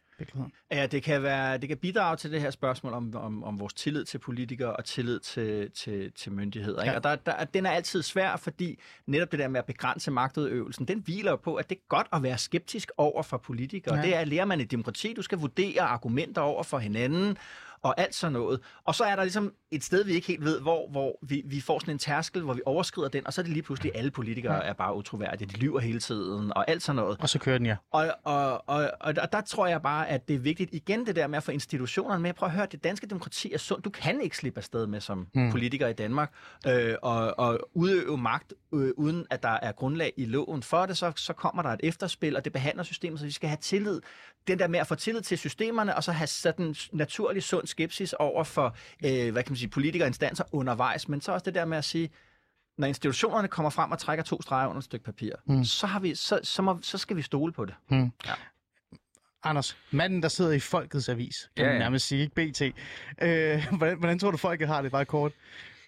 Ja, 0.72 0.88
det 0.88 1.04
kan, 1.04 1.24
være, 1.24 1.58
det 1.58 1.70
kan 1.70 1.78
bidrage 1.78 2.18
til 2.18 2.32
det 2.32 2.42
her 2.42 2.52
spørgsmål 2.52 2.94
om, 2.94 3.16
om, 3.16 3.44
om 3.44 3.60
vores 3.60 3.74
tillid 3.74 4.06
til 4.06 4.18
politikere 4.18 4.76
og 4.76 4.86
tillid 4.86 5.20
til, 5.20 5.72
til, 5.72 6.12
til 6.12 6.32
myndigheder. 6.32 6.82
Ikke? 6.82 6.92
Ja. 6.92 6.98
Og 6.98 7.04
der, 7.04 7.16
der, 7.16 7.44
den 7.44 7.66
er 7.66 7.72
altid 7.72 8.02
svær, 8.02 8.36
fordi 8.36 8.80
netop 9.08 9.32
det 9.32 9.40
der 9.40 9.48
med 9.48 9.60
at 9.60 9.66
begrænse 9.66 10.12
magtudøvelsen, 10.12 10.88
den 10.88 11.00
hviler 11.00 11.32
jo 11.32 11.38
på, 11.38 11.56
at 11.56 11.70
det 11.70 11.76
er 11.76 11.82
godt 11.90 12.08
at 12.14 12.24
være 12.24 12.38
skeptisk 12.38 12.92
over 12.98 13.24
for 13.24 13.38
politikere. 13.38 13.96
Ja. 13.96 14.02
Det 14.02 14.16
er, 14.16 14.26
lærer 14.26 14.46
man 14.46 14.62
i 14.62 14.64
demokrati. 14.64 15.14
Du 15.14 15.22
skal 15.22 15.38
vurdere 15.38 15.82
argumenter 15.82 16.42
over 16.42 16.64
for 16.64 16.80
hinanden, 16.80 17.38
og 17.82 18.02
alt 18.02 18.16
sådan 18.16 18.34
noget. 18.34 18.60
Og 18.84 18.96
så 18.96 19.04
er 19.04 19.16
der 19.16 19.24
ligesom 19.24 19.54
et 19.72 19.84
sted, 19.84 20.04
vi 20.04 20.14
ikke 20.14 20.28
helt 20.28 20.44
ved, 20.44 20.62
hvor, 20.62 20.90
hvor 20.90 21.20
vi, 21.22 21.42
vi 21.46 21.62
får 21.62 21.80
sådan 21.80 21.94
en 21.94 22.00
tærskel, 22.00 22.42
hvor 22.42 22.54
vi 22.54 22.62
overskrider 22.66 23.10
den, 23.10 23.28
og 23.28 23.34
så 23.34 23.42
er 23.42 23.44
det 23.44 23.54
lige 23.54 23.64
pludselig, 23.64 23.92
alle 23.96 24.12
politikere 24.12 24.56
ja. 24.56 24.70
er 24.70 24.74
bare 24.74 24.96
utroværdige. 24.96 25.48
De 25.48 25.58
lyver 25.58 25.80
hele 25.80 26.00
tiden, 26.00 26.54
og 26.56 26.70
alt 26.70 26.84
sådan 26.84 26.96
noget. 26.96 27.18
Og 27.22 27.30
så 27.30 27.40
kører 27.40 27.58
den, 27.58 27.68
ja. 27.68 27.76
Og, 27.92 28.08
og, 28.24 28.70
og, 28.70 28.92
og 29.00 29.16
der, 29.16 29.26
der 29.26 29.42
tror 29.42 29.68
jeg 29.68 29.82
bare, 29.82 30.10
at 30.10 30.28
det 30.28 30.36
er 30.36 30.40
vigtigt, 30.40 30.70
igen 30.74 31.06
det 31.06 31.16
der 31.16 31.28
med 31.28 31.38
at 31.38 31.44
få 31.44 31.52
institutionerne 31.52 32.22
med. 32.22 32.34
Prøv 32.34 32.48
at 32.50 32.56
høre, 32.56 32.68
det 32.72 32.84
danske 32.84 33.08
demokrati 33.08 33.54
er 33.54 33.58
sundt. 33.58 33.86
Du 33.86 33.90
kan 33.90 34.22
ikke 34.22 34.38
slippe 34.38 34.58
afsted 34.58 34.88
med 34.88 35.02
som 35.02 35.28
hmm. 35.34 35.52
politiker 35.52 35.88
i 35.88 35.94
Danmark, 35.94 36.34
øh, 36.68 36.96
og, 37.02 37.40
og 37.40 37.60
udøve 37.74 38.18
magt, 38.18 38.54
øh, 38.74 38.92
uden 38.98 39.26
at 39.30 39.44
der 39.44 39.58
er 39.62 39.72
grundlag 39.72 40.14
i 40.18 40.26
loven 40.26 40.64
for 40.64 40.86
det, 40.86 40.98
så, 40.98 41.12
så 41.16 41.34
kommer 41.34 41.62
der 41.62 41.70
et 41.70 41.80
efterspil, 41.84 42.36
og 42.36 42.44
det 42.44 42.54
behandler 42.54 42.84
systemet, 42.84 43.20
så 43.20 43.26
vi 43.26 43.32
skal 43.32 43.50
have 43.50 43.58
tillid. 43.62 44.02
Den 44.48 44.60
der 44.60 44.68
med 44.68 44.80
at 44.80 44.88
få 44.88 44.96
tillid 44.96 45.22
til 45.22 45.38
systemerne, 45.38 45.96
og 45.96 46.04
så 46.04 46.12
have 46.12 46.28
sådan 46.28 46.76
naturlig 46.92 47.44
sund 47.44 47.68
skepsis 47.68 48.14
over 48.14 48.44
for, 48.44 48.76
øh, 49.06 49.32
hvad 49.32 49.44
kan 49.44 49.52
man 49.52 49.58
sige, 49.58 49.61
politikere 49.68 50.06
og 50.06 50.08
instanser 50.08 50.44
undervejs, 50.52 51.10
men 51.10 51.22
så 51.22 51.32
også 51.32 51.44
det 51.46 51.56
der 51.56 51.66
med 51.66 51.78
at 51.78 51.86
sige, 51.86 52.10
når 52.78 52.88
institutionerne 52.88 53.48
kommer 53.48 53.70
frem 53.70 53.92
og 53.92 54.00
trækker 54.00 54.24
to 54.24 54.42
streger 54.42 54.68
under 54.68 54.78
et 54.78 54.84
stykke 54.84 55.06
papir, 55.06 55.32
mm. 55.46 55.64
så, 55.64 55.88
har 55.88 56.00
vi, 56.00 56.16
så, 56.16 56.40
så, 56.44 56.62
må, 56.62 56.80
så 56.82 56.98
skal 56.98 57.18
vi 57.18 57.22
stole 57.22 57.54
på 57.54 57.66
det. 57.66 57.76
Mm. 57.90 58.12
Ja. 58.26 58.34
Anders, 59.44 59.78
manden, 59.92 60.24
der 60.24 60.30
sidder 60.30 60.52
i 60.52 60.60
Folkets 60.60 61.10
Avis, 61.10 61.50
kan 61.56 61.66
ja, 61.66 61.72
ja. 61.72 61.74
man 61.74 61.82
nærmest 61.82 62.08
sige, 62.08 62.22
ikke 62.22 62.36
BT. 62.36 62.62
Øh, 62.62 63.68
hvordan, 63.78 63.98
hvordan 63.98 64.20
tror 64.20 64.32
du, 64.32 64.38
folket 64.38 64.68
har 64.68 64.82
det 64.82 64.92
bare 64.92 65.06
kort 65.06 65.32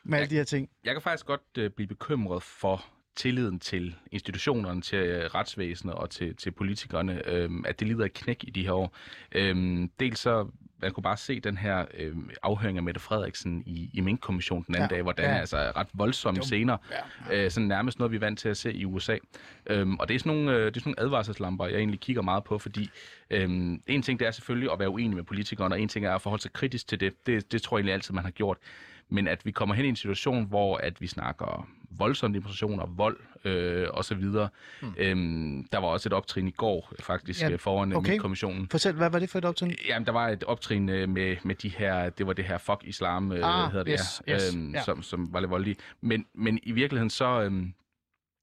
med 0.03 0.17
jeg, 0.17 0.21
alle 0.21 0.30
de 0.30 0.36
her 0.36 0.43
ting? 0.43 0.69
Jeg 0.84 0.93
kan 0.93 1.01
faktisk 1.01 1.26
godt 1.26 1.57
øh, 1.57 1.69
blive 1.69 1.88
bekymret 1.88 2.43
for 2.43 2.86
tilliden 3.15 3.59
til 3.59 3.95
institutionerne, 4.11 4.82
til 4.82 4.97
øh, 4.97 5.26
retsvæsenet 5.26 5.95
og 5.95 6.09
til, 6.09 6.36
til 6.36 6.51
politikerne, 6.51 7.28
øh, 7.28 7.49
at 7.65 7.80
det 7.80 7.88
lider 7.88 8.05
et 8.05 8.13
knæk 8.13 8.43
i 8.47 8.49
de 8.49 8.63
her 8.63 8.71
år. 8.71 8.95
Øh, 9.32 9.88
dels 9.99 10.19
så 10.19 10.47
man 10.82 10.91
kunne 10.91 11.03
bare 11.03 11.17
se 11.17 11.39
den 11.39 11.57
her 11.57 11.86
øh, 11.97 12.15
afhøring 12.43 12.78
af 12.78 12.84
Mette 12.84 12.99
Frederiksen 12.99 13.63
i, 13.65 13.89
i 13.93 14.01
Mink-kommissionen 14.01 14.63
den 14.67 14.76
anden 14.76 14.89
ja, 14.89 14.95
dag, 14.95 15.03
hvor 15.03 15.11
den 15.11 15.26
ja. 15.26 15.32
er 15.32 15.39
altså 15.39 15.57
ret 15.57 15.88
voldsomme 15.93 16.38
Dum. 16.38 16.43
scener. 16.43 16.78
Ja, 16.91 17.36
ja. 17.36 17.45
Øh, 17.45 17.51
sådan 17.51 17.67
nærmest 17.67 17.99
noget, 17.99 18.11
vi 18.11 18.15
er 18.15 18.19
vant 18.19 18.39
til 18.39 18.49
at 18.49 18.57
se 18.57 18.74
i 18.74 18.86
USA. 18.86 19.17
Øhm, 19.67 19.95
og 19.95 20.07
det 20.07 20.15
er, 20.15 20.19
sådan 20.19 20.34
nogle, 20.34 20.51
øh, 20.51 20.65
det 20.65 20.78
er 20.78 20.80
sådan 20.80 20.93
nogle 20.97 21.07
advarselslamper, 21.07 21.65
jeg 21.65 21.78
egentlig 21.78 21.99
kigger 21.99 22.21
meget 22.21 22.43
på, 22.43 22.57
fordi 22.57 22.89
øh, 23.30 23.49
en 23.88 24.01
ting 24.01 24.19
det 24.19 24.28
er 24.28 24.32
selvfølgelig 24.32 24.71
at 24.71 24.80
være 24.80 24.89
uenig 24.89 25.15
med 25.15 25.24
politikerne, 25.24 25.76
og 25.76 25.82
en 25.82 25.88
ting 25.88 26.05
er 26.05 26.15
at 26.15 26.21
forholde 26.21 26.41
sig 26.41 26.53
kritisk 26.53 26.88
til 26.88 26.99
det. 26.99 27.13
Det, 27.26 27.51
det 27.51 27.61
tror 27.61 27.78
jeg 27.78 27.80
egentlig 27.80 27.93
altid, 27.93 28.13
man 28.13 28.24
har 28.24 28.32
gjort. 28.32 28.57
Men 29.09 29.28
at 29.28 29.45
vi 29.45 29.51
kommer 29.51 29.76
hen 29.76 29.86
i 29.86 29.89
en 29.89 29.95
situation, 29.95 30.45
hvor 30.45 30.78
at 30.78 31.01
vi 31.01 31.07
snakker 31.07 31.67
voldsomme 31.97 32.35
demonstrationer, 32.35 32.85
vold 32.85 33.17
øh, 33.45 33.87
og 33.91 34.05
så 34.05 34.15
videre. 34.15 34.49
Hmm. 34.81 34.93
Øhm, 34.97 35.67
der 35.71 35.77
var 35.77 35.87
også 35.87 36.09
et 36.09 36.13
optrin 36.13 36.47
i 36.47 36.51
går 36.51 36.93
faktisk 36.99 37.41
ja, 37.41 37.55
foran 37.55 37.91
øh, 37.91 37.97
okay. 37.97 38.17
kommissionen. 38.17 38.69
Fortæl, 38.69 38.93
hvad 38.93 39.09
var 39.09 39.19
det 39.19 39.29
for 39.29 39.37
et 39.37 39.45
optrin? 39.45 39.75
Jamen, 39.87 40.05
der 40.05 40.11
var 40.11 40.29
et 40.29 40.43
optrin 40.43 40.89
øh, 40.89 41.09
med, 41.09 41.37
med 41.43 41.55
de 41.55 41.69
her, 41.69 42.09
det 42.09 42.27
var 42.27 42.33
det 42.33 42.45
her 42.45 42.57
fuck 42.57 42.81
islam, 42.83 43.31
øh, 43.31 43.39
ah, 43.43 43.71
hedder 43.71 43.83
det 43.83 43.99
yes, 43.99 44.21
her, 44.27 44.35
yes, 44.35 44.55
øhm, 44.55 44.73
ja. 44.73 44.83
som, 44.83 45.03
som 45.03 45.33
var 45.33 45.39
lidt 45.39 45.51
voldelige. 45.51 45.75
Men, 46.01 46.25
men 46.33 46.59
i 46.63 46.71
virkeligheden 46.71 47.09
så, 47.09 47.41
øhm, 47.41 47.73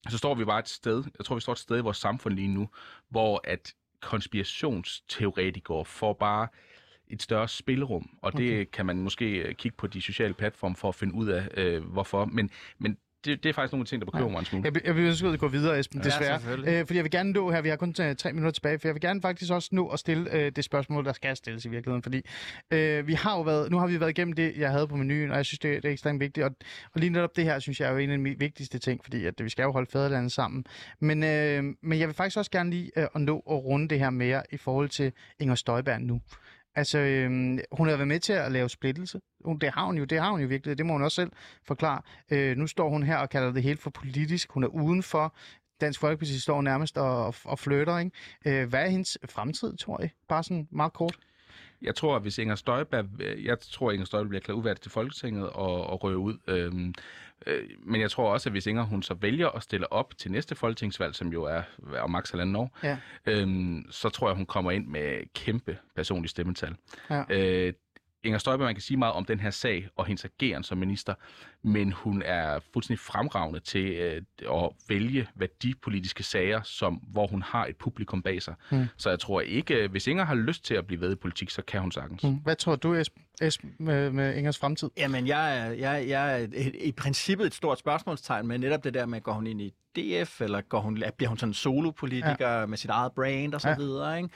så 0.09 0.18
står 0.18 0.34
vi 0.34 0.44
bare 0.44 0.59
et 0.59 0.68
sted, 0.68 1.05
jeg 1.18 1.24
tror 1.26 1.34
vi 1.34 1.40
står 1.40 1.53
et 1.53 1.59
sted 1.59 1.78
i 1.78 1.80
vores 1.80 1.96
samfund 1.96 2.34
lige 2.34 2.48
nu, 2.48 2.68
hvor 3.09 3.40
at 3.44 3.74
konspirationsteoretikere 4.01 5.84
får 5.84 6.12
bare 6.12 6.48
et 7.11 7.22
større 7.22 7.48
spilrum, 7.48 8.11
og 8.22 8.32
det 8.32 8.51
okay. 8.51 8.64
kan 8.72 8.86
man 8.86 8.96
måske 8.96 9.36
øh, 9.36 9.55
kigge 9.55 9.76
på 9.76 9.86
de 9.86 10.03
sociale 10.03 10.34
platforme 10.34 10.76
for 10.76 10.88
at 10.88 10.94
finde 10.94 11.14
ud 11.14 11.28
af, 11.28 11.48
øh, 11.55 11.84
hvorfor. 11.84 12.24
Men, 12.24 12.51
men 12.78 12.96
det, 13.25 13.43
det 13.43 13.49
er 13.49 13.53
faktisk 13.53 13.73
nogle 13.73 13.87
ting, 13.87 14.01
der 14.03 14.07
bekymrer 14.07 14.27
ja. 14.27 14.33
mig 14.33 14.39
en 14.39 14.45
smule. 14.45 14.64
Jeg, 14.75 14.87
jeg 14.87 14.97
vil 14.97 15.05
ønske 15.05 15.29
at 15.29 15.39
gå 15.39 15.49
videre, 15.49 15.79
Esben, 15.79 16.01
desværre. 16.01 16.41
Ja, 16.47 16.81
øh, 16.81 16.87
fordi 16.87 16.97
jeg 16.97 17.05
vil 17.05 17.11
gerne 17.11 17.33
nå 17.33 17.51
her, 17.51 17.61
vi 17.61 17.68
har 17.68 17.77
kun 17.77 17.95
tre 17.95 18.33
minutter 18.33 18.51
tilbage, 18.51 18.79
for 18.79 18.89
jeg 18.89 18.95
vil 18.95 19.01
gerne 19.01 19.23
faktisk 19.23 19.53
også 19.53 19.68
nå 19.73 19.89
at 19.89 19.99
stille 19.99 20.35
øh, 20.35 20.53
det 20.57 20.64
spørgsmål, 20.64 21.05
der 21.05 21.12
skal 21.12 21.37
stilles 21.37 21.64
i 21.64 21.68
virkeligheden. 21.68 22.03
Fordi 22.03 22.27
øh, 22.71 23.07
vi 23.07 23.12
har 23.12 23.37
jo 23.37 23.43
været, 23.43 23.71
nu 23.71 23.79
har 23.79 23.87
vi 23.87 24.01
været 24.01 24.11
igennem 24.11 24.33
det, 24.33 24.57
jeg 24.57 24.71
havde 24.71 24.89
på 24.89 24.97
menuen, 24.97 25.31
og 25.31 25.37
jeg 25.37 25.47
synes, 25.47 25.59
det, 25.59 25.83
det 25.83 25.89
er 25.89 25.93
ekstremt 25.93 26.21
vigtigt. 26.21 26.45
Og, 26.45 26.51
og 26.95 27.01
lige 27.01 27.11
netop 27.11 27.37
det 27.37 27.45
her, 27.45 27.59
synes 27.59 27.81
jeg 27.81 27.89
er 27.89 27.93
jo 27.93 27.99
en 27.99 28.11
af 28.11 28.18
de 28.18 28.39
vigtigste 28.39 28.79
ting, 28.79 29.01
fordi 29.05 29.25
at, 29.25 29.35
vi 29.39 29.49
skal 29.49 29.62
jo 29.62 29.73
holde 29.73 29.91
fædrelandet 29.91 30.33
sammen. 30.33 30.64
Men, 31.01 31.23
øh, 31.23 31.64
men 31.83 31.99
jeg 31.99 32.09
vil 32.09 32.16
faktisk 32.16 32.37
også 32.37 32.51
gerne 32.51 32.71
lige 32.71 32.91
øh, 32.97 33.07
at 33.14 33.21
nå 33.21 33.37
at 33.37 33.64
runde 33.64 33.89
det 33.89 33.99
her 33.99 34.11
mere 34.11 34.43
i 34.51 34.57
forhold 34.57 34.89
til 34.89 35.12
Inger 35.41 35.55
Støjberg 35.55 36.01
nu. 36.01 36.21
Altså, 36.75 36.99
øhm, 36.99 37.59
hun 37.73 37.89
har 37.89 37.97
været 37.97 38.09
med 38.09 38.21
til 38.21 38.33
at 38.33 38.53
lave 38.53 38.68
splittelse. 38.68 39.21
Det 39.61 39.71
har 39.75 39.85
hun 39.85 39.99
jo, 39.99 40.05
det 40.05 40.21
har 40.21 40.31
hun 40.31 40.41
jo 40.41 40.47
virkelig. 40.47 40.79
Det 40.79 40.87
må 40.87 40.93
hun 40.93 41.03
også 41.03 41.14
selv 41.14 41.33
forklare. 41.66 42.03
Øh, 42.31 42.57
nu 42.57 42.66
står 42.66 42.91
hun 42.91 43.03
her 43.03 43.16
og 43.16 43.31
kalder 43.31 43.53
det 43.53 43.62
helt 43.62 43.81
for 43.81 43.91
politisk. 43.91 44.53
Hun 44.53 44.64
er 44.64 44.68
udenfor. 44.68 45.35
Dansk 45.81 46.01
Folkeparti 46.01 46.41
står 46.41 46.62
nærmest 46.62 46.99
og, 46.99 47.27
og, 47.27 47.35
og 47.45 47.59
flytter, 47.59 47.99
ikke? 47.99 48.11
Øh, 48.47 48.68
hvad 48.68 48.85
er 48.85 48.89
hendes 48.89 49.18
fremtid, 49.31 49.77
tror 49.77 50.03
I? 50.03 50.09
Bare 50.29 50.43
sådan 50.43 50.68
meget 50.71 50.93
kort. 50.93 51.18
Jeg 51.83 51.95
tror, 51.95 52.16
at 52.16 52.23
hvis 52.23 52.39
Inger 52.39 52.55
Støjberg, 52.55 53.07
jeg 53.45 53.61
tror, 53.61 53.93
Inger 53.93 54.07
Støjberg 54.07 54.29
bliver 54.29 54.41
klar 54.41 54.55
uværdigt 54.55 54.83
til 54.83 54.91
Folketinget 54.91 55.51
og, 55.51 55.87
og 55.87 56.05
røve 56.05 56.18
ud. 56.18 56.39
Øhm, 56.47 56.95
øh, 57.47 57.68
men 57.82 58.01
jeg 58.01 58.11
tror 58.11 58.32
også, 58.32 58.49
at 58.49 58.53
hvis 58.53 58.66
Inger 58.66 58.82
hun 58.82 59.03
så 59.03 59.14
vælger 59.14 59.49
at 59.49 59.62
stille 59.62 59.93
op 59.93 60.18
til 60.18 60.32
næste 60.32 60.55
folketingsvalg, 60.55 61.14
som 61.14 61.28
jo 61.28 61.45
er 61.45 61.62
om 62.01 62.11
maks 62.11 62.30
halvanden 62.30 62.57
år, 62.57 62.78
ja. 62.82 62.99
øhm, 63.26 63.86
så 63.91 64.09
tror 64.09 64.28
jeg, 64.28 64.36
hun 64.36 64.47
kommer 64.47 64.70
ind 64.70 64.86
med 64.86 65.34
kæmpe 65.34 65.78
personlige 65.97 66.30
stemmetal. 66.30 66.76
Ja. 67.11 67.24
Øh, 67.30 67.72
Inger 68.22 68.38
Støjberg, 68.38 68.66
man 68.66 68.74
kan 68.74 68.82
sige 68.82 68.97
meget 68.97 69.14
om 69.14 69.24
den 69.24 69.41
her 69.41 69.51
sag 69.51 69.88
og 69.97 70.07
hendes 70.07 70.24
ageren 70.24 70.62
som 70.62 70.78
minister, 70.78 71.14
men 71.62 71.92
hun 71.92 72.22
er 72.22 72.58
fuldstændig 72.72 73.00
fremragende 73.00 73.61
til 73.61 73.92
øh, 73.92 74.22
at 74.50 74.70
vælge 74.88 75.28
værdipolitiske 75.34 76.22
sager, 76.22 76.62
som, 76.62 76.94
hvor 76.94 77.26
hun 77.26 77.42
har 77.42 77.66
et 77.66 77.76
publikum 77.76 78.22
bag 78.22 78.42
sig. 78.42 78.54
Mm. 78.70 78.86
Så 78.96 79.11
jeg 79.11 79.18
tror 79.18 79.40
ikke, 79.40 79.74
øh, 79.74 79.90
hvis 79.90 80.06
Inger 80.06 80.24
har 80.24 80.34
lyst 80.34 80.64
til 80.64 80.74
at 80.74 80.86
blive 80.86 81.00
ved 81.00 81.12
i 81.12 81.14
politik, 81.14 81.50
så 81.50 81.62
kan 81.62 81.80
hun 81.80 81.92
sagtens. 81.92 82.22
Mm. 82.22 82.34
Hvad 82.34 82.56
tror 82.56 82.76
du, 82.76 82.94
Esben, 82.94 83.22
Esben 83.40 83.74
med, 83.78 84.11
med 84.11 84.36
Ingers 84.36 84.58
fremtid? 84.58 84.90
Jamen, 84.96 85.26
jeg 85.26 85.58
er, 85.58 85.70
jeg, 85.70 86.08
jeg 86.08 86.42
er 86.42 86.46
i 86.80 86.92
princippet 86.92 87.46
et 87.46 87.54
stort 87.54 87.78
spørgsmålstegn 87.78 88.46
med 88.46 88.58
netop 88.58 88.84
det 88.84 88.94
der 88.94 89.06
med, 89.06 89.20
går 89.20 89.32
hun 89.32 89.46
ind 89.46 89.61
i 89.61 89.74
DF, 89.96 90.40
eller 90.40 90.61
går 90.61 90.80
hun, 90.80 91.02
bliver 91.16 91.28
hun 91.28 91.38
sådan 91.38 91.50
en 91.50 91.54
solopolitiker 91.54 92.48
ja. 92.48 92.66
med 92.66 92.78
sit 92.78 92.90
eget 92.90 93.12
brand 93.12 93.54
og 93.54 93.61
så 93.61 93.68
ja. 93.68 93.76
videre. 93.76 94.16
Ikke? 94.16 94.28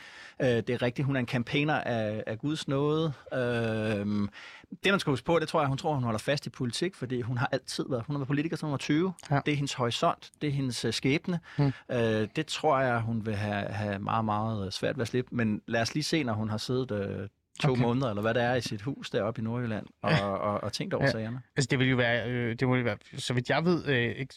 Øh, 0.43 0.49
det 0.49 0.71
er 0.71 0.83
rigtigt, 0.83 1.07
hun 1.07 1.17
er 1.17 1.21
en 1.21 1.27
campaigner 1.27 1.75
af, 1.75 2.25
af 2.27 2.39
Guds 2.39 2.69
nåde. 2.69 3.13
Øh, 3.35 4.29
det, 4.85 4.93
man 4.93 5.01
skal 5.01 5.11
huske 5.11 5.25
på, 5.25 5.39
det 5.39 5.49
tror 5.49 5.61
jeg, 5.61 5.69
hun 5.69 5.79
tror, 5.79 5.95
hun 5.95 6.05
holder 6.05 6.19
fast 6.19 6.47
i 6.47 6.51
politik, 6.51 6.95
fordi 6.95 7.21
hun 7.21 7.39
har 7.39 7.49
altid 7.53 7.85
været, 7.89 8.05
hun 8.07 8.15
har 8.15 8.19
været 8.19 8.29
politiker 8.29 8.57
siden 8.57 8.67
hun 8.67 8.73
var 8.73 8.79
20. 8.79 9.15
Ja. 9.31 9.41
Det 9.47 9.53
er 9.53 9.57
hendes 9.57 9.73
horisont, 9.73 10.31
det 10.43 10.49
er 10.49 10.53
hendes 10.53 10.85
uh, 10.85 10.93
skæbne. 10.93 11.41
Mm. 11.59 11.65
Uh, 11.65 11.97
det 12.37 12.47
tror 12.47 12.81
jeg, 12.81 13.01
hun 13.01 13.27
vil 13.27 13.37
have, 13.37 13.67
have 13.67 13.99
meget, 13.99 14.25
meget 14.25 14.73
svært 14.73 14.97
ved 14.97 15.03
at 15.03 15.09
slippe. 15.09 15.37
Men 15.37 15.61
lad 15.67 15.81
os 15.81 15.95
lige 15.95 16.05
se, 16.05 16.25
når 16.25 16.33
hun 16.33 16.49
har 16.51 16.59
siddet 16.59 16.91
uh, 16.91 17.27
to 17.61 17.73
okay. 17.73 17.83
måneder, 17.83 18.09
eller 18.09 18.23
hvad 18.23 18.35
det 18.35 18.43
er 18.43 18.55
i 18.55 18.61
sit 18.61 18.83
hus 18.83 19.11
deroppe 19.11 19.41
i 19.41 19.45
Nordjylland, 19.45 19.87
og, 20.03 20.11
ja. 20.11 20.27
og, 20.27 20.39
og, 20.39 20.65
og 20.65 20.73
tænkt 20.73 20.95
over 20.95 21.05
ja. 21.05 21.11
sagerne. 21.11 21.41
Altså 21.57 21.69
det 21.71 21.79
vil 21.79 21.89
jo 21.89 21.97
være, 21.97 22.31
øh, 22.31 22.57
det 22.61 22.69
må 22.69 22.77
jo 22.77 22.83
være, 22.83 22.97
så 23.17 23.35
vidt 23.35 23.51
jeg 23.51 23.65
ved, 23.65 23.87
øh, 23.87 24.17
ikke, 24.17 24.35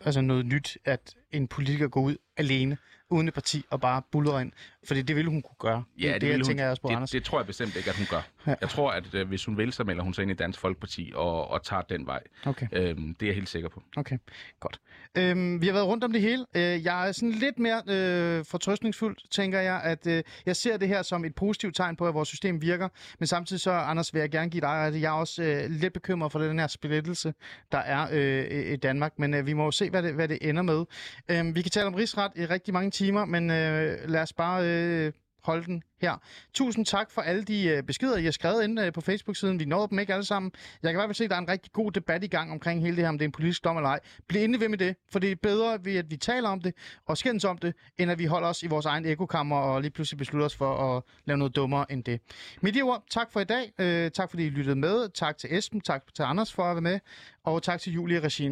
altså 0.00 0.20
noget 0.20 0.46
nyt, 0.46 0.78
at 0.84 1.14
en 1.30 1.48
politiker 1.48 1.88
gå 1.88 2.00
ud 2.00 2.16
alene, 2.36 2.78
uden 3.10 3.28
et 3.28 3.34
parti, 3.34 3.64
og 3.70 3.80
bare 3.80 4.02
buller 4.12 4.38
ind. 4.38 4.52
Fordi 4.84 5.02
det 5.02 5.16
ville 5.16 5.30
hun 5.30 5.42
kunne 5.42 5.56
gøre. 5.58 5.84
Ja, 5.98 6.06
det, 6.06 6.14
det, 6.14 6.20
det 6.20 6.28
jeg 6.28 6.36
hun, 6.36 6.44
tænker 6.44 6.64
jeg 6.64 6.70
også 6.70 6.82
på, 6.82 6.88
det, 6.88 6.94
Anders. 6.94 7.10
det 7.10 7.24
tror 7.24 7.38
jeg 7.38 7.46
bestemt 7.46 7.76
ikke, 7.76 7.90
at 7.90 7.96
hun 7.96 8.06
gør. 8.10 8.16
Ja. 8.16 8.50
Ja. 8.50 8.54
Jeg 8.60 8.68
tror, 8.68 8.90
at 8.90 9.14
øh, 9.14 9.28
hvis 9.28 9.44
hun 9.44 9.56
vil, 9.56 9.72
så 9.72 9.84
melder 9.84 10.02
hun 10.02 10.14
sig 10.14 10.22
ind 10.22 10.30
i 10.30 10.34
Dansk 10.34 10.60
Folkeparti 10.60 11.12
og, 11.14 11.50
og 11.50 11.62
tager 11.62 11.82
den 11.82 12.06
vej. 12.06 12.20
Okay. 12.46 12.66
Øhm, 12.72 13.14
det 13.14 13.26
er 13.26 13.30
jeg 13.30 13.34
helt 13.34 13.48
sikker 13.48 13.68
på. 13.68 13.82
Okay, 13.96 14.18
godt. 14.60 14.80
Øhm, 15.14 15.60
vi 15.60 15.66
har 15.66 15.72
været 15.72 15.86
rundt 15.86 16.04
om 16.04 16.12
det 16.12 16.20
hele. 16.20 16.46
Øh, 16.54 16.84
jeg 16.84 17.08
er 17.08 17.12
sådan 17.12 17.30
lidt 17.30 17.58
mere 17.58 17.82
øh, 17.86 18.44
fortrøstningsfuld, 18.44 19.16
tænker 19.30 19.60
jeg, 19.60 19.80
at 19.84 20.06
øh, 20.06 20.22
jeg 20.46 20.56
ser 20.56 20.76
det 20.76 20.88
her 20.88 21.02
som 21.02 21.24
et 21.24 21.34
positivt 21.34 21.76
tegn 21.76 21.96
på, 21.96 22.08
at 22.08 22.14
vores 22.14 22.28
system 22.28 22.62
virker. 22.62 22.88
Men 23.18 23.26
samtidig 23.26 23.60
så, 23.60 23.70
Anders, 23.70 24.14
vil 24.14 24.20
jeg 24.20 24.30
gerne 24.30 24.50
give 24.50 24.60
dig, 24.60 24.86
at 24.86 25.00
jeg 25.00 25.08
er 25.08 25.10
også 25.10 25.42
øh, 25.42 25.70
lidt 25.70 25.92
bekymret 25.92 26.32
for 26.32 26.38
den 26.38 26.58
her 26.58 26.66
splittelse, 26.66 27.34
der 27.72 27.78
er 27.78 28.08
øh, 28.12 28.72
i 28.72 28.76
Danmark. 28.76 29.12
Men 29.18 29.34
øh, 29.34 29.46
vi 29.46 29.52
må 29.52 29.64
jo 29.64 29.70
se, 29.70 29.90
hvad 29.90 30.02
det, 30.02 30.14
hvad 30.14 30.28
det 30.28 30.38
ender 30.40 30.62
med. 30.62 30.84
Øh, 31.28 31.54
vi 31.54 31.62
kan 31.62 31.70
tale 31.70 31.86
om 31.86 31.94
rigsret 31.94 32.32
i 32.36 32.46
rigtig 32.46 32.74
mange 32.74 32.90
timer, 33.04 33.24
men 33.24 33.50
øh, 33.50 33.98
lad 34.08 34.22
os 34.22 34.32
bare... 34.32 34.66
Øh, 34.66 35.12
holde 35.42 35.64
den 35.66 35.82
her. 36.00 36.16
Tusind 36.54 36.86
tak 36.86 37.10
for 37.10 37.22
alle 37.22 37.44
de 37.44 37.68
øh, 37.68 37.82
beskeder, 37.82 38.16
I 38.16 38.24
har 38.24 38.30
skrevet 38.30 38.64
inde 38.64 38.82
øh, 38.82 38.92
på 38.92 39.00
Facebook-siden. 39.00 39.58
Vi 39.60 39.64
nåede 39.64 39.88
dem 39.90 39.98
ikke 39.98 40.12
alle 40.12 40.24
sammen. 40.24 40.52
Jeg 40.82 40.88
kan 40.88 40.96
i 40.96 41.00
hvert 41.00 41.08
fald 41.08 41.14
se, 41.14 41.24
at 41.24 41.30
der 41.30 41.36
er 41.36 41.40
en 41.40 41.48
rigtig 41.48 41.72
god 41.72 41.92
debat 41.92 42.24
i 42.24 42.26
gang 42.26 42.52
omkring 42.52 42.82
hele 42.82 42.96
det 42.96 43.04
her, 43.04 43.08
om 43.08 43.18
det 43.18 43.24
er 43.24 43.28
en 43.28 43.32
politisk 43.32 43.64
dom 43.64 43.76
eller 43.76 43.88
ej. 43.88 44.00
Bliv 44.28 44.42
endelig 44.42 44.60
ved 44.60 44.68
med 44.68 44.78
det, 44.78 44.96
for 45.12 45.18
det 45.18 45.32
er 45.32 45.36
bedre, 45.42 45.78
ved, 45.84 45.96
at 45.96 46.10
vi 46.10 46.16
taler 46.16 46.48
om 46.48 46.60
det 46.60 46.74
og 47.06 47.18
skændes 47.18 47.44
om 47.44 47.58
det, 47.58 47.74
end 47.98 48.10
at 48.10 48.18
vi 48.18 48.24
holder 48.24 48.48
os 48.48 48.62
i 48.62 48.66
vores 48.66 48.86
egen 48.86 49.06
ekokammer 49.06 49.56
og 49.56 49.80
lige 49.80 49.90
pludselig 49.90 50.18
beslutter 50.18 50.46
os 50.46 50.56
for 50.56 50.96
at 50.96 51.02
lave 51.24 51.38
noget 51.38 51.56
dummere 51.56 51.92
end 51.92 52.04
det. 52.04 52.20
Med 52.60 52.72
de 52.72 52.82
ord, 52.82 53.04
tak 53.10 53.32
for 53.32 53.40
i 53.40 53.44
dag. 53.44 53.72
Øh, 53.78 54.10
tak 54.10 54.30
fordi 54.30 54.46
I 54.46 54.50
lyttede 54.50 54.76
med. 54.76 55.08
Tak 55.14 55.38
til 55.38 55.58
Esben, 55.58 55.80
tak 55.80 56.14
til 56.14 56.22
Anders 56.22 56.52
for 56.52 56.62
at 56.62 56.76
være 56.76 56.82
med, 56.82 57.00
og 57.44 57.62
tak 57.62 57.80
til 57.80 57.92
Julie 57.92 58.20
Regine. 58.20 58.48